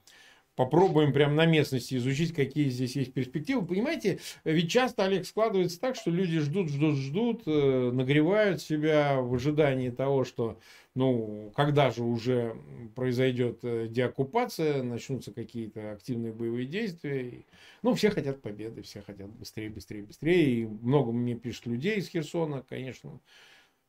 попробуем 0.55 1.13
прямо 1.13 1.35
на 1.35 1.47
местности 1.47 1.95
изучить, 1.95 2.35
какие 2.35 2.69
здесь 2.69 2.97
есть 2.97 3.13
перспективы. 3.13 3.67
Понимаете, 3.67 4.21
ведь 4.45 4.71
часто, 4.71 5.05
Олег, 5.05 5.27
складывается 5.27 5.81
так, 5.81 5.97
что 5.97 6.11
люди 6.11 6.39
ждут, 6.41 6.69
ждут, 6.69 6.97
ждут, 6.97 7.43
э, 7.47 7.91
нагревают 7.93 8.61
себя 8.61 9.21
в 9.21 9.35
ожидании 9.35 9.91
того, 9.91 10.25
что, 10.25 10.59
ну, 10.95 11.53
когда 11.57 11.91
же 11.91 12.03
уже 12.03 12.57
произойдет 12.95 13.61
э, 13.63 13.89
деоккупация, 13.89 14.83
начнутся 14.83 15.33
какие-то 15.33 15.93
активные 15.93 16.33
боевые 16.33 16.67
действия. 16.67 17.45
Ну, 17.83 17.95
все 17.95 18.11
хотят 18.11 18.43
победы, 18.43 18.83
все 18.83 19.03
хотят 19.03 19.31
быстрее, 19.31 19.71
быстрее, 19.71 20.03
быстрее. 20.03 20.61
И 20.61 20.67
много 20.67 21.13
мне 21.13 21.35
пишет 21.35 21.67
людей 21.67 21.97
из 21.97 22.09
Херсона, 22.09 22.63
конечно, 22.69 23.21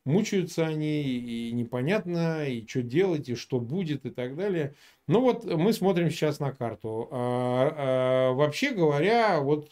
мучаются 0.04 0.66
они, 0.66 1.02
и 1.02 1.52
непонятно, 1.52 2.48
и 2.48 2.66
что 2.66 2.82
делать, 2.82 3.28
и 3.28 3.34
что 3.34 3.60
будет, 3.60 4.06
и 4.06 4.10
так 4.10 4.36
далее. 4.36 4.74
Ну 5.06 5.20
вот 5.20 5.44
мы 5.44 5.72
смотрим 5.72 6.10
сейчас 6.10 6.40
на 6.40 6.52
карту. 6.52 7.08
А, 7.10 7.74
а, 7.76 8.32
вообще 8.32 8.70
говоря, 8.70 9.40
вот 9.40 9.70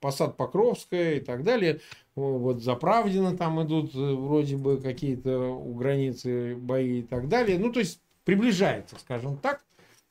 Посад 0.00 0.36
Покровская 0.36 1.14
и 1.14 1.20
так 1.20 1.42
далее, 1.42 1.80
вот 2.14 2.62
Заправдина 2.62 3.36
там 3.36 3.62
идут 3.64 3.94
э, 3.94 3.98
вроде 3.98 4.56
бы 4.56 4.80
какие-то 4.80 5.50
у 5.50 5.74
границы 5.74 6.54
бои 6.56 7.00
и 7.00 7.02
так 7.02 7.28
далее. 7.28 7.58
Ну, 7.58 7.72
то 7.72 7.80
есть 7.80 8.00
приближается, 8.24 8.96
скажем 8.98 9.36
так, 9.36 9.64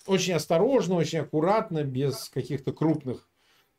очень 0.06 0.34
осторожно, 0.34 0.96
очень 0.96 1.20
аккуратно, 1.20 1.84
без 1.84 2.30
каких-то 2.30 2.74
крупных 2.74 3.28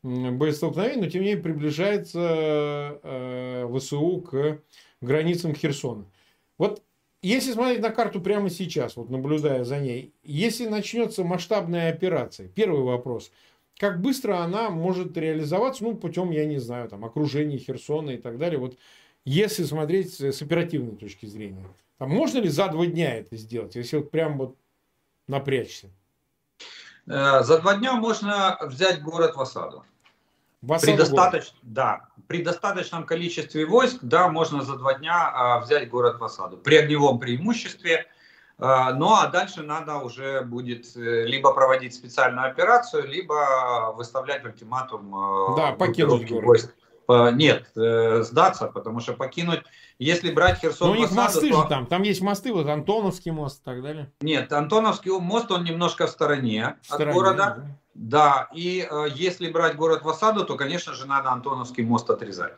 боестолкновений, 0.01 1.01
но 1.01 1.09
тем 1.09 1.21
не 1.21 1.29
менее 1.29 1.43
приближается 1.43 2.99
э, 3.03 3.77
ВСУ 3.77 4.21
к 4.21 4.59
границам 5.01 5.53
Херсона. 5.53 6.05
Вот 6.57 6.81
если 7.21 7.51
смотреть 7.51 7.81
на 7.81 7.89
карту 7.89 8.21
прямо 8.21 8.49
сейчас, 8.49 8.95
вот 8.95 9.09
наблюдая 9.09 9.63
за 9.63 9.79
ней, 9.79 10.13
если 10.23 10.67
начнется 10.67 11.23
масштабная 11.23 11.91
операция, 11.91 12.47
первый 12.47 12.83
вопрос, 12.83 13.31
как 13.77 14.01
быстро 14.01 14.39
она 14.39 14.69
может 14.69 15.17
реализоваться, 15.17 15.83
ну, 15.83 15.95
путем, 15.95 16.31
я 16.31 16.45
не 16.45 16.59
знаю, 16.59 16.89
там, 16.89 17.05
окружения 17.05 17.57
Херсона 17.57 18.11
и 18.11 18.17
так 18.17 18.37
далее, 18.37 18.59
вот 18.59 18.77
если 19.25 19.63
смотреть 19.63 20.19
с 20.19 20.41
оперативной 20.41 20.95
точки 20.95 21.25
зрения. 21.25 21.65
Там 21.97 22.09
можно 22.09 22.39
ли 22.39 22.47
за 22.47 22.67
два 22.69 22.85
дня 22.85 23.15
это 23.15 23.35
сделать, 23.35 23.75
если 23.75 23.97
вот 23.97 24.11
прям 24.11 24.37
вот 24.37 24.55
напрячься? 25.27 25.89
Э, 27.07 27.43
за 27.43 27.59
два 27.59 27.75
дня 27.75 27.93
можно 27.93 28.57
взять 28.61 29.01
город 29.01 29.35
в 29.35 29.41
осаду. 29.41 29.83
В 30.61 30.73
осаду 30.73 30.91
при, 30.91 30.97
достаточ... 30.97 31.51
да, 31.61 32.08
при 32.29 32.43
достаточном 32.43 33.05
количестве 33.05 33.65
войск, 33.65 33.97
да, 34.03 34.29
можно 34.29 34.61
за 34.61 34.75
два 34.75 34.93
дня 34.93 35.31
а, 35.33 35.59
взять 35.61 35.89
город 35.89 36.19
в 36.19 36.23
осаду. 36.23 36.57
При 36.57 36.75
огневом 36.75 37.17
преимуществе. 37.17 38.05
А, 38.59 38.93
ну 38.93 39.15
а 39.15 39.25
дальше 39.27 39.63
надо 39.63 39.95
уже 39.95 40.41
будет 40.41 40.95
э, 40.95 41.25
либо 41.25 41.51
проводить 41.51 41.95
специальную 41.95 42.47
операцию, 42.47 43.07
либо 43.07 43.95
выставлять 43.97 44.45
ультиматум 44.45 45.15
а, 45.15 45.55
да, 45.57 45.71
покинуть 45.71 46.29
город. 46.29 46.45
войск. 46.45 46.75
Нет, 47.33 47.71
э, 47.75 48.21
сдаться, 48.21 48.67
потому 48.67 48.99
что 48.99 49.13
покинуть, 49.13 49.61
если 49.97 50.29
брать 50.31 50.59
Херсон... 50.59 50.89
Но 50.89 50.93
у 50.93 50.95
них 50.97 51.05
осаду, 51.05 51.21
мосты 51.23 51.49
то... 51.49 51.61
же 51.63 51.67
там, 51.67 51.87
там 51.87 52.03
есть 52.03 52.21
мосты, 52.21 52.53
вот 52.53 52.67
Антоновский 52.67 53.31
мост 53.31 53.61
и 53.61 53.65
так 53.65 53.81
далее. 53.81 54.13
Нет, 54.21 54.53
Антоновский 54.53 55.09
мост, 55.19 55.49
он 55.49 55.63
немножко 55.63 56.05
в 56.05 56.11
стороне, 56.11 56.77
в 56.83 56.85
стороне 56.85 57.09
от 57.09 57.15
города. 57.15 57.55
Да. 57.57 57.78
Да, 57.93 58.49
и 58.53 58.87
э, 58.89 59.07
если 59.13 59.49
брать 59.49 59.75
город 59.75 60.03
в 60.03 60.09
осаду, 60.09 60.45
то, 60.45 60.55
конечно 60.55 60.93
же, 60.93 61.05
надо 61.05 61.31
Антоновский 61.31 61.83
мост 61.83 62.09
отрезать. 62.09 62.53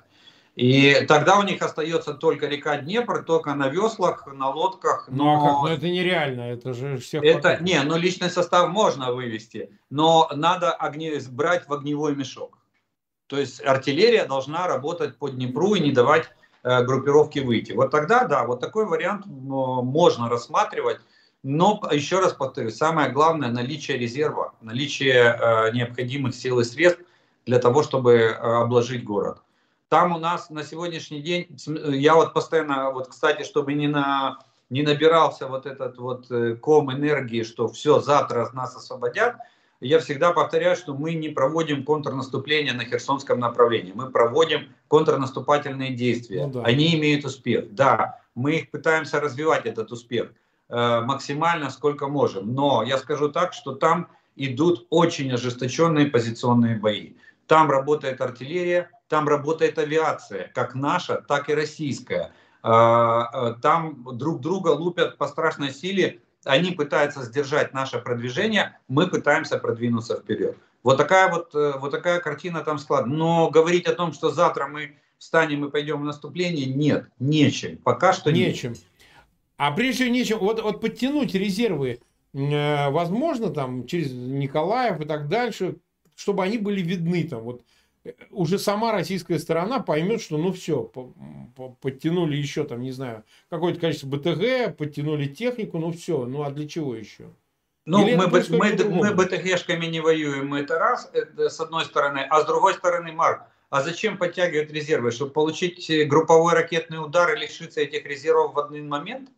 И 0.56 1.06
тогда 1.08 1.40
у 1.40 1.44
них 1.44 1.62
остается 1.62 2.14
только 2.14 2.48
река 2.48 2.78
Днепр, 2.78 3.24
только 3.24 3.54
на 3.56 3.70
веслах, 3.70 4.28
на 4.28 4.50
лодках. 4.50 5.08
Но... 5.10 5.24
Ну 5.24 5.32
а 5.32 5.40
как? 5.40 5.62
Ну 5.62 5.68
это 5.68 5.90
нереально, 5.90 6.42
это 6.42 6.74
же 6.74 6.98
всех... 6.98 7.24
Это, 7.24 7.34
хватает. 7.34 7.62
не, 7.62 7.82
ну 7.84 7.96
личный 7.98 8.30
состав 8.30 8.70
можно 8.70 9.14
вывести, 9.14 9.80
но 9.90 10.30
надо 10.36 10.74
огне... 10.74 11.20
брать 11.30 11.68
в 11.68 11.74
огневой 11.74 12.16
мешок. 12.16 12.58
То 13.28 13.38
есть 13.38 13.66
артиллерия 13.66 14.26
должна 14.26 14.68
работать 14.68 15.18
по 15.18 15.30
Днепру 15.30 15.76
и 15.76 15.80
не 15.80 15.94
давать 15.94 16.30
э, 16.64 16.84
группировке 16.84 17.42
выйти. 17.42 17.72
Вот 17.72 17.90
тогда, 17.90 18.26
да, 18.26 18.46
вот 18.46 18.60
такой 18.60 18.86
вариант 18.86 19.26
можно 19.26 20.28
рассматривать. 20.28 21.00
Но, 21.44 21.82
еще 21.92 22.20
раз 22.20 22.34
повторюсь, 22.34 22.78
самое 22.78 23.12
главное 23.12 23.50
наличие 23.50 23.98
резерва, 23.98 24.54
наличие 24.62 25.16
э, 25.16 25.72
необходимых 25.74 26.36
сил 26.36 26.60
и 26.60 26.64
средств 26.64 27.02
для 27.46 27.58
того, 27.58 27.82
чтобы 27.82 28.14
э, 28.14 28.34
обложить 28.34 29.04
город. 29.04 29.40
Там 29.90 30.16
у 30.16 30.20
нас 30.20 30.50
на 30.50 30.64
сегодняшний 30.64 31.22
день, 31.22 31.48
я 31.66 32.16
вот 32.16 32.34
постоянно, 32.34 32.92
вот, 32.92 33.08
кстати, 33.10 33.44
чтобы 33.44 33.74
не, 33.74 33.88
на, 33.88 34.40
не 34.70 34.84
набирался 34.84 35.48
вот 35.48 35.66
этот 35.66 35.98
вот 35.98 36.30
э, 36.30 36.56
ком 36.56 36.94
энергии, 36.94 37.44
что 37.44 37.68
все, 37.68 38.00
завтра 38.00 38.50
нас 38.54 38.76
освободят, 38.76 39.36
я 39.82 39.98
всегда 40.00 40.32
повторяю, 40.32 40.76
что 40.76 40.94
мы 40.94 41.16
не 41.16 41.30
проводим 41.30 41.84
контрнаступление 41.84 42.74
на 42.74 42.86
Херсонском 42.86 43.40
направлении, 43.40 43.94
мы 43.94 44.12
проводим 44.12 44.70
контрнаступательные 44.88 45.96
действия. 45.96 46.46
Ну, 46.46 46.54
да. 46.54 46.64
Они 46.64 46.96
имеют 46.96 47.26
успех. 47.26 47.74
Да, 47.74 48.20
мы 48.36 48.58
их 48.58 48.70
пытаемся 48.70 49.20
развивать, 49.20 49.66
этот 49.66 49.92
успех. 49.92 50.32
Э, 50.72 51.02
максимально, 51.02 51.70
сколько 51.70 52.08
можем. 52.08 52.54
Но 52.56 52.82
я 52.82 52.98
скажу 52.98 53.30
так, 53.30 53.52
что 53.52 53.76
там 53.76 54.08
идут 54.38 54.88
очень 54.90 55.30
ожесточенные 55.34 56.06
позиционные 56.06 56.78
бои. 56.78 57.16
Там 57.46 57.70
работает 57.70 58.22
артиллерия, 58.22 58.90
там 59.10 59.28
работает 59.28 59.78
авиация, 59.78 60.50
как 60.56 60.74
наша, 60.74 61.22
так 61.28 61.50
и 61.50 61.54
российская. 61.54 62.32
Э, 62.64 62.70
э, 63.34 63.56
там 63.62 64.18
друг 64.18 64.40
друга 64.40 64.70
лупят 64.70 65.18
по 65.18 65.28
страшной 65.28 65.74
силе. 65.74 66.22
Они 66.46 66.72
пытаются 66.72 67.22
сдержать 67.24 67.74
наше 67.74 68.00
продвижение, 68.00 68.80
мы 68.88 69.08
пытаемся 69.08 69.58
продвинуться 69.58 70.16
вперед. 70.16 70.56
Вот 70.84 70.96
такая 70.96 71.30
вот, 71.30 71.54
вот 71.54 71.92
такая 71.92 72.22
картина 72.22 72.62
там 72.62 72.80
складывается. 72.80 73.18
Но 73.18 73.50
говорить 73.50 73.88
о 73.88 73.94
том, 73.94 74.14
что 74.14 74.32
завтра 74.32 74.68
мы 74.68 74.96
встанем 75.18 75.66
и 75.66 75.70
пойдем 75.70 76.02
в 76.02 76.06
наступление, 76.06 76.66
нет, 76.66 77.10
нечем. 77.20 77.78
Пока 77.78 78.14
что 78.14 78.32
нечем. 78.32 78.72
Нет. 78.72 78.82
А 79.62 79.70
прежде 79.70 80.06
всего 80.06 80.16
нечем, 80.16 80.40
вот, 80.40 80.60
вот 80.60 80.82
подтянуть 80.82 81.36
резервы, 81.36 82.00
э, 82.34 82.90
возможно, 82.90 83.52
там, 83.52 83.86
через 83.86 84.12
Николаев 84.12 85.00
и 85.00 85.06
так 85.06 85.28
дальше, 85.28 85.76
чтобы 86.16 86.42
они 86.44 86.58
были 86.58 86.82
видны 86.82 87.26
там, 87.26 87.44
вот, 87.44 87.62
э, 88.04 88.14
уже 88.32 88.58
сама 88.58 88.92
российская 88.92 89.38
сторона 89.38 89.80
поймет, 89.80 90.20
что 90.20 90.40
ну 90.40 90.52
все, 90.52 90.82
по, 90.82 91.14
по, 91.56 91.78
подтянули 91.80 92.38
еще 92.38 92.64
там, 92.64 92.82
не 92.82 92.92
знаю, 92.92 93.24
какое-то 93.52 93.80
количество 93.80 94.08
БТГ, 94.08 94.78
подтянули 94.78 95.28
технику, 95.28 95.78
ну 95.78 95.92
все, 95.92 96.26
ну 96.26 96.42
а 96.42 96.50
для 96.50 96.68
чего 96.68 96.96
еще? 96.96 97.30
Ну, 97.86 98.04
Или 98.04 98.16
мы, 98.16 98.30
мы, 98.30 98.74
мы 98.90 99.14
БТГшками 99.14 99.86
не 99.86 100.00
воюем, 100.00 100.56
это 100.56 100.80
раз, 100.80 101.08
это 101.14 101.50
с 101.50 101.60
одной 101.60 101.86
стороны, 101.86 102.26
а 102.28 102.42
с 102.42 102.48
другой 102.48 102.74
стороны, 102.74 103.12
Марк, 103.12 103.44
а 103.70 103.84
зачем 103.84 104.18
подтягивать 104.18 104.72
резервы? 104.72 105.12
Чтобы 105.12 105.34
получить 105.34 105.88
групповой 106.08 106.56
ракетный 106.56 106.98
удар 106.98 107.32
и 107.36 107.40
лишиться 107.40 107.82
этих 107.82 108.08
резервов 108.08 108.56
в 108.56 108.60
один 108.60 108.90
момент? 108.90 109.30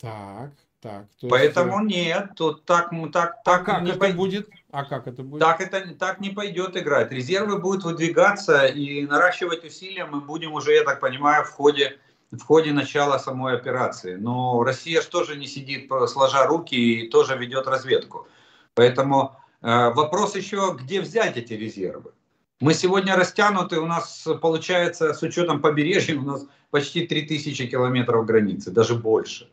Так, 0.00 0.52
так. 0.80 1.06
Поэтому 1.28 1.84
есть... 1.84 1.96
нет, 1.96 2.30
тут 2.36 2.64
так, 2.64 2.90
так, 3.12 3.34
а 3.34 3.42
так 3.44 3.62
а 3.68 3.72
как 3.72 3.82
не 3.82 3.90
это 3.90 3.98
пой... 3.98 4.12
будет? 4.12 4.48
А 4.70 4.84
как 4.84 5.08
это 5.08 5.22
будет? 5.22 5.40
Так 5.40 5.60
это 5.60 5.94
так 5.94 6.20
не 6.20 6.30
пойдет 6.30 6.76
играть. 6.76 7.10
Резервы 7.10 7.58
будут 7.58 7.84
выдвигаться 7.84 8.66
и 8.66 9.04
наращивать 9.06 9.64
усилия 9.64 10.04
мы 10.04 10.20
будем 10.20 10.52
уже, 10.52 10.74
я 10.74 10.84
так 10.84 11.00
понимаю, 11.00 11.44
в 11.44 11.50
ходе 11.50 11.98
в 12.30 12.42
ходе 12.42 12.72
начала 12.72 13.18
самой 13.18 13.54
операции. 13.54 14.16
Но 14.16 14.62
Россия 14.62 15.00
же 15.00 15.08
тоже 15.08 15.36
не 15.36 15.46
сидит 15.46 15.90
сложа 16.08 16.46
руки 16.46 16.74
и 16.74 17.08
тоже 17.08 17.36
ведет 17.36 17.66
разведку. 17.66 18.28
Поэтому 18.74 19.36
э, 19.62 19.90
вопрос 19.90 20.36
еще, 20.36 20.76
где 20.78 21.00
взять 21.00 21.36
эти 21.36 21.54
резервы. 21.54 22.12
Мы 22.60 22.74
сегодня 22.74 23.16
растянуты, 23.16 23.80
у 23.80 23.86
нас 23.86 24.26
получается, 24.42 25.14
с 25.14 25.22
учетом 25.22 25.62
побережья, 25.62 26.18
у 26.18 26.22
нас 26.22 26.44
почти 26.70 27.06
3000 27.06 27.68
километров 27.68 28.26
границы, 28.26 28.70
даже 28.70 28.94
больше. 28.96 29.48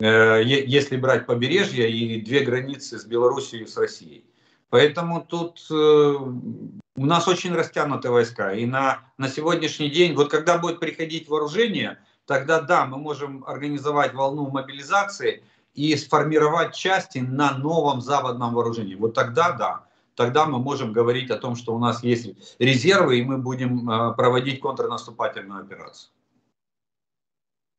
Э, 0.00 0.42
если 0.44 0.96
брать 0.96 1.26
побережье 1.26 1.90
и 1.90 2.20
две 2.20 2.40
границы 2.40 2.98
с 2.98 3.04
Белоруссией 3.04 3.64
и 3.64 3.66
с 3.66 3.76
Россией. 3.76 4.24
Поэтому 4.68 5.24
тут 5.24 5.64
э, 5.70 5.74
у 5.74 7.06
нас 7.06 7.28
очень 7.28 7.54
растянуты 7.54 8.10
войска. 8.10 8.52
И 8.52 8.66
на, 8.66 9.02
на 9.18 9.28
сегодняшний 9.28 9.90
день, 9.90 10.14
вот 10.14 10.30
когда 10.30 10.58
будет 10.58 10.80
приходить 10.80 11.28
вооружение, 11.28 11.98
тогда 12.26 12.60
да, 12.60 12.86
мы 12.86 12.98
можем 12.98 13.44
организовать 13.44 14.14
волну 14.14 14.50
мобилизации 14.50 15.44
и 15.74 15.94
сформировать 15.96 16.74
части 16.74 17.18
на 17.18 17.56
новом 17.56 18.00
западном 18.00 18.54
вооружении. 18.54 18.96
Вот 18.96 19.14
тогда 19.14 19.52
да, 19.52 19.86
тогда 20.16 20.46
мы 20.46 20.58
можем 20.58 20.92
говорить 20.92 21.30
о 21.30 21.38
том, 21.38 21.54
что 21.54 21.72
у 21.72 21.78
нас 21.78 22.02
есть 22.02 22.56
резервы, 22.58 23.20
и 23.20 23.24
мы 23.24 23.38
будем 23.38 23.88
э, 23.88 24.12
проводить 24.14 24.58
контрнаступательную 24.58 25.60
операцию. 25.60 26.10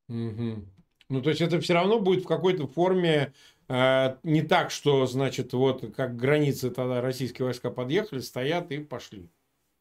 Угу. 0.07 0.74
Ну, 1.09 1.21
то 1.21 1.29
есть 1.29 1.41
это 1.41 1.59
все 1.59 1.73
равно 1.73 1.99
будет 1.99 2.23
в 2.23 2.27
какой-то 2.27 2.67
форме 2.67 3.33
э, 3.67 4.15
не 4.23 4.41
так, 4.41 4.71
что, 4.71 5.05
значит, 5.05 5.53
вот 5.53 5.93
как 5.95 6.15
границы 6.15 6.71
тогда 6.71 7.01
российские 7.01 7.45
войска 7.45 7.69
подъехали, 7.69 8.19
стоят 8.19 8.71
и 8.71 8.79
пошли. 8.79 9.29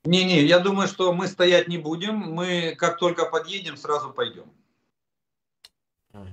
Не-не, 0.05 0.45
я 0.45 0.59
думаю, 0.59 0.87
что 0.87 1.15
мы 1.15 1.27
стоять 1.29 1.69
не 1.69 1.79
будем. 1.79 2.17
Мы 2.17 2.75
как 2.77 2.99
только 2.99 3.25
подъедем, 3.25 3.77
сразу 3.77 4.11
пойдем. 4.11 4.45
Ага. 6.13 6.29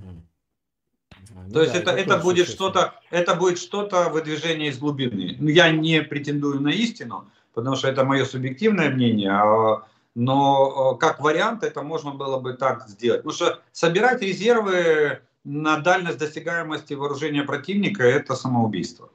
Ну, 1.34 1.52
То 1.52 1.62
есть 1.62 1.72
да, 1.72 1.78
это, 1.78 1.90
это, 1.92 2.14
это 2.14 2.18
будет 2.18 2.48
что-то, 2.48 3.00
это 3.10 3.34
будет 3.34 3.58
что-то 3.58 4.10
выдвижение 4.10 4.68
из 4.68 4.78
глубины. 4.78 5.36
Ну, 5.40 5.48
я 5.48 5.70
не 5.70 6.02
претендую 6.02 6.60
на 6.60 6.68
истину, 6.68 7.30
потому 7.54 7.76
что 7.76 7.88
это 7.88 8.04
мое 8.04 8.26
субъективное 8.26 8.90
мнение. 8.90 9.30
А 9.30 9.86
но 10.14 10.94
э, 10.94 10.98
как 10.98 11.20
вариант 11.20 11.62
это 11.64 11.82
можно 11.82 12.12
было 12.12 12.38
бы 12.38 12.54
так 12.54 12.88
сделать. 12.88 13.22
Потому 13.22 13.34
что 13.34 13.62
собирать 13.72 14.22
резервы 14.22 15.20
на 15.44 15.78
дальность 15.78 16.18
достигаемости 16.18 16.94
вооружения 16.94 17.42
противника– 17.42 18.02
это 18.04 18.34
самоубийство. 18.34 19.10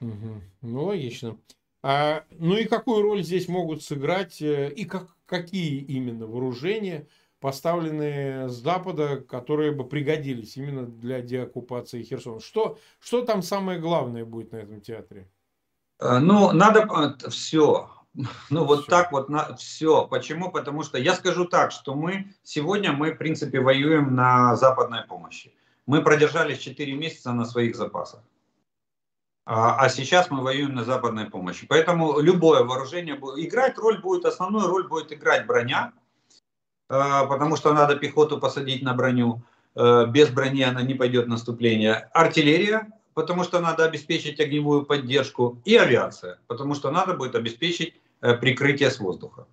Угу. 0.00 0.40
Ну, 0.62 0.84
логично. 0.84 1.36
А, 1.82 2.24
ну 2.30 2.56
и 2.56 2.64
какую 2.64 3.02
роль 3.02 3.22
здесь 3.22 3.48
могут 3.48 3.82
сыграть, 3.82 4.40
э, 4.40 4.70
и 4.72 4.84
как, 4.84 5.08
какие 5.26 5.80
именно 5.80 6.26
вооружения, 6.26 7.06
поставленные 7.40 8.48
с 8.48 8.54
Запада, 8.54 9.18
которые 9.18 9.72
бы 9.72 9.86
пригодились 9.86 10.56
именно 10.56 10.86
для 10.86 11.20
деоккупации 11.20 12.02
Херсона? 12.02 12.40
Что, 12.40 12.78
что 13.00 13.22
там 13.24 13.42
самое 13.42 13.78
главное 13.80 14.24
будет 14.24 14.52
на 14.52 14.56
этом 14.56 14.80
театре? 14.80 15.28
Э, 16.00 16.18
ну, 16.18 16.52
надо 16.52 17.16
все. 17.28 17.90
Ну 18.50 18.64
вот 18.64 18.82
все. 18.82 18.90
так 18.90 19.12
вот 19.12 19.28
на 19.28 19.56
все. 19.56 20.06
Почему? 20.06 20.50
Потому 20.50 20.82
что 20.82 20.98
я 20.98 21.14
скажу 21.14 21.46
так, 21.46 21.72
что 21.72 21.94
мы 21.94 22.32
сегодня 22.42 22.92
мы 22.92 23.12
в 23.12 23.18
принципе 23.18 23.60
воюем 23.60 24.14
на 24.14 24.56
западной 24.56 25.02
помощи. 25.02 25.52
Мы 25.86 26.02
продержались 26.02 26.58
4 26.58 26.92
месяца 26.94 27.32
на 27.32 27.44
своих 27.44 27.76
запасах. 27.76 28.20
А, 29.46 29.78
а 29.78 29.88
сейчас 29.88 30.30
мы 30.30 30.42
воюем 30.42 30.74
на 30.74 30.84
западной 30.84 31.26
помощи. 31.26 31.66
Поэтому 31.66 32.18
любое 32.20 32.64
вооружение 32.64 33.16
будет 33.16 33.44
играть 33.44 33.76
роль 33.76 34.00
будет, 34.00 34.24
основную 34.24 34.68
роль 34.68 34.88
будет 34.88 35.12
играть 35.12 35.46
броня, 35.46 35.92
а, 36.88 37.26
потому 37.26 37.56
что 37.56 37.74
надо 37.74 37.96
пехоту 37.96 38.38
посадить 38.38 38.82
на 38.82 38.94
броню. 38.94 39.42
э, 39.76 40.06
без 40.06 40.30
брони 40.30 40.62
она 40.62 40.82
не 40.82 40.94
пойдет 40.94 41.26
в 41.26 41.28
наступление. 41.28 42.08
Артиллерия, 42.14 42.92
потому 43.12 43.42
что 43.42 43.60
надо 43.60 43.84
обеспечить 43.84 44.40
огневую 44.40 44.86
поддержку. 44.86 45.58
И 45.64 45.76
авиация, 45.76 46.38
потому 46.46 46.74
что 46.74 46.90
надо 46.92 47.14
будет 47.14 47.34
обеспечить 47.34 48.00
э, 48.24 48.34
прикрытие 48.34 48.90
с 48.90 48.98
воздуха. 48.98 49.46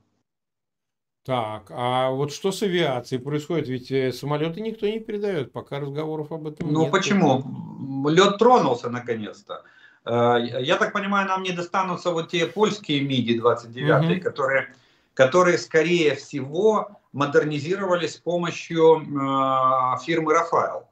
Так, 1.24 1.68
а 1.70 2.10
вот 2.10 2.34
что 2.34 2.52
с 2.52 2.64
авиацией 2.64 3.22
происходит? 3.22 3.68
Ведь 3.68 3.92
э, 3.92 4.12
самолеты 4.12 4.62
никто 4.62 4.88
не 4.88 5.00
передает, 5.00 5.52
пока 5.52 5.80
разговоров 5.80 6.32
об 6.32 6.48
этом 6.48 6.72
ну, 6.72 6.82
нет. 6.82 6.88
Ну 6.88 6.92
почему? 6.92 8.10
Лед 8.10 8.38
тронулся 8.38 8.90
наконец-то. 8.90 9.64
Э, 10.06 10.38
я 10.40 10.78
так 10.78 10.94
понимаю, 10.94 11.28
нам 11.28 11.44
не 11.44 11.52
достанутся 11.52 12.12
вот 12.12 12.30
те 12.30 12.48
польские 12.48 13.02
МИДи-29, 13.02 14.16
угу. 14.16 14.22
которые, 14.24 14.74
которые, 15.14 15.58
скорее 15.58 16.16
всего, 16.16 17.02
модернизировались 17.14 18.16
с 18.16 18.18
помощью 18.18 19.02
э, 19.02 20.06
фирмы 20.06 20.34
«Рафаэл» 20.34 20.88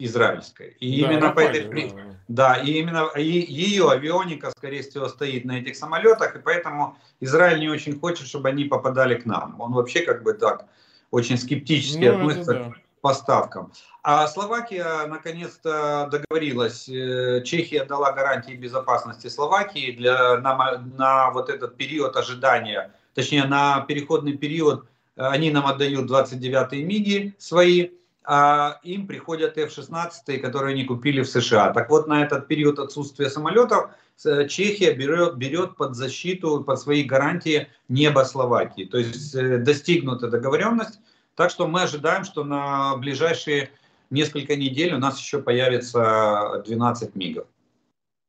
израильской. 0.00 0.76
И 0.80 1.02
да, 1.02 1.12
именно 1.12 1.30
по 1.30 1.40
этой 1.40 1.90
да. 1.90 2.02
да, 2.28 2.54
и 2.56 2.72
именно 2.72 3.08
и, 3.16 3.22
ее 3.22 3.90
авионика, 3.90 4.50
скорее 4.50 4.82
всего, 4.82 5.08
стоит 5.08 5.44
на 5.44 5.58
этих 5.58 5.76
самолетах, 5.76 6.36
и 6.36 6.38
поэтому 6.38 6.96
Израиль 7.20 7.60
не 7.60 7.68
очень 7.68 7.98
хочет, 7.98 8.26
чтобы 8.26 8.48
они 8.48 8.64
попадали 8.64 9.14
к 9.14 9.26
нам. 9.26 9.60
Он 9.60 9.72
вообще 9.72 10.00
как 10.00 10.22
бы 10.22 10.32
так 10.32 10.66
очень 11.10 11.36
скептически 11.36 12.04
ну, 12.04 12.16
относится 12.16 12.54
да. 12.54 12.70
к 12.70 13.00
поставкам. 13.00 13.72
А 14.02 14.26
Словакия 14.26 15.06
наконец-то 15.06 16.08
договорилась. 16.10 16.88
Э, 16.88 17.42
Чехия 17.44 17.84
дала 17.84 18.12
гарантии 18.12 18.52
безопасности 18.52 19.28
Словакии 19.28 19.92
для, 19.92 20.38
на, 20.38 20.78
на 20.96 21.30
вот 21.30 21.50
этот 21.50 21.76
период 21.76 22.16
ожидания, 22.16 22.92
точнее 23.14 23.44
на 23.44 23.80
переходный 23.82 24.36
период 24.36 24.86
они 25.16 25.50
нам 25.50 25.66
отдают 25.66 26.10
29-е 26.10 26.82
МИГи 26.82 27.34
свои, 27.38 27.90
а 28.24 28.78
им 28.82 29.06
приходят 29.06 29.56
F-16, 29.56 30.38
которые 30.38 30.74
они 30.74 30.84
купили 30.84 31.22
в 31.22 31.28
США. 31.28 31.72
Так 31.72 31.90
вот, 31.90 32.06
на 32.06 32.22
этот 32.22 32.46
период 32.48 32.78
отсутствия 32.78 33.30
самолетов 33.30 33.90
э, 34.24 34.46
Чехия 34.46 34.92
берет, 34.92 35.36
берет 35.36 35.76
под 35.76 35.96
защиту, 35.96 36.62
под 36.62 36.78
свои 36.78 37.02
гарантии 37.02 37.68
небо 37.88 38.24
Словакии. 38.24 38.84
То 38.84 38.98
есть 38.98 39.34
э, 39.34 39.58
достигнута 39.58 40.28
договоренность. 40.28 41.00
Так 41.34 41.50
что 41.50 41.66
мы 41.66 41.82
ожидаем, 41.82 42.24
что 42.24 42.44
на 42.44 42.96
ближайшие 42.96 43.70
несколько 44.10 44.56
недель 44.56 44.94
у 44.94 44.98
нас 44.98 45.18
еще 45.18 45.40
появится 45.40 46.62
12 46.66 47.14
МИГов. 47.16 47.46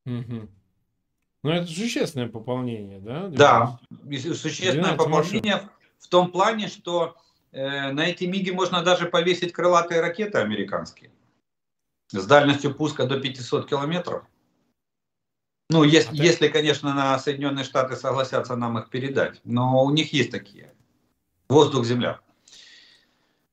Угу. 0.06 0.48
Ну, 1.44 1.50
это 1.50 1.68
существенное 1.68 2.30
пополнение, 2.30 3.00
да? 3.00 3.28
Да, 3.28 3.80
существенное 4.34 4.96
пополнение 4.96 5.56
машин. 5.56 5.70
в 5.98 6.08
том 6.08 6.32
плане, 6.32 6.68
что 6.68 7.18
на 7.52 8.06
эти 8.06 8.26
МИГи 8.26 8.52
можно 8.52 8.84
даже 8.84 9.08
повесить 9.08 9.54
крылатые 9.54 10.02
ракеты 10.02 10.38
американские 10.38 11.12
с 12.10 12.26
дальностью 12.26 12.76
пуска 12.76 13.06
до 13.06 13.20
500 13.20 13.70
километров. 13.70 14.26
Ну, 15.70 15.84
если, 15.84 16.12
а 16.12 16.24
если, 16.24 16.49
конечно, 16.49 16.93
на 16.93 17.18
Соединенные 17.18 17.64
Штаты 17.64 17.95
согласятся 17.95 18.58
нам 18.58 18.78
их 18.78 18.89
передать. 18.89 19.39
Но 19.45 19.84
у 19.86 19.91
них 19.91 20.12
есть 20.12 20.32
такие. 20.32 20.74
Воздух-земля. 21.47 22.20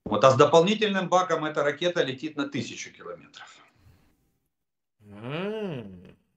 Вот, 0.04 0.24
а 0.24 0.30
с 0.32 0.36
дополнительным 0.36 1.08
баком 1.08 1.44
эта 1.44 1.62
ракета 1.62 2.02
летит 2.02 2.36
на 2.36 2.48
тысячу 2.48 2.90
километров. 2.92 3.56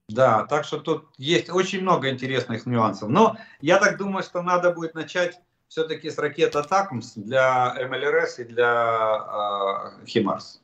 Да, 0.08 0.46
так 0.46 0.64
что 0.64 0.78
тут 0.78 1.08
есть 1.16 1.50
очень 1.50 1.80
много 1.80 2.10
интересных 2.10 2.66
нюансов. 2.66 3.08
Но 3.08 3.36
я 3.60 3.78
так 3.78 3.98
думаю, 3.98 4.22
что 4.22 4.42
надо 4.42 4.70
будет 4.72 4.94
начать 4.94 5.40
все-таки 5.72 6.10
с 6.10 6.18
ракет 6.18 6.54
Атакмс 6.54 7.14
для 7.14 7.74
МЛРС 7.88 8.40
и 8.40 8.44
для 8.44 9.94
э, 10.02 10.06
Химарс. 10.06 10.60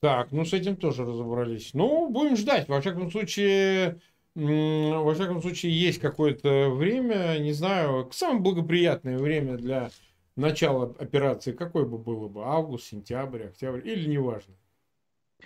Так, 0.00 0.32
ну 0.32 0.46
с 0.46 0.54
этим 0.54 0.76
тоже 0.76 1.04
разобрались. 1.04 1.74
Ну, 1.74 2.08
будем 2.08 2.34
ждать. 2.34 2.66
Во 2.68 2.80
всяком 2.80 3.10
случае, 3.10 4.00
во 4.34 5.12
всяком 5.12 5.42
случае, 5.42 5.78
есть 5.78 6.00
какое-то 6.00 6.70
время, 6.70 7.38
не 7.38 7.52
знаю, 7.52 8.08
самое 8.12 8.40
благоприятное 8.40 9.18
время 9.18 9.58
для 9.58 9.90
начала 10.36 10.96
операции, 10.98 11.52
какое 11.52 11.84
бы 11.84 11.98
было 11.98 12.28
бы? 12.28 12.42
Август, 12.46 12.86
сентябрь, 12.86 13.44
октябрь 13.44 13.86
или 13.86 14.08
неважно? 14.08 14.54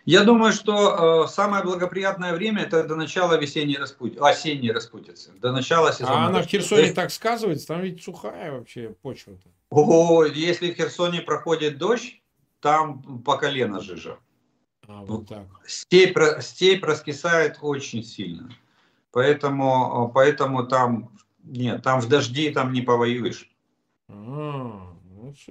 Я 0.05 0.25
думаю, 0.25 0.53
что 0.53 1.25
э, 1.25 1.29
самое 1.29 1.65
благоприятное 1.65 2.35
время 2.35 2.63
это 2.63 2.85
до 2.85 2.95
начала 2.95 3.39
весенней 3.39 3.79
распути... 3.79 4.19
осенней 4.19 4.71
распутицы, 4.71 5.33
до 5.41 5.53
начала 5.53 5.93
сезона. 5.93 6.27
А 6.27 6.27
она 6.29 6.43
в 6.43 6.47
Херсоне 6.47 6.93
так 6.93 7.11
сказывается, 7.11 7.69
там 7.69 7.81
ведь 7.81 8.03
сухая 8.03 8.53
вообще 8.53 8.95
почва-то. 9.03 9.49
О, 9.71 10.25
если 10.25 10.73
в 10.73 10.77
Херсоне 10.77 11.21
проходит 11.21 11.79
дождь, 11.79 12.21
там 12.61 13.23
по 13.23 13.37
колено 13.37 13.81
жижа. 13.81 14.19
А, 14.87 15.05
вот 15.05 15.29
так. 15.29 15.47
Степь, 15.67 16.19
степь 16.41 16.85
раскисает 16.85 17.59
очень 17.63 18.03
сильно. 18.03 18.51
Поэтому, 19.11 20.11
поэтому 20.13 20.67
там, 20.67 21.11
нет, 21.43 21.83
там 21.83 22.01
в 22.01 22.09
дожди 22.09 22.51
там 22.51 22.73
не 22.73 22.83
повоюешь. 22.83 23.51
А, 24.09 24.94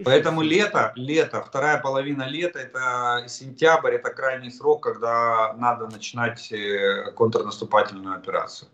Поэтому 0.03 0.41
лето, 0.41 0.91
лето, 0.95 1.41
вторая 1.41 1.79
половина 1.79 2.23
лета, 2.23 2.59
это 2.59 3.25
сентябрь, 3.27 3.95
это 3.95 4.09
крайний 4.09 4.51
срок, 4.51 4.83
когда 4.83 5.53
надо 5.53 5.87
начинать 5.87 6.51
э, 6.51 7.11
контрнаступательную 7.15 8.15
операцию. 8.15 8.69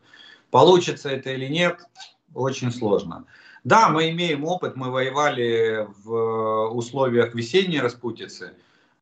Получится 0.52 1.10
это 1.10 1.30
или 1.32 1.48
нет, 1.48 1.80
очень 2.34 2.72
сложно. 2.72 3.26
Да, 3.64 3.90
мы 3.90 4.10
имеем 4.12 4.46
опыт, 4.46 4.76
мы 4.76 4.90
воевали 4.90 5.88
в 6.04 6.70
условиях 6.74 7.36
весенней 7.36 7.82
распутицы. 7.82 8.54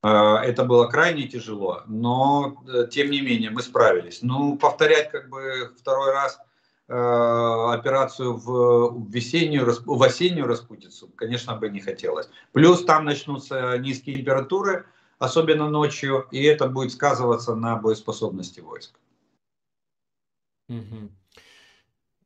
Э, 0.04 0.38
это 0.43 0.64
было 0.66 0.88
крайне 0.88 1.28
тяжело, 1.28 1.84
но 1.88 2.64
э, 2.68 2.88
тем 2.89 3.12
не 3.12 3.22
менее 3.22 3.50
мы 3.50 3.62
справились. 3.62 4.20
Ну, 4.22 4.58
повторять 4.58 5.12
как 5.12 5.30
бы 5.30 5.74
второй 5.80 6.12
раз 6.12 6.39
операцию 6.88 8.34
в 8.34 9.10
весеннюю, 9.10 9.76
в 9.86 10.04
осеннюю 10.04 10.48
распутицу, 10.48 11.10
конечно, 11.16 11.56
бы 11.56 11.70
не 11.70 11.82
хотелось. 11.82 12.30
Плюс 12.54 12.86
там 12.86 13.04
начнутся 13.04 13.78
низкие 13.78 14.16
температуры, 14.18 14.86
особенно 15.20 15.70
ночью, 15.70 16.28
и 16.32 16.44
это 16.44 16.68
будет 16.68 16.94
сказываться 16.94 17.56
на 17.56 17.76
боеспособности 17.76 18.62
войск. 18.62 18.98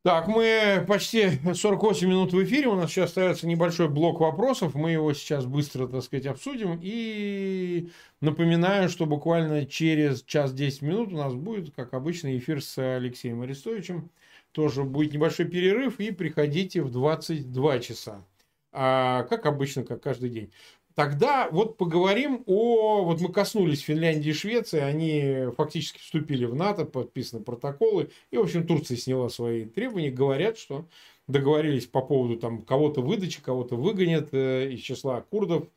Так, 0.03 0.27
мы 0.27 0.83
почти 0.87 1.39
48 1.53 2.07
минут 2.07 2.33
в 2.33 2.43
эфире, 2.43 2.69
у 2.69 2.75
нас 2.75 2.89
сейчас 2.89 3.09
остается 3.09 3.45
небольшой 3.45 3.87
блок 3.87 4.19
вопросов, 4.19 4.73
мы 4.73 4.91
его 4.91 5.13
сейчас 5.13 5.45
быстро, 5.45 5.85
так 5.85 6.01
сказать, 6.01 6.25
обсудим. 6.25 6.79
И 6.81 7.91
напоминаю, 8.19 8.89
что 8.89 9.05
буквально 9.05 9.67
через 9.67 10.23
час 10.23 10.53
10 10.53 10.81
минут 10.81 11.13
у 11.13 11.17
нас 11.17 11.35
будет, 11.35 11.75
как 11.75 11.93
обычно, 11.93 12.35
эфир 12.35 12.63
с 12.63 12.79
Алексеем 12.79 13.43
Арестовичем 13.43 14.09
тоже 14.51 14.83
будет 14.83 15.13
небольшой 15.13 15.45
перерыв, 15.45 15.99
и 15.99 16.11
приходите 16.11 16.81
в 16.81 16.91
22 16.91 17.79
часа. 17.79 18.25
А, 18.71 19.23
как 19.23 19.45
обычно, 19.45 19.83
как 19.83 20.01
каждый 20.01 20.29
день. 20.29 20.51
Тогда 20.95 21.49
вот 21.49 21.77
поговорим 21.77 22.43
о... 22.47 23.03
Вот 23.03 23.21
мы 23.21 23.31
коснулись 23.31 23.81
Финляндии 23.81 24.29
и 24.29 24.33
Швеции, 24.33 24.79
они 24.79 25.51
фактически 25.55 25.99
вступили 25.99 26.45
в 26.45 26.53
НАТО, 26.53 26.85
подписаны 26.85 27.43
протоколы, 27.43 28.11
и, 28.29 28.37
в 28.37 28.41
общем, 28.41 28.67
Турция 28.67 28.97
сняла 28.97 29.29
свои 29.29 29.65
требования, 29.65 30.11
говорят, 30.11 30.57
что 30.57 30.87
договорились 31.27 31.85
по 31.85 32.01
поводу 32.01 32.37
там 32.37 32.61
кого-то 32.63 33.01
выдачи, 33.01 33.41
кого-то 33.41 33.75
выгонят 33.75 34.29
э, 34.33 34.71
из 34.71 34.81
числа 34.81 35.21
курдов, 35.21 35.69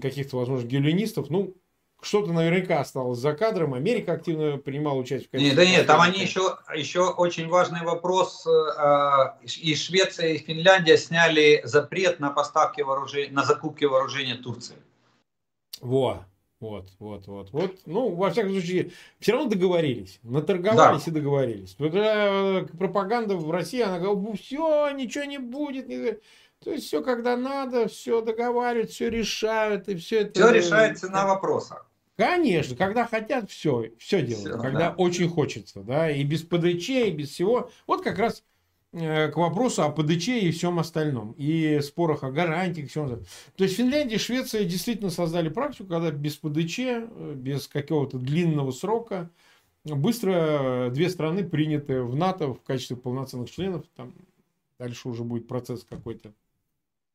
каких-то, 0.00 0.38
возможно, 0.38 0.66
геолинистов. 0.66 1.28
Ну, 1.28 1.54
что-то 2.02 2.32
наверняка 2.32 2.80
осталось 2.80 3.18
за 3.18 3.32
кадром. 3.32 3.74
Америка 3.74 4.12
активно 4.12 4.58
принимала 4.58 4.96
участие 4.96 5.28
в 5.30 5.42
Нет, 5.42 5.56
да 5.56 5.64
нет, 5.64 5.86
там 5.86 6.00
они 6.00 6.20
еще, 6.20 6.58
еще 6.74 7.10
очень 7.10 7.48
важный 7.48 7.82
вопрос. 7.82 8.46
Э, 8.46 9.32
и 9.44 9.74
Швеция, 9.74 10.34
и 10.34 10.38
Финляндия 10.38 10.98
сняли 10.98 11.60
запрет 11.64 12.20
на 12.20 12.30
поставки 12.30 12.82
вооружения, 12.82 13.32
на 13.32 13.44
закупки 13.44 13.84
вооружения 13.84 14.36
Турции. 14.36 14.76
Во, 15.80 16.24
вот, 16.58 16.88
вот, 16.98 17.26
вот, 17.26 17.50
вот. 17.52 17.76
Ну, 17.84 18.14
во 18.14 18.30
всяком 18.30 18.52
случае, 18.52 18.92
все 19.20 19.32
равно 19.32 19.50
договорились. 19.50 20.18
Наторговались 20.22 21.04
да. 21.04 21.10
и 21.10 21.14
договорились. 21.14 21.74
Когда 21.78 22.64
пропаганда 22.78 23.36
в 23.36 23.50
России, 23.50 23.82
она 23.82 23.98
говорит, 23.98 24.40
все, 24.40 24.90
ничего 24.90 25.24
не 25.24 25.38
будет. 25.38 25.86
То 26.64 26.72
есть 26.72 26.86
все, 26.86 27.02
когда 27.02 27.36
надо, 27.36 27.88
все 27.88 28.20
договаривают, 28.22 28.90
все 28.90 29.08
решают, 29.08 29.88
и 29.88 29.96
все 29.96 30.22
это... 30.22 30.40
Все 30.40 30.50
решает 30.50 30.98
цена 30.98 31.26
вопроса. 31.26 31.82
Конечно, 32.16 32.76
когда 32.76 33.06
хотят, 33.06 33.50
все, 33.50 33.92
все 33.98 34.22
делают. 34.22 34.48
Все, 34.48 34.58
когда 34.58 34.90
да. 34.90 34.94
очень 34.96 35.28
хочется, 35.28 35.80
да, 35.80 36.10
и 36.10 36.24
без 36.24 36.42
ПДЧ, 36.42 36.88
и 36.88 37.10
без 37.10 37.28
всего. 37.28 37.70
Вот 37.86 38.02
как 38.02 38.18
раз 38.18 38.42
э, 38.92 39.28
к 39.28 39.36
вопросу 39.36 39.82
о 39.82 39.90
ПДЧ 39.90 40.28
и 40.28 40.50
всем 40.50 40.78
остальном. 40.78 41.32
И 41.36 41.78
спорах 41.80 42.24
о 42.24 42.30
гарантиях. 42.30 42.88
Всем. 42.88 43.22
То 43.56 43.64
есть 43.64 43.76
Финляндия 43.76 44.14
и 44.14 44.18
Швеция 44.18 44.64
действительно 44.64 45.10
создали 45.10 45.50
практику, 45.50 45.90
когда 45.90 46.10
без 46.10 46.36
ПДЧ, 46.36 46.78
э, 46.78 47.34
без 47.36 47.68
какого-то 47.68 48.16
длинного 48.16 48.70
срока, 48.70 49.28
быстро 49.84 50.88
две 50.90 51.10
страны 51.10 51.44
приняты 51.44 52.02
в 52.02 52.16
НАТО 52.16 52.54
в 52.54 52.62
качестве 52.62 52.96
полноценных 52.96 53.50
членов. 53.50 53.84
Там 53.94 54.14
дальше 54.78 55.10
уже 55.10 55.22
будет 55.22 55.48
процесс 55.48 55.84
какой-то 55.84 56.32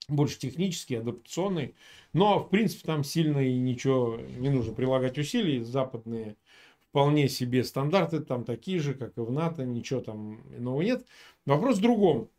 больше 0.08 0.40
технический, 0.40 0.96
адаптационный. 0.96 1.76
Но, 2.14 2.40
в 2.40 2.50
принципе, 2.50 2.84
там 2.86 3.04
сильно 3.04 3.40
и 3.40 3.58
ничего 3.58 4.20
не 4.38 4.50
нужно 4.50 4.74
прилагать 4.74 5.18
усилий. 5.18 5.64
Западные 5.64 6.36
вполне 6.90 7.30
себе 7.30 7.64
стандарты 7.64 8.20
там 8.20 8.44
такие 8.44 8.80
же, 8.80 8.94
как 8.94 9.18
и 9.18 9.22
в 9.22 9.32
НАТО, 9.32 9.66
ничего 9.66 10.02
там 10.02 10.42
иного 10.58 10.82
нет. 10.82 11.06
Вопрос 11.46 11.78
в 11.78 11.82
другом. 11.82 12.30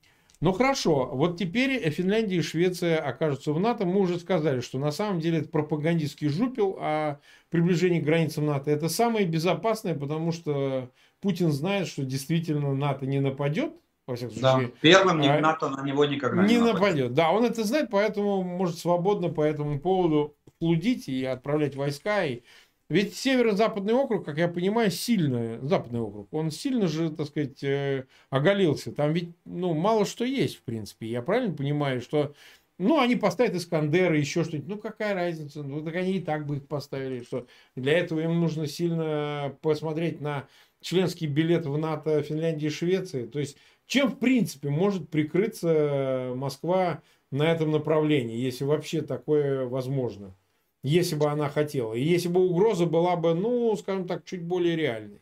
Ну 0.43 0.53
хорошо, 0.53 1.09
вот 1.13 1.39
теперь 1.39 1.89
Финляндия 1.91 2.39
и 2.39 2.43
Швеция 2.43 2.99
окажутся 2.99 3.53
в 3.53 3.61
НАТО. 3.61 3.87
Мы 3.87 4.01
уже 4.01 4.19
сказали, 4.19 4.61
что 4.61 4.79
на 4.81 4.91
самом 4.91 5.21
деле 5.21 5.39
это 5.39 5.49
пропагандистский 5.49 6.29
жупел, 6.29 6.77
а 6.81 7.21
приближение 7.49 8.03
к 8.03 8.05
границам 8.05 8.47
НАТО 8.47 8.73
это 8.73 8.89
самое 8.89 9.25
безопасное, 9.25 9.95
потому 9.95 10.33
что 10.33 10.91
Путин 11.21 11.53
знает, 11.53 11.87
что 11.87 12.05
действительно 12.05 12.75
НАТО 12.75 13.07
не 13.07 13.21
нападет, 13.21 13.73
во 14.07 14.17
всяком 14.17 14.37
случае. 14.37 14.69
Да, 14.69 14.73
первым 14.81 15.23
а, 15.23 15.41
НАТО 15.41 15.69
на 15.69 15.83
него 15.83 16.05
никогда 16.05 16.43
не, 16.43 16.55
не 16.55 16.59
нападет. 16.59 16.81
нападет. 16.81 17.15
Да, 17.15 17.31
он 17.31 17.45
это 17.45 17.65
знает, 17.65 17.89
поэтому 17.91 18.43
может 18.43 18.79
свободно 18.79 19.29
по 19.29 19.43
этому 19.43 19.79
поводу 19.81 20.37
флудить 20.59 21.09
и 21.09 21.25
отправлять 21.25 21.77
войска. 21.77 22.25
И... 22.25 22.43
Ведь 22.89 23.17
северо-западный 23.17 23.95
округ, 23.95 24.25
как 24.25 24.39
я 24.39 24.49
понимаю, 24.49 24.91
сильно, 24.91 25.59
западный 25.67 26.01
округ, 26.01 26.29
он 26.33 26.51
сильно 26.51 26.89
же, 26.89 27.11
так 27.11 27.27
сказать, 27.29 27.63
э, 27.65 28.05
оголился. 28.29 28.93
Там 28.93 29.13
ведь, 29.13 29.31
ну, 29.45 29.73
мало 29.73 30.05
что 30.05 30.25
есть, 30.25 30.57
в 30.57 30.63
принципе. 30.63 31.07
Я 31.07 31.23
правильно 31.23 31.55
понимаю, 31.55 32.01
что 32.01 32.35
ну, 32.79 33.01
они 33.01 33.17
поставят 33.17 33.55
Искандеры, 33.55 34.19
еще 34.19 34.45
что-нибудь. 34.45 34.69
Ну, 34.69 34.77
какая 34.79 35.15
разница? 35.15 35.63
Ну, 35.63 35.83
так 35.83 35.95
они 35.95 36.15
и 36.15 36.21
так 36.21 36.47
бы 36.47 36.57
их 36.57 36.67
поставили. 36.67 37.23
Что 37.23 37.47
для 37.77 37.93
этого 37.97 38.21
им 38.21 38.41
нужно 38.41 38.67
сильно 38.67 39.57
посмотреть 39.63 40.21
на 40.21 40.49
членский 40.81 41.29
билет 41.29 41.65
в 41.65 41.79
НАТО 41.79 42.23
Финляндии 42.23 42.67
и 42.67 42.71
Швеции. 42.71 43.27
То 43.27 43.39
есть 43.39 43.57
чем, 43.93 44.09
в 44.09 44.19
принципе, 44.19 44.71
может 44.71 45.11
прикрыться 45.11 46.33
Москва 46.35 47.03
на 47.31 47.43
этом 47.43 47.71
направлении, 47.71 48.39
если 48.39 48.65
вообще 48.65 49.03
такое 49.03 49.67
возможно? 49.67 50.35
Если 50.83 51.15
бы 51.15 51.27
она 51.27 51.51
хотела. 51.51 51.93
И 51.93 52.03
если 52.03 52.29
бы 52.29 52.41
угроза 52.41 52.87
была 52.87 53.17
бы, 53.17 53.35
ну, 53.35 53.77
скажем 53.77 54.09
так, 54.09 54.25
чуть 54.25 54.43
более 54.45 54.77
реальной. 54.77 55.21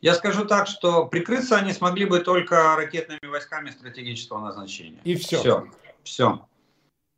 Я 0.00 0.14
скажу 0.14 0.46
так, 0.46 0.66
что 0.66 1.06
прикрыться 1.06 1.58
они 1.58 1.72
смогли 1.72 2.06
бы 2.06 2.18
только 2.18 2.74
ракетными 2.74 3.30
войсками 3.30 3.70
стратегического 3.70 4.40
назначения. 4.40 4.98
И 5.04 5.14
все. 5.14 5.38
Все. 5.38 5.70
Все. 6.02 6.46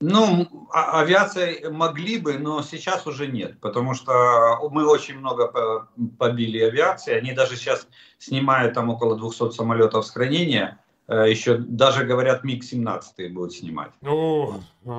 Ну, 0.03 0.69
а, 0.73 1.01
авиация 1.01 1.71
могли 1.71 2.19
бы, 2.19 2.35
но 2.39 2.61
сейчас 2.63 3.07
уже 3.07 3.29
нет, 3.29 3.61
потому 3.61 3.95
что 3.95 4.59
мы 4.71 4.85
очень 4.87 5.17
много 5.19 5.87
побили 6.19 6.59
авиации. 6.59 7.15
Они 7.15 7.33
даже 7.33 7.57
сейчас 7.57 7.87
снимают 8.19 8.75
там 8.75 8.91
около 8.91 9.17
200 9.17 9.53
самолетов 9.53 10.05
с 10.05 10.11
хранения. 10.11 10.79
Э, 11.09 11.29
Еще 11.31 11.57
даже 11.57 12.05
говорят 12.05 12.43
МиГ-17 12.45 13.29
будут 13.31 13.53
снимать. 13.53 13.91
О, 14.05 14.55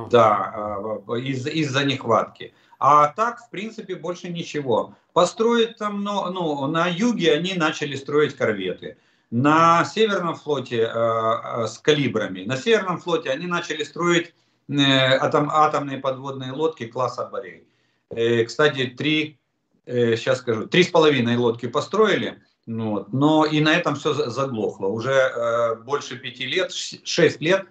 Да, 0.09 0.77
э, 1.07 1.19
из- 1.19 1.47
из-за 1.47 1.83
нехватки. 1.85 2.53
А 2.79 3.07
так, 3.07 3.39
в 3.39 3.49
принципе, 3.49 3.95
больше 3.95 4.29
ничего. 4.29 4.95
Построить 5.13 5.77
там, 5.77 6.03
ну, 6.03 6.29
ну, 6.31 6.67
на 6.67 6.87
юге 6.87 7.33
они 7.33 7.53
начали 7.55 7.95
строить 7.95 8.35
корветы. 8.35 8.97
На 9.31 9.83
Северном 9.85 10.35
флоте 10.35 10.81
э, 10.81 10.85
э, 10.93 11.67
с 11.67 11.77
калибрами. 11.79 12.43
На 12.45 12.55
Северном 12.57 12.99
флоте 12.99 13.29
они 13.31 13.47
начали 13.47 13.83
строить 13.83 14.33
атом, 14.69 15.49
атомные 15.51 15.97
подводные 15.97 16.51
лодки 16.51 16.85
класса 16.85 17.29
Борей. 17.31 17.67
Э, 18.09 18.43
кстати, 18.43 18.87
три, 18.87 19.39
сейчас 19.85 20.39
э, 20.39 20.41
скажу, 20.41 20.67
три 20.67 20.83
с 20.83 20.89
половиной 20.89 21.35
лодки 21.37 21.67
построили, 21.67 22.41
ну 22.65 22.91
вот, 22.91 23.13
но 23.13 23.45
и 23.45 23.59
на 23.59 23.75
этом 23.75 23.95
все 23.95 24.13
заглохло. 24.13 24.87
Уже 24.87 25.77
больше 25.85 26.17
пяти 26.17 26.45
лет, 26.45 26.71
шесть 26.71 27.41
лет 27.41 27.65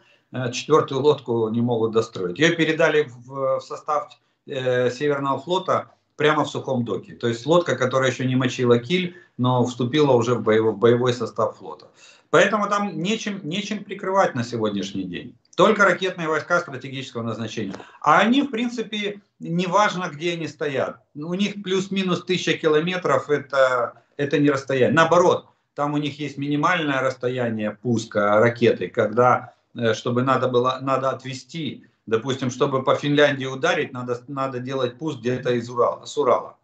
четвертую 0.52 1.00
лодку 1.00 1.48
не 1.48 1.60
могут 1.60 1.92
достроить. 1.92 2.38
Ее 2.38 2.54
передали 2.54 3.02
в, 3.02 3.58
в 3.58 3.60
состав 3.60 4.10
Северного 4.46 5.38
флота 5.38 5.92
прямо 6.16 6.44
в 6.44 6.50
сухом 6.50 6.84
доке. 6.84 7.14
То 7.14 7.28
есть 7.28 7.46
лодка, 7.46 7.74
которая 7.76 8.10
еще 8.10 8.26
не 8.26 8.36
мочила 8.36 8.78
киль, 8.78 9.16
но 9.38 9.64
вступила 9.64 10.12
уже 10.12 10.34
в 10.34 10.42
боевой, 10.42 10.72
в 10.72 10.78
боевой 10.78 11.14
состав 11.14 11.56
флота. 11.56 11.88
Поэтому 12.30 12.68
там 12.68 13.02
нечем, 13.02 13.40
нечем 13.42 13.84
прикрывать 13.84 14.34
на 14.34 14.44
сегодняшний 14.44 15.04
день. 15.04 15.36
Только 15.56 15.84
ракетные 15.84 16.28
войска 16.28 16.60
стратегического 16.60 17.22
назначения. 17.22 17.74
А 18.00 18.20
они, 18.20 18.42
в 18.42 18.50
принципе, 18.50 19.20
неважно, 19.38 20.08
где 20.10 20.32
они 20.32 20.48
стоят. 20.48 21.00
У 21.14 21.34
них 21.34 21.62
плюс-минус 21.62 22.24
тысяча 22.24 22.54
километров, 22.54 23.28
это, 23.28 24.02
это 24.16 24.38
не 24.38 24.50
расстояние. 24.50 24.94
Наоборот, 24.94 25.48
там 25.74 25.92
у 25.92 25.98
них 25.98 26.18
есть 26.18 26.38
минимальное 26.38 27.00
расстояние 27.00 27.72
пуска 27.82 28.40
ракеты, 28.40 28.88
когда, 28.88 29.52
э, 29.74 29.92
чтобы 29.92 30.22
надо 30.22 30.48
было, 30.48 30.78
надо 30.80 31.10
отвести, 31.10 31.86
допустим, 32.06 32.50
чтобы 32.50 32.82
по 32.82 32.94
Финляндии 32.94 33.46
ударить, 33.46 33.92
надо, 33.92 34.22
надо 34.28 34.58
делать 34.58 34.98
пуск 34.98 35.18
где-то 35.20 35.52
из 35.52 35.68
Урала, 35.68 36.06
с 36.06 36.16
Урала, 36.16 36.56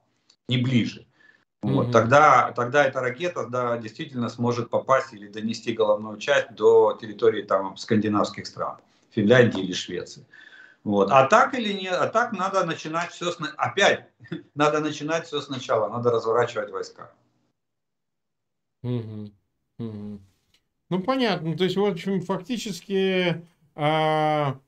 не 0.48 0.56
ближе. 0.56 1.07
Вот, 1.60 1.88
mm-hmm. 1.88 1.92
тогда, 1.92 2.52
тогда 2.52 2.84
эта 2.84 3.00
ракета 3.00 3.46
да, 3.48 3.78
действительно 3.78 4.28
сможет 4.28 4.70
попасть 4.70 5.12
или 5.12 5.26
донести 5.26 5.72
головную 5.72 6.18
часть 6.18 6.52
до 6.54 6.96
территории 7.00 7.42
там, 7.42 7.76
скандинавских 7.76 8.46
стран, 8.46 8.76
Финляндии 9.10 9.62
или 9.62 9.72
Швеции. 9.72 10.24
Вот. 10.84 11.10
А 11.10 11.26
так 11.26 11.54
или 11.54 11.72
нет, 11.72 11.94
а 11.94 12.06
так 12.06 12.32
надо 12.32 12.64
начинать 12.64 13.10
все, 13.10 13.32
с... 13.32 13.38
опять, 13.56 14.06
надо 14.54 14.78
начинать 14.80 15.26
все 15.26 15.40
сначала, 15.40 15.88
надо 15.88 16.12
разворачивать 16.12 16.70
войска. 16.70 17.10
Mm-hmm. 18.84 19.32
Mm-hmm. 19.80 20.18
Ну, 20.90 21.00
понятно. 21.00 21.56
То 21.56 21.64
есть, 21.64 21.76
в 21.76 21.84
общем, 21.84 22.20
фактически... 22.20 23.44
А... 23.74 24.58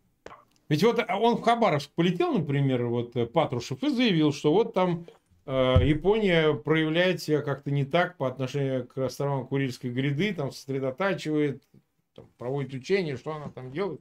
Ведь 0.68 0.84
вот 0.84 1.01
он 1.09 1.36
в 1.36 1.43
Хабаровск 1.43 1.91
полетел, 1.95 2.32
например, 2.32 2.86
вот 2.86 3.32
Патрушев, 3.32 3.82
и 3.82 3.88
заявил, 3.88 4.32
что 4.32 4.53
вот 4.53 4.72
там 4.72 5.05
Э, 5.05 5.19
Япония 5.51 6.55
проявляет 6.55 7.22
себя 7.22 7.42
как-то 7.42 7.70
не 7.70 7.84
так 7.84 8.16
по 8.16 8.28
отношению 8.28 8.86
к 8.86 8.98
островам 8.98 9.46
Курильской 9.46 9.90
гряды, 9.90 10.32
там 10.32 10.53
сосредотачивает, 10.53 11.62
там, 12.14 12.28
проводит 12.38 12.74
учения, 12.74 13.16
что 13.16 13.32
она 13.32 13.48
там 13.51 13.72
делает 13.72 14.01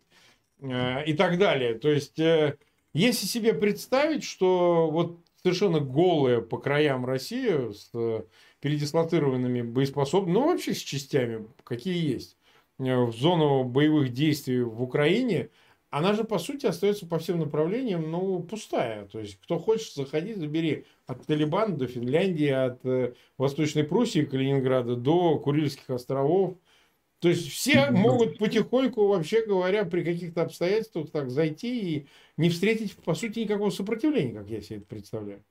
э, 0.61 1.05
и 1.05 1.13
так 1.13 1.39
далее. 1.39 1.73
То 1.75 1.89
есть, 1.89 2.19
э, 2.19 2.57
если 2.93 3.25
себе 3.25 3.53
представить, 3.53 4.23
что 4.23 4.89
вот 4.91 5.19
совершенно 5.41 5.79
голая 5.79 6.41
по 6.41 6.57
краям 6.57 7.05
Россия 7.05 7.71
с 7.71 7.91
передислоцированными 8.59 9.61
боеспособными, 9.61 10.33
ну 10.33 10.45
вообще 10.47 10.73
с 10.73 10.79
частями, 10.79 11.47
какие 11.63 12.13
есть, 12.13 12.37
в 12.77 13.11
зону 13.13 13.63
боевых 13.63 14.13
действий 14.13 14.61
в 14.61 14.81
Украине– 14.83 15.49
она 15.89 16.13
же, 16.13 16.23
по 16.23 16.37
сути, 16.37 16.67
остается 16.67 17.07
по 17.07 17.17
всем 17.17 17.39
направлениям, 17.39 18.11
ну, 18.11 18.39
пустая. 18.43 19.05
То 19.07 19.19
есть, 19.19 19.39
кто 19.41 19.57
хочет, 19.57 19.93
заходи, 19.93 20.33
забери. 20.33 20.85
От 21.09 21.25
Талибана 21.25 21.75
до 21.75 21.87
Финляндии, 21.87 22.49
от 22.49 22.85
э, 22.85 23.13
Восточной 23.39 23.83
Пруссии, 23.83 24.25
Калининграда 24.25 24.95
до 24.95 25.39
Курильских 25.39 25.89
островов. 25.89 26.57
То 27.19 27.29
есть, 27.29 27.49
все 27.51 27.89
могут 27.89 28.37
потихоньку, 28.37 29.07
вообще 29.07 29.43
говоря, 29.43 29.85
при 29.85 30.03
каких-то 30.03 30.43
обстоятельствах 30.43 31.09
так 31.09 31.31
зайти 31.31 31.79
и 31.79 32.07
не 32.37 32.51
встретить, 32.51 32.95
по 32.95 33.15
сути, 33.15 33.39
никакого 33.39 33.71
сопротивления, 33.71 34.37
как 34.37 34.49
я 34.49 34.61
себе 34.61 34.77
это 34.77 34.85
представляю. 34.85 35.43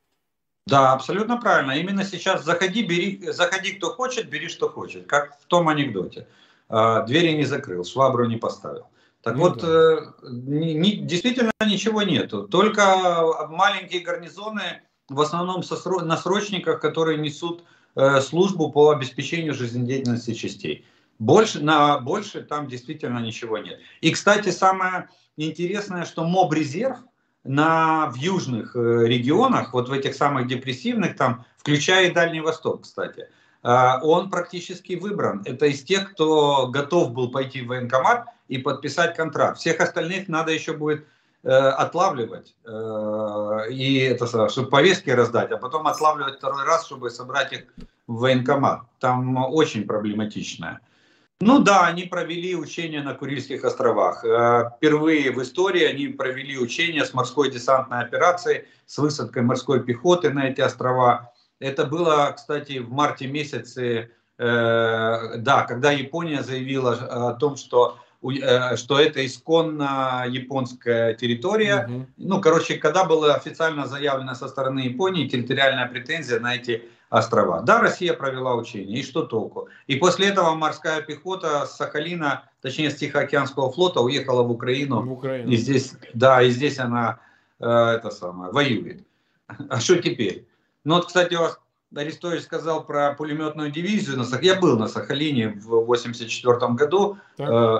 Да, 0.66 0.92
абсолютно 0.92 1.38
правильно. 1.38 1.72
Именно 1.72 2.04
сейчас 2.04 2.44
заходи, 2.44 2.84
бери, 2.84 3.32
заходи, 3.32 3.72
кто 3.72 3.88
хочет, 3.90 4.30
бери, 4.30 4.46
что 4.48 4.68
хочет. 4.68 5.06
Как 5.06 5.40
в 5.40 5.46
том 5.46 5.68
анекдоте. 5.68 6.28
А, 6.68 7.02
двери 7.02 7.32
не 7.32 7.44
закрыл, 7.44 7.84
швабру 7.84 8.26
не 8.26 8.36
поставил. 8.36 8.86
Так 9.22 9.34
ну, 9.34 9.40
вот, 9.40 9.61
да. 9.61 9.68
э, 9.68 9.98
не, 10.22 10.98
действительно 10.98 11.50
ничего 11.66 12.02
нету. 12.02 12.46
Только 12.46 13.46
маленькие 13.48 14.02
гарнизоны, 14.02 14.82
в 15.09 15.20
основном 15.20 15.62
со, 15.62 15.76
на 16.02 16.16
срочниках, 16.16 16.80
которые 16.80 17.18
несут 17.18 17.64
э, 17.94 18.20
службу 18.20 18.70
по 18.70 18.90
обеспечению 18.90 19.54
жизнедеятельности 19.54 20.34
частей. 20.34 20.84
Больше, 21.18 21.61
на 21.61 21.98
больше 21.98 22.42
там 22.42 22.68
действительно 22.68 23.18
ничего 23.18 23.59
нет. 23.59 23.80
И, 24.00 24.11
кстати, 24.11 24.50
самое 24.50 25.09
интересное, 25.36 26.04
что 26.04 26.24
МОБ-резерв 26.24 26.98
на, 27.44 28.11
в 28.11 28.16
южных 28.16 28.76
э, 28.76 29.06
регионах, 29.06 29.72
вот 29.72 29.88
в 29.88 29.92
этих 29.92 30.14
самых 30.14 30.46
депрессивных, 30.46 31.16
там, 31.16 31.44
включая 31.56 32.09
и 32.09 32.12
Дальний 32.12 32.40
Восток, 32.40 32.82
кстати, 32.82 33.28
э, 33.62 34.00
он 34.02 34.30
практически 34.30 34.94
выбран. 34.94 35.42
Это 35.44 35.66
из 35.66 35.82
тех, 35.82 36.12
кто 36.12 36.68
готов 36.68 37.12
был 37.12 37.30
пойти 37.30 37.62
в 37.62 37.68
военкомат, 37.68 38.26
и 38.48 38.59
подписать 38.59 39.14
контракт. 39.14 39.59
Всех 39.59 39.80
остальных 39.80 40.28
надо 40.28 40.52
еще 40.52 40.72
будет 40.72 41.06
отлавливать, 41.53 42.55
э, 42.64 43.70
и 43.70 43.99
это, 43.99 44.49
чтобы 44.49 44.68
повестки 44.68 45.11
раздать, 45.11 45.51
а 45.51 45.57
потом 45.57 45.86
отлавливать 45.86 46.36
второй 46.36 46.64
раз, 46.64 46.86
чтобы 46.86 47.11
собрать 47.11 47.53
их 47.53 47.64
в 48.07 48.20
военкомат. 48.20 48.82
Там 48.99 49.36
очень 49.36 49.86
проблематичное. 49.86 50.80
Ну 51.40 51.61
да, 51.61 51.86
они 51.86 52.03
провели 52.03 52.57
учения 52.57 53.01
на 53.01 53.14
Курильских 53.14 53.64
островах. 53.64 54.24
Э, 54.24 54.70
впервые 54.76 55.30
в 55.30 55.40
истории 55.40 55.84
они 55.84 56.09
провели 56.09 56.59
учения 56.59 57.05
с 57.05 57.14
морской 57.14 57.51
десантной 57.51 58.01
операцией, 58.01 58.64
с 58.86 58.99
высадкой 58.99 59.42
морской 59.42 59.84
пехоты 59.84 60.30
на 60.30 60.49
эти 60.49 60.61
острова. 60.61 61.32
Это 61.61 61.84
было, 61.84 62.32
кстати, 62.34 62.78
в 62.78 62.90
марте 62.90 63.28
месяце, 63.28 64.11
э, 64.36 65.36
да, 65.36 65.62
когда 65.62 65.92
Япония 65.92 66.42
заявила 66.42 66.94
о 66.94 67.34
том, 67.34 67.57
что 67.57 67.96
э, 67.96 68.07
что 68.20 68.98
это 68.98 69.24
исконно 69.24 70.24
японская 70.28 71.14
территория. 71.14 71.86
Угу. 71.86 72.06
Ну, 72.16 72.40
короче, 72.40 72.76
когда 72.76 73.04
была 73.04 73.34
официально 73.34 73.86
заявлена 73.86 74.34
со 74.34 74.48
стороны 74.48 74.80
Японии 74.80 75.28
территориальная 75.28 75.86
претензия 75.86 76.40
на 76.40 76.56
эти 76.56 76.82
острова. 77.10 77.62
Да, 77.62 77.80
Россия 77.80 78.12
провела 78.12 78.54
учения, 78.54 79.00
и 79.00 79.02
что 79.02 79.22
толку? 79.22 79.68
И 79.86 79.96
после 79.96 80.28
этого 80.28 80.54
морская 80.54 81.00
пехота 81.00 81.66
с 81.66 81.76
Сахалина, 81.76 82.44
точнее 82.60 82.90
с 82.90 82.96
Тихоокеанского 82.96 83.72
флота 83.72 84.00
уехала 84.00 84.42
в 84.42 84.50
Украину. 84.50 85.02
В 85.02 85.12
Украину. 85.12 85.50
И 85.50 85.56
здесь, 85.56 85.94
да, 86.12 86.42
и 86.42 86.50
здесь 86.50 86.78
она 86.78 87.20
э, 87.60 87.66
это 87.66 88.10
самое, 88.10 88.52
воюет. 88.52 89.06
А 89.70 89.80
что 89.80 89.96
теперь? 89.96 90.46
Ну 90.84 90.96
вот, 90.96 91.06
кстати, 91.06 91.34
у 91.34 91.40
вас 91.40 91.58
Арестович 91.94 92.42
сказал 92.42 92.84
про 92.84 93.14
пулеметную 93.14 93.70
дивизию. 93.70 94.22
Я 94.42 94.56
был 94.56 94.78
на 94.78 94.88
Сахалине 94.88 95.48
в 95.48 95.84
84 95.86 96.72
году. 96.74 97.18
Так, 97.36 97.48
э, 97.48 97.78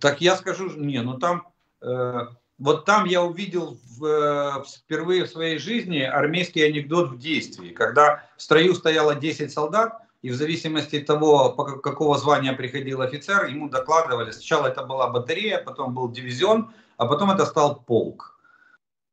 так 0.00 0.20
я 0.20 0.36
скажу, 0.36 0.70
не, 0.76 1.00
ну 1.02 1.18
там, 1.18 1.48
э, 1.80 2.26
вот 2.58 2.84
там 2.84 3.06
я 3.06 3.22
увидел 3.22 3.78
в, 3.96 4.04
э, 4.04 4.64
впервые 4.64 5.24
в 5.24 5.28
своей 5.28 5.58
жизни 5.58 6.00
армейский 6.00 6.62
анекдот 6.62 7.10
в 7.10 7.18
действии, 7.18 7.70
когда 7.70 8.24
в 8.36 8.42
строю 8.42 8.74
стояло 8.74 9.14
10 9.14 9.52
солдат, 9.52 9.98
и 10.22 10.30
в 10.30 10.36
зависимости 10.36 10.96
от 10.96 11.06
того, 11.06 11.50
по 11.50 11.64
какого 11.64 12.16
звания 12.16 12.52
приходил 12.52 13.00
офицер, 13.00 13.46
ему 13.46 13.68
докладывали. 13.68 14.30
Сначала 14.30 14.68
это 14.68 14.84
была 14.84 15.08
батарея, 15.08 15.58
потом 15.58 15.94
был 15.94 16.10
дивизион, 16.10 16.72
а 16.96 17.06
потом 17.06 17.32
это 17.32 17.44
стал 17.46 17.80
полк. 17.80 18.38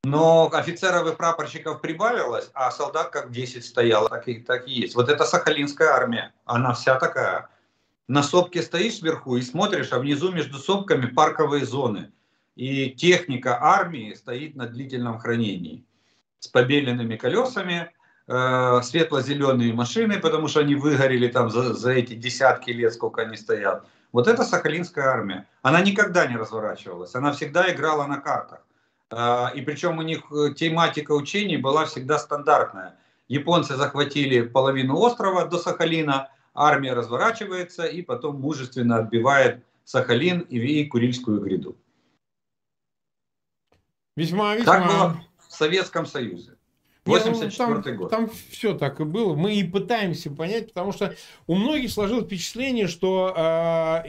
Но 0.04 0.50
офицеров 0.54 1.12
и 1.12 1.16
прапорщиков 1.16 1.82
прибавилось, 1.82 2.50
а 2.54 2.72
солдат 2.72 3.10
как 3.10 3.32
10 3.32 3.66
стояло, 3.66 4.08
так 4.08 4.28
и, 4.28 4.40
так 4.40 4.68
и 4.68 4.72
есть. 4.72 4.96
Вот 4.96 5.10
это 5.10 5.26
Сахалинская 5.26 5.90
армия, 5.90 6.34
она 6.46 6.74
вся 6.74 6.98
такая. 7.00 7.50
На 8.10 8.24
сопке 8.24 8.64
стоишь 8.64 9.04
вверху 9.04 9.38
и 9.38 9.42
смотришь, 9.44 9.90
а 9.92 10.00
внизу 10.00 10.32
между 10.32 10.58
сопками 10.58 11.06
парковые 11.06 11.64
зоны. 11.64 12.12
И 12.56 12.90
техника 12.90 13.60
армии 13.62 14.16
стоит 14.16 14.56
на 14.56 14.66
длительном 14.66 15.20
хранении. 15.20 15.86
С 16.40 16.48
побеленными 16.48 17.18
колесами, 17.18 17.92
э, 18.28 18.82
светло-зеленые 18.82 19.74
машины, 19.74 20.20
потому 20.20 20.48
что 20.48 20.62
они 20.62 20.74
выгорели 20.74 21.28
там 21.28 21.52
за, 21.52 21.76
за 21.76 21.92
эти 21.92 22.16
десятки 22.16 22.72
лет, 22.72 22.96
сколько 22.96 23.22
они 23.22 23.38
стоят. 23.38 23.86
Вот 24.12 24.28
это 24.28 24.44
Сахалинская 24.44 25.06
армия. 25.06 25.48
Она 25.62 25.82
никогда 25.82 26.26
не 26.26 26.36
разворачивалась, 26.36 27.14
она 27.14 27.32
всегда 27.32 27.72
играла 27.72 28.08
на 28.08 28.18
картах. 28.18 28.66
А, 29.12 29.52
и 29.54 29.62
причем 29.62 30.00
у 30.00 30.02
них 30.02 30.24
э, 30.32 30.56
тематика 30.56 31.12
учений 31.12 31.58
была 31.58 31.86
всегда 31.86 32.18
стандартная. 32.18 32.96
Японцы 33.28 33.76
захватили 33.76 34.42
половину 34.42 34.98
острова 34.98 35.46
до 35.46 35.60
Сахалина, 35.60 36.30
армия 36.60 36.94
разворачивается 36.94 37.86
и 37.86 38.02
потом 38.02 38.40
мужественно 38.42 38.98
отбивает 38.98 39.64
Сахалин 39.86 40.42
и 40.42 40.84
Курильскую 40.86 41.40
гряду. 41.40 41.78
Весьма, 44.16 44.56
весьма... 44.56 44.74
Так 44.74 44.88
было 44.88 45.24
в 45.48 45.54
Советском 45.54 46.06
Союзе. 46.06 46.58
84 47.06 47.70
ну, 47.70 47.82
там, 47.82 47.96
год. 47.96 48.10
Там 48.10 48.30
все 48.52 48.78
так 48.78 49.00
и 49.00 49.06
было. 49.06 49.36
Мы 49.36 49.56
и 49.56 49.64
пытаемся 49.64 50.30
понять, 50.30 50.68
потому 50.68 50.92
что 50.92 51.16
у 51.48 51.56
многих 51.56 51.92
сложилось 51.92 52.26
впечатление, 52.26 52.88
что 52.88 53.34
э, 53.36 54.04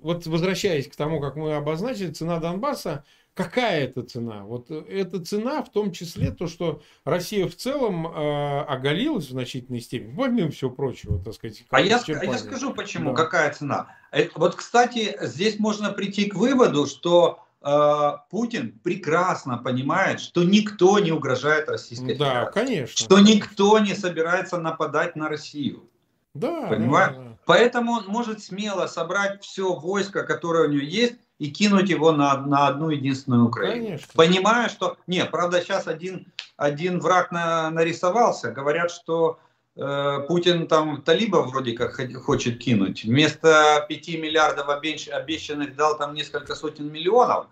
вот 0.00 0.26
возвращаясь 0.26 0.88
к 0.88 0.96
тому, 0.96 1.20
как 1.20 1.36
мы 1.36 1.54
обозначили, 1.54 2.10
цена 2.10 2.38
Донбасса 2.38 3.04
Какая 3.38 3.84
это 3.84 4.02
цена? 4.02 4.42
Вот 4.42 4.68
э, 4.68 4.82
эта 4.88 5.24
цена 5.24 5.62
в 5.62 5.70
том 5.70 5.92
числе 5.92 6.32
то, 6.32 6.48
что 6.48 6.82
Россия 7.04 7.46
в 7.46 7.54
целом 7.54 8.04
э, 8.04 8.60
оголилась 8.62 9.26
в 9.26 9.30
значительной 9.30 9.80
степени, 9.80 10.12
помимо 10.16 10.50
всего 10.50 10.72
прочего, 10.72 11.22
так 11.22 11.34
сказать. 11.34 11.64
А 11.70 11.80
я, 11.80 12.00
а 12.04 12.24
я 12.24 12.38
скажу, 12.38 12.74
почему, 12.74 13.12
да. 13.12 13.22
какая 13.22 13.54
цена. 13.54 13.94
Это, 14.10 14.32
вот, 14.34 14.56
кстати, 14.56 15.16
здесь 15.20 15.60
можно 15.60 15.92
прийти 15.92 16.24
к 16.24 16.34
выводу, 16.34 16.86
что 16.86 17.44
э, 17.62 18.10
Путин 18.28 18.76
прекрасно 18.82 19.56
понимает, 19.56 20.18
что 20.18 20.42
никто 20.42 20.98
не 20.98 21.12
угрожает 21.12 21.68
Российской 21.68 22.16
да, 22.16 22.24
Федерации. 22.24 22.60
конечно. 22.60 23.04
Что 23.04 23.20
никто 23.20 23.78
не 23.78 23.94
собирается 23.94 24.58
нападать 24.58 25.14
на 25.14 25.28
Россию. 25.28 25.88
Да, 26.34 26.66
Понимаешь? 26.66 27.14
Да, 27.14 27.22
да. 27.22 27.27
Поэтому 27.48 27.92
он 27.92 28.04
может 28.08 28.42
смело 28.42 28.86
собрать 28.88 29.42
все 29.42 29.72
войско, 29.72 30.22
которое 30.22 30.68
у 30.68 30.70
него 30.70 30.82
есть, 30.82 31.14
и 31.38 31.50
кинуть 31.50 31.88
его 31.88 32.12
на, 32.12 32.36
на 32.36 32.66
одну 32.66 32.90
единственную 32.90 33.46
Украину. 33.46 33.84
Конечно. 33.86 34.08
Понимая, 34.14 34.68
что... 34.68 34.98
Не, 35.06 35.24
правда, 35.24 35.62
сейчас 35.62 35.86
один, 35.86 36.30
один 36.58 37.00
враг 37.00 37.32
на, 37.32 37.70
нарисовался. 37.70 38.50
Говорят, 38.50 38.90
что 38.90 39.38
э, 39.76 40.18
Путин 40.28 40.66
там 40.66 41.00
талибов 41.00 41.46
вроде 41.46 41.72
как 41.72 41.98
хочет 42.22 42.58
кинуть. 42.58 43.04
Вместо 43.04 43.82
5 43.88 44.08
миллиардов 44.08 44.68
обещанных 44.68 45.74
дал 45.74 45.96
там 45.96 46.12
несколько 46.12 46.54
сотен 46.54 46.92
миллионов. 46.92 47.46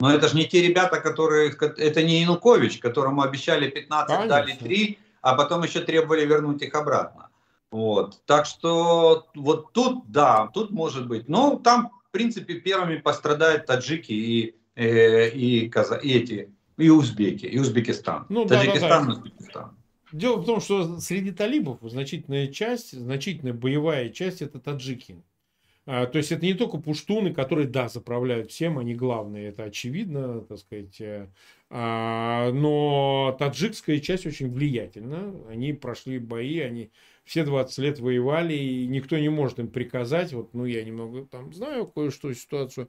Но 0.00 0.14
это 0.14 0.28
же 0.28 0.36
не 0.36 0.46
те 0.46 0.66
ребята, 0.66 0.98
которые... 0.98 1.54
Это 1.76 2.02
не 2.02 2.22
Янукович, 2.22 2.78
которому 2.78 3.20
обещали 3.20 3.68
15, 3.68 4.08
Конечно. 4.08 4.28
дали 4.30 4.52
3, 4.52 4.98
а 5.20 5.34
потом 5.34 5.62
еще 5.62 5.80
требовали 5.80 6.24
вернуть 6.24 6.62
их 6.62 6.74
обратно. 6.74 7.28
Вот. 7.72 8.24
Так 8.26 8.46
что 8.46 9.26
вот 9.34 9.72
тут, 9.72 10.04
да, 10.08 10.48
тут 10.54 10.70
может 10.70 11.08
быть. 11.08 11.28
Но 11.28 11.58
там 11.58 11.90
в 12.12 12.12
принципе, 12.12 12.60
первыми 12.60 12.98
пострадают 12.98 13.64
таджики 13.64 14.12
и, 14.12 14.54
э, 14.76 15.30
и, 15.30 15.66
каза, 15.70 15.96
и 15.96 16.12
эти, 16.12 16.52
и 16.76 16.90
узбеки, 16.90 17.46
и 17.46 17.58
Узбекистан. 17.58 18.26
Ну, 18.28 18.44
Таджикистан, 18.44 18.90
да, 18.90 18.98
да, 18.98 19.04
да. 19.06 19.12
Узбекистан. 19.12 19.76
Дело 20.12 20.36
в 20.36 20.44
том, 20.44 20.60
что 20.60 21.00
среди 21.00 21.30
талибов 21.30 21.78
значительная 21.80 22.48
часть, 22.48 22.92
значительная 22.92 23.54
боевая 23.54 24.10
часть 24.10 24.42
это 24.42 24.60
таджики. 24.60 25.22
А, 25.86 26.04
то 26.04 26.18
есть 26.18 26.30
это 26.32 26.44
не 26.44 26.52
только 26.52 26.76
пуштуны, 26.76 27.32
которые, 27.32 27.66
да, 27.66 27.88
заправляют 27.88 28.50
всем, 28.50 28.78
они 28.78 28.94
главные, 28.94 29.48
это 29.48 29.64
очевидно, 29.64 30.42
так 30.42 30.58
сказать. 30.58 31.00
Э, 31.00 31.28
а, 31.70 32.52
но 32.52 33.34
таджикская 33.38 34.00
часть 34.00 34.26
очень 34.26 34.52
влиятельна. 34.52 35.34
Они 35.48 35.72
прошли 35.72 36.18
бои, 36.18 36.60
они 36.60 36.90
все 37.24 37.44
20 37.44 37.78
лет 37.78 38.00
воевали, 38.00 38.54
и 38.54 38.86
никто 38.86 39.18
не 39.18 39.28
может 39.28 39.58
им 39.58 39.68
приказать, 39.68 40.32
вот, 40.32 40.54
ну, 40.54 40.64
я 40.64 40.82
немного 40.84 41.24
там 41.24 41.52
знаю 41.52 41.86
кое-что 41.86 42.32
ситуацию, 42.32 42.88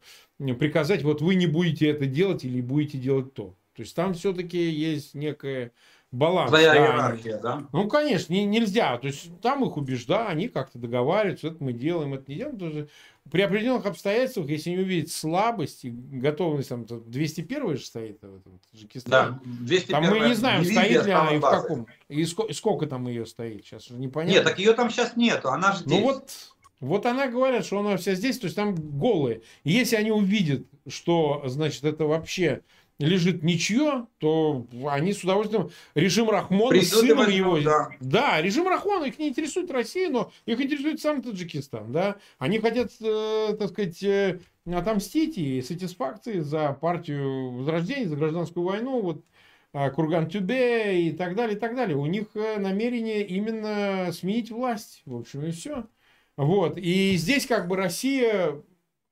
приказать, 0.60 1.04
вот 1.04 1.22
вы 1.22 1.36
не 1.36 1.48
будете 1.48 1.88
это 1.88 2.06
делать 2.06 2.44
или 2.44 2.62
будете 2.62 2.98
делать 2.98 3.34
то. 3.34 3.56
То 3.76 3.82
есть 3.82 3.96
там 3.96 4.14
все-таки 4.14 4.58
есть 4.58 5.16
некая 5.16 5.72
баланс. 6.12 6.50
Твоя 6.50 6.74
да, 6.74 6.80
иерархия, 6.80 7.40
да? 7.40 7.68
Ну, 7.74 7.88
конечно, 7.88 8.32
не, 8.32 8.46
нельзя. 8.46 8.98
То 9.00 9.08
есть 9.08 9.42
там 9.42 9.66
их 9.66 9.78
убеждают, 9.78 10.30
они 10.32 10.48
как-то 10.48 10.78
договариваются, 10.78 11.48
это 11.48 11.64
мы 11.64 11.74
делаем, 11.74 12.14
это 12.14 12.26
не 12.28 12.38
делаем. 12.38 12.60
Тоже 12.60 12.90
при 13.32 13.42
определенных 13.42 13.86
обстоятельствах, 13.86 14.48
если 14.50 14.72
они 14.72 14.80
увидят 14.80 15.10
слабость 15.10 15.86
и 15.86 15.90
готовность, 15.90 16.70
там 16.70 16.86
201 16.86 17.78
же 17.78 17.86
стоит 17.86 18.22
в 18.22 18.36
этом 18.36 18.60
Таджикистане. 18.72 19.12
Да, 19.12 19.40
201 19.44 19.88
там 19.88 20.04
мы 20.14 20.28
не 20.28 20.34
знаем, 20.36 20.66
стоит 20.66 21.06
ли 21.06 21.12
она 21.12 21.36
и 21.36 21.40
в 21.40 21.42
каком. 21.42 21.88
И 22.10 22.26
сколько, 22.26 22.54
сколько 22.54 22.86
там 22.86 23.08
ее 23.08 23.26
стоит, 23.26 23.66
сейчас 23.66 23.90
уже 23.90 24.00
непонятно. 24.00 24.34
Нет, 24.34 24.44
так 24.44 24.60
ее 24.60 24.74
там 24.74 24.90
сейчас 24.90 25.16
нету, 25.16 25.50
она 25.50 25.72
же 25.72 25.80
здесь. 25.80 26.00
Ну 26.00 26.02
вот, 26.04 26.32
вот 26.80 27.06
она 27.06 27.28
говорит, 27.28 27.66
что 27.66 27.80
она 27.80 27.96
вся 27.98 28.14
здесь, 28.14 28.40
то 28.40 28.46
есть 28.46 28.58
там 28.58 28.76
голые. 28.76 29.42
И 29.64 29.72
если 29.72 29.96
они 29.96 30.12
увидят, 30.12 30.68
что, 30.88 31.44
значит, 31.46 31.86
это 31.86 32.06
вообще 32.06 32.62
лежит 33.00 33.44
ничье, 33.44 34.08
то 34.20 34.66
они 34.88 35.14
с 35.14 35.24
удовольствием 35.24 35.72
режим 35.96 36.30
Рахмона 36.30 36.70
Придут 36.70 36.88
сыном 36.88 37.30
его. 37.30 37.60
Да. 37.62 37.90
да, 38.00 38.42
режим 38.42 38.68
Рахмона 38.68 39.06
их 39.06 39.20
не 39.20 39.30
интересует 39.30 39.72
Россия, 39.72 40.10
но 40.10 40.32
их 40.46 40.60
интересует 40.62 41.02
сам 41.02 41.22
Таджикистан. 41.22 41.92
Да? 41.92 42.18
Они 42.38 42.60
хотят, 42.60 42.92
э, 43.02 43.56
так 43.58 43.70
сказать, 43.70 44.02
э, 44.04 44.40
отомстить 44.72 45.38
и 45.38 45.62
сатисфакции 45.62 46.40
за 46.40 46.74
партию 46.74 47.52
Возрождения, 47.52 48.08
за 48.08 48.16
гражданскую 48.16 48.66
войну. 48.66 49.02
Вот 49.02 49.24
э, 49.74 49.90
Курган 49.92 50.30
Тюбе 50.30 51.08
и 51.08 51.12
так 51.12 51.36
далее, 51.36 51.58
и 51.58 51.60
так 51.60 51.76
далее. 51.76 51.98
У 51.98 52.06
них 52.06 52.28
э, 52.36 52.60
намерение 52.60 53.26
именно 53.26 54.12
сменить 54.14 54.52
власть. 54.52 55.02
В 55.06 55.16
общем, 55.16 55.44
и 55.46 55.52
все. 55.52 55.86
Вот. 56.38 56.78
И 56.78 57.16
здесь 57.16 57.46
как 57.46 57.68
бы 57.68 57.76
Россия, 57.76 58.62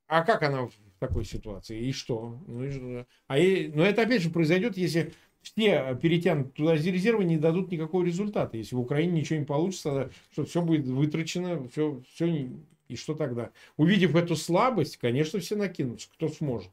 а 0.07 0.23
как 0.23 0.43
она 0.43 0.69
такой 1.01 1.25
ситуации. 1.25 1.87
И 1.87 1.91
что? 1.91 2.39
Ну, 2.47 2.63
и, 2.63 3.05
а 3.27 3.39
и, 3.39 3.69
но 3.69 3.83
это 3.83 4.03
опять 4.03 4.21
же 4.21 4.29
произойдет, 4.29 4.77
если 4.77 5.13
все 5.41 5.97
перетянут 5.99 6.53
туда 6.53 6.75
резервы, 6.75 7.25
не 7.25 7.37
дадут 7.37 7.71
никакого 7.71 8.05
результата. 8.05 8.55
Если 8.55 8.75
в 8.75 8.79
Украине 8.79 9.19
ничего 9.19 9.39
не 9.39 9.45
получится, 9.45 10.11
что 10.31 10.45
все 10.45 10.61
будет 10.61 10.85
вытрачено, 10.85 11.67
все, 11.69 11.99
все 12.13 12.49
и 12.87 12.95
что 12.95 13.15
тогда? 13.15 13.49
Увидев 13.77 14.15
эту 14.15 14.35
слабость, 14.35 14.97
конечно, 14.97 15.39
все 15.39 15.55
накинутся, 15.55 16.07
кто 16.13 16.29
сможет. 16.29 16.69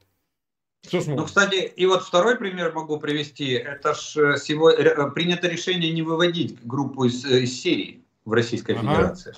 Кто 0.86 1.00
сможет? 1.00 1.20
Ну, 1.20 1.24
кстати, 1.24 1.72
и 1.74 1.86
вот 1.86 2.02
второй 2.02 2.36
пример 2.36 2.74
могу 2.74 3.00
привести. 3.00 3.52
Это 3.52 3.94
ж 3.94 4.36
сегодня 4.36 4.84
э, 4.84 5.10
принято 5.12 5.48
решение 5.48 5.90
не 5.90 6.02
выводить 6.02 6.62
группу 6.66 7.04
из, 7.04 7.24
э, 7.24 7.44
из 7.44 7.58
Сирии 7.58 8.02
в 8.26 8.32
Российской 8.32 8.72
ага. 8.72 8.80
Федерации. 8.82 9.34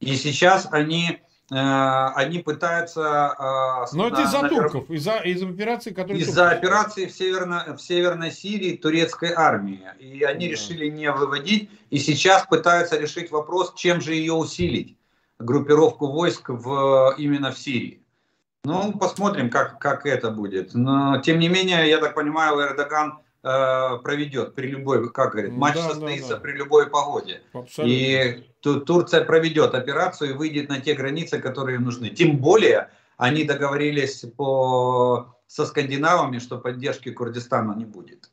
И 0.00 0.14
сейчас 0.16 0.68
они 0.70 1.18
Э, 1.18 1.27
они 1.50 2.40
пытаются... 2.40 3.86
Э, 3.90 3.96
Но 3.96 4.08
это 4.08 4.22
из-за 4.22 4.48
турков, 4.48 4.90
из-за 4.90 5.16
из 5.18 5.42
операции, 5.42 5.92
которые... 5.92 6.22
Из-за 6.22 6.50
операции 6.50 7.06
в, 7.06 7.12
Северно, 7.12 7.74
в 7.74 7.80
Северной 7.80 8.30
Сирии 8.30 8.76
турецкой 8.76 9.32
армии. 9.34 9.82
И 9.98 10.22
они 10.24 10.46
да. 10.46 10.52
решили 10.52 10.88
не 10.88 11.10
выводить, 11.10 11.70
и 11.88 11.98
сейчас 11.98 12.46
пытаются 12.46 12.98
решить 12.98 13.30
вопрос, 13.30 13.72
чем 13.76 14.00
же 14.02 14.14
ее 14.14 14.34
усилить, 14.34 14.98
группировку 15.38 16.08
войск 16.08 16.50
в, 16.50 17.14
именно 17.16 17.50
в 17.50 17.58
Сирии. 17.58 18.02
Ну, 18.64 18.92
посмотрим, 18.92 19.48
как, 19.48 19.78
как 19.78 20.04
это 20.04 20.30
будет. 20.30 20.74
Но, 20.74 21.18
тем 21.22 21.38
не 21.38 21.48
менее, 21.48 21.88
я 21.88 21.98
так 21.98 22.14
понимаю, 22.14 22.60
Эрдоган 22.60 23.20
э, 23.48 23.98
проведет 24.02 24.54
при 24.54 24.68
любой, 24.68 25.10
как 25.10 25.32
говорит, 25.32 25.52
матч 25.52 25.74
да, 25.74 25.88
состоится 25.88 26.30
да, 26.30 26.34
да. 26.36 26.40
при 26.40 26.52
любой 26.52 26.90
погоде. 26.90 27.42
Абсолютно. 27.52 27.94
И 27.94 28.44
ту, 28.60 28.80
Турция 28.80 29.24
проведет 29.24 29.74
операцию 29.74 30.30
и 30.30 30.34
выйдет 30.34 30.68
на 30.68 30.80
те 30.80 30.94
границы, 30.94 31.40
которые 31.40 31.78
нужны. 31.78 32.10
Тем 32.10 32.38
более, 32.38 32.90
они 33.16 33.44
договорились 33.44 34.24
по, 34.36 35.36
со 35.46 35.66
скандинавами, 35.66 36.38
что 36.38 36.58
поддержки 36.58 37.10
Курдистана 37.10 37.74
не 37.74 37.84
будет. 37.84 38.30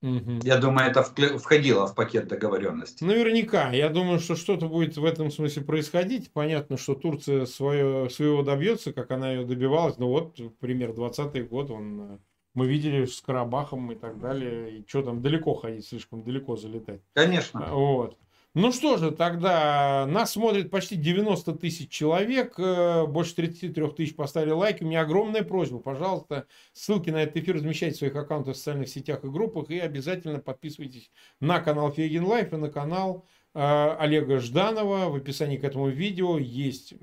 Угу. 0.00 0.40
Я 0.44 0.58
думаю, 0.58 0.88
это 0.88 1.02
входило 1.02 1.88
в 1.88 1.94
пакет 1.94 2.28
договоренности. 2.28 3.02
Наверняка. 3.02 3.72
Я 3.72 3.88
думаю, 3.88 4.20
что 4.20 4.36
что-то 4.36 4.68
будет 4.68 4.96
в 4.96 5.04
этом 5.04 5.30
смысле 5.30 5.62
происходить. 5.62 6.30
Понятно, 6.32 6.76
что 6.76 6.94
Турция 6.94 7.46
свое, 7.46 8.08
своего 8.08 8.42
добьется, 8.42 8.92
как 8.92 9.10
она 9.10 9.32
ее 9.32 9.44
добивалась. 9.44 9.98
Но 9.98 10.08
вот, 10.08 10.38
пример, 10.60 10.92
20 10.92 11.48
год, 11.48 11.70
он, 11.72 12.00
э, 12.00 12.18
мы 12.58 12.66
видели 12.66 13.04
с 13.04 13.20
Карабахом 13.20 13.92
и 13.92 13.94
так 13.94 14.18
далее. 14.20 14.78
И 14.78 14.84
что 14.88 15.02
там, 15.02 15.22
далеко 15.22 15.54
ходить, 15.54 15.86
слишком 15.86 16.24
далеко 16.24 16.56
залетать. 16.56 17.00
Конечно. 17.14 17.72
Вот. 17.72 18.18
Ну 18.54 18.72
что 18.72 18.96
же, 18.96 19.12
тогда 19.12 20.04
нас 20.08 20.32
смотрит 20.32 20.70
почти 20.70 20.96
90 20.96 21.52
тысяч 21.52 21.90
человек, 21.90 22.54
э, 22.58 23.06
больше 23.06 23.36
33 23.36 23.88
тысяч 23.90 24.16
поставили 24.16 24.50
лайки. 24.50 24.82
У 24.82 24.86
меня 24.86 25.02
огромная 25.02 25.44
просьба, 25.44 25.78
пожалуйста, 25.78 26.46
ссылки 26.72 27.10
на 27.10 27.22
этот 27.22 27.36
эфир 27.36 27.56
размещайте 27.56 27.94
в 27.94 27.98
своих 27.98 28.16
аккаунтах 28.16 28.54
в 28.54 28.58
социальных 28.58 28.88
сетях 28.88 29.22
и 29.22 29.28
группах 29.28 29.70
и 29.70 29.78
обязательно 29.78 30.40
подписывайтесь 30.40 31.12
на 31.38 31.60
канал 31.60 31.92
Фейгин 31.92 32.24
Live 32.24 32.52
и 32.52 32.56
на 32.56 32.70
канал 32.70 33.24
э, 33.54 33.60
Олега 33.60 34.40
Жданова. 34.40 35.10
В 35.10 35.14
описании 35.14 35.58
к 35.58 35.62
этому 35.64 35.88
видео 35.88 36.38
есть 36.38 36.94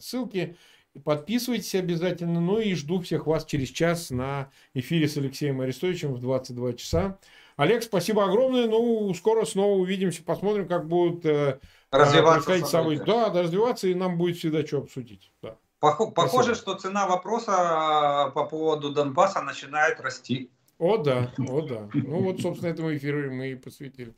ссылки. 0.00 0.56
Подписывайтесь 1.04 1.74
обязательно. 1.74 2.40
Ну 2.40 2.58
и 2.58 2.74
жду 2.74 3.00
всех 3.00 3.26
вас 3.26 3.44
через 3.44 3.68
час 3.68 4.10
на 4.10 4.50
эфире 4.74 5.08
с 5.08 5.16
Алексеем 5.16 5.60
Арестовичем 5.60 6.14
в 6.14 6.20
22 6.20 6.74
часа. 6.74 7.18
Олег, 7.56 7.82
спасибо 7.82 8.24
огромное. 8.24 8.66
Ну, 8.66 9.12
скоро 9.14 9.44
снова 9.44 9.78
увидимся, 9.78 10.22
посмотрим, 10.22 10.68
как 10.68 10.86
будут 10.86 11.24
э, 11.24 11.58
развиваться 11.90 12.66
события. 12.66 13.04
Да, 13.04 13.30
да, 13.30 13.42
развиваться, 13.42 13.88
и 13.88 13.94
нам 13.94 14.18
будет 14.18 14.36
всегда 14.36 14.64
что 14.66 14.78
обсудить. 14.78 15.32
Да. 15.42 15.56
Похоже, 15.80 16.54
что 16.54 16.74
цена 16.74 17.06
вопроса 17.06 18.30
по 18.34 18.44
поводу 18.44 18.92
Донбасса 18.92 19.42
начинает 19.42 20.00
расти. 20.00 20.50
О, 20.78 20.98
да, 20.98 21.32
о, 21.38 21.62
да. 21.62 21.88
Ну, 21.94 22.22
вот, 22.22 22.40
собственно, 22.40 22.70
этому 22.70 22.94
эфиру 22.94 23.32
мы 23.32 23.52
и 23.52 23.54
посвятили. 23.54 24.14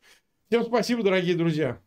Всем 0.49 0.65
спасибо, 0.65 1.03
дорогие 1.03 1.37
друзья. 1.37 1.79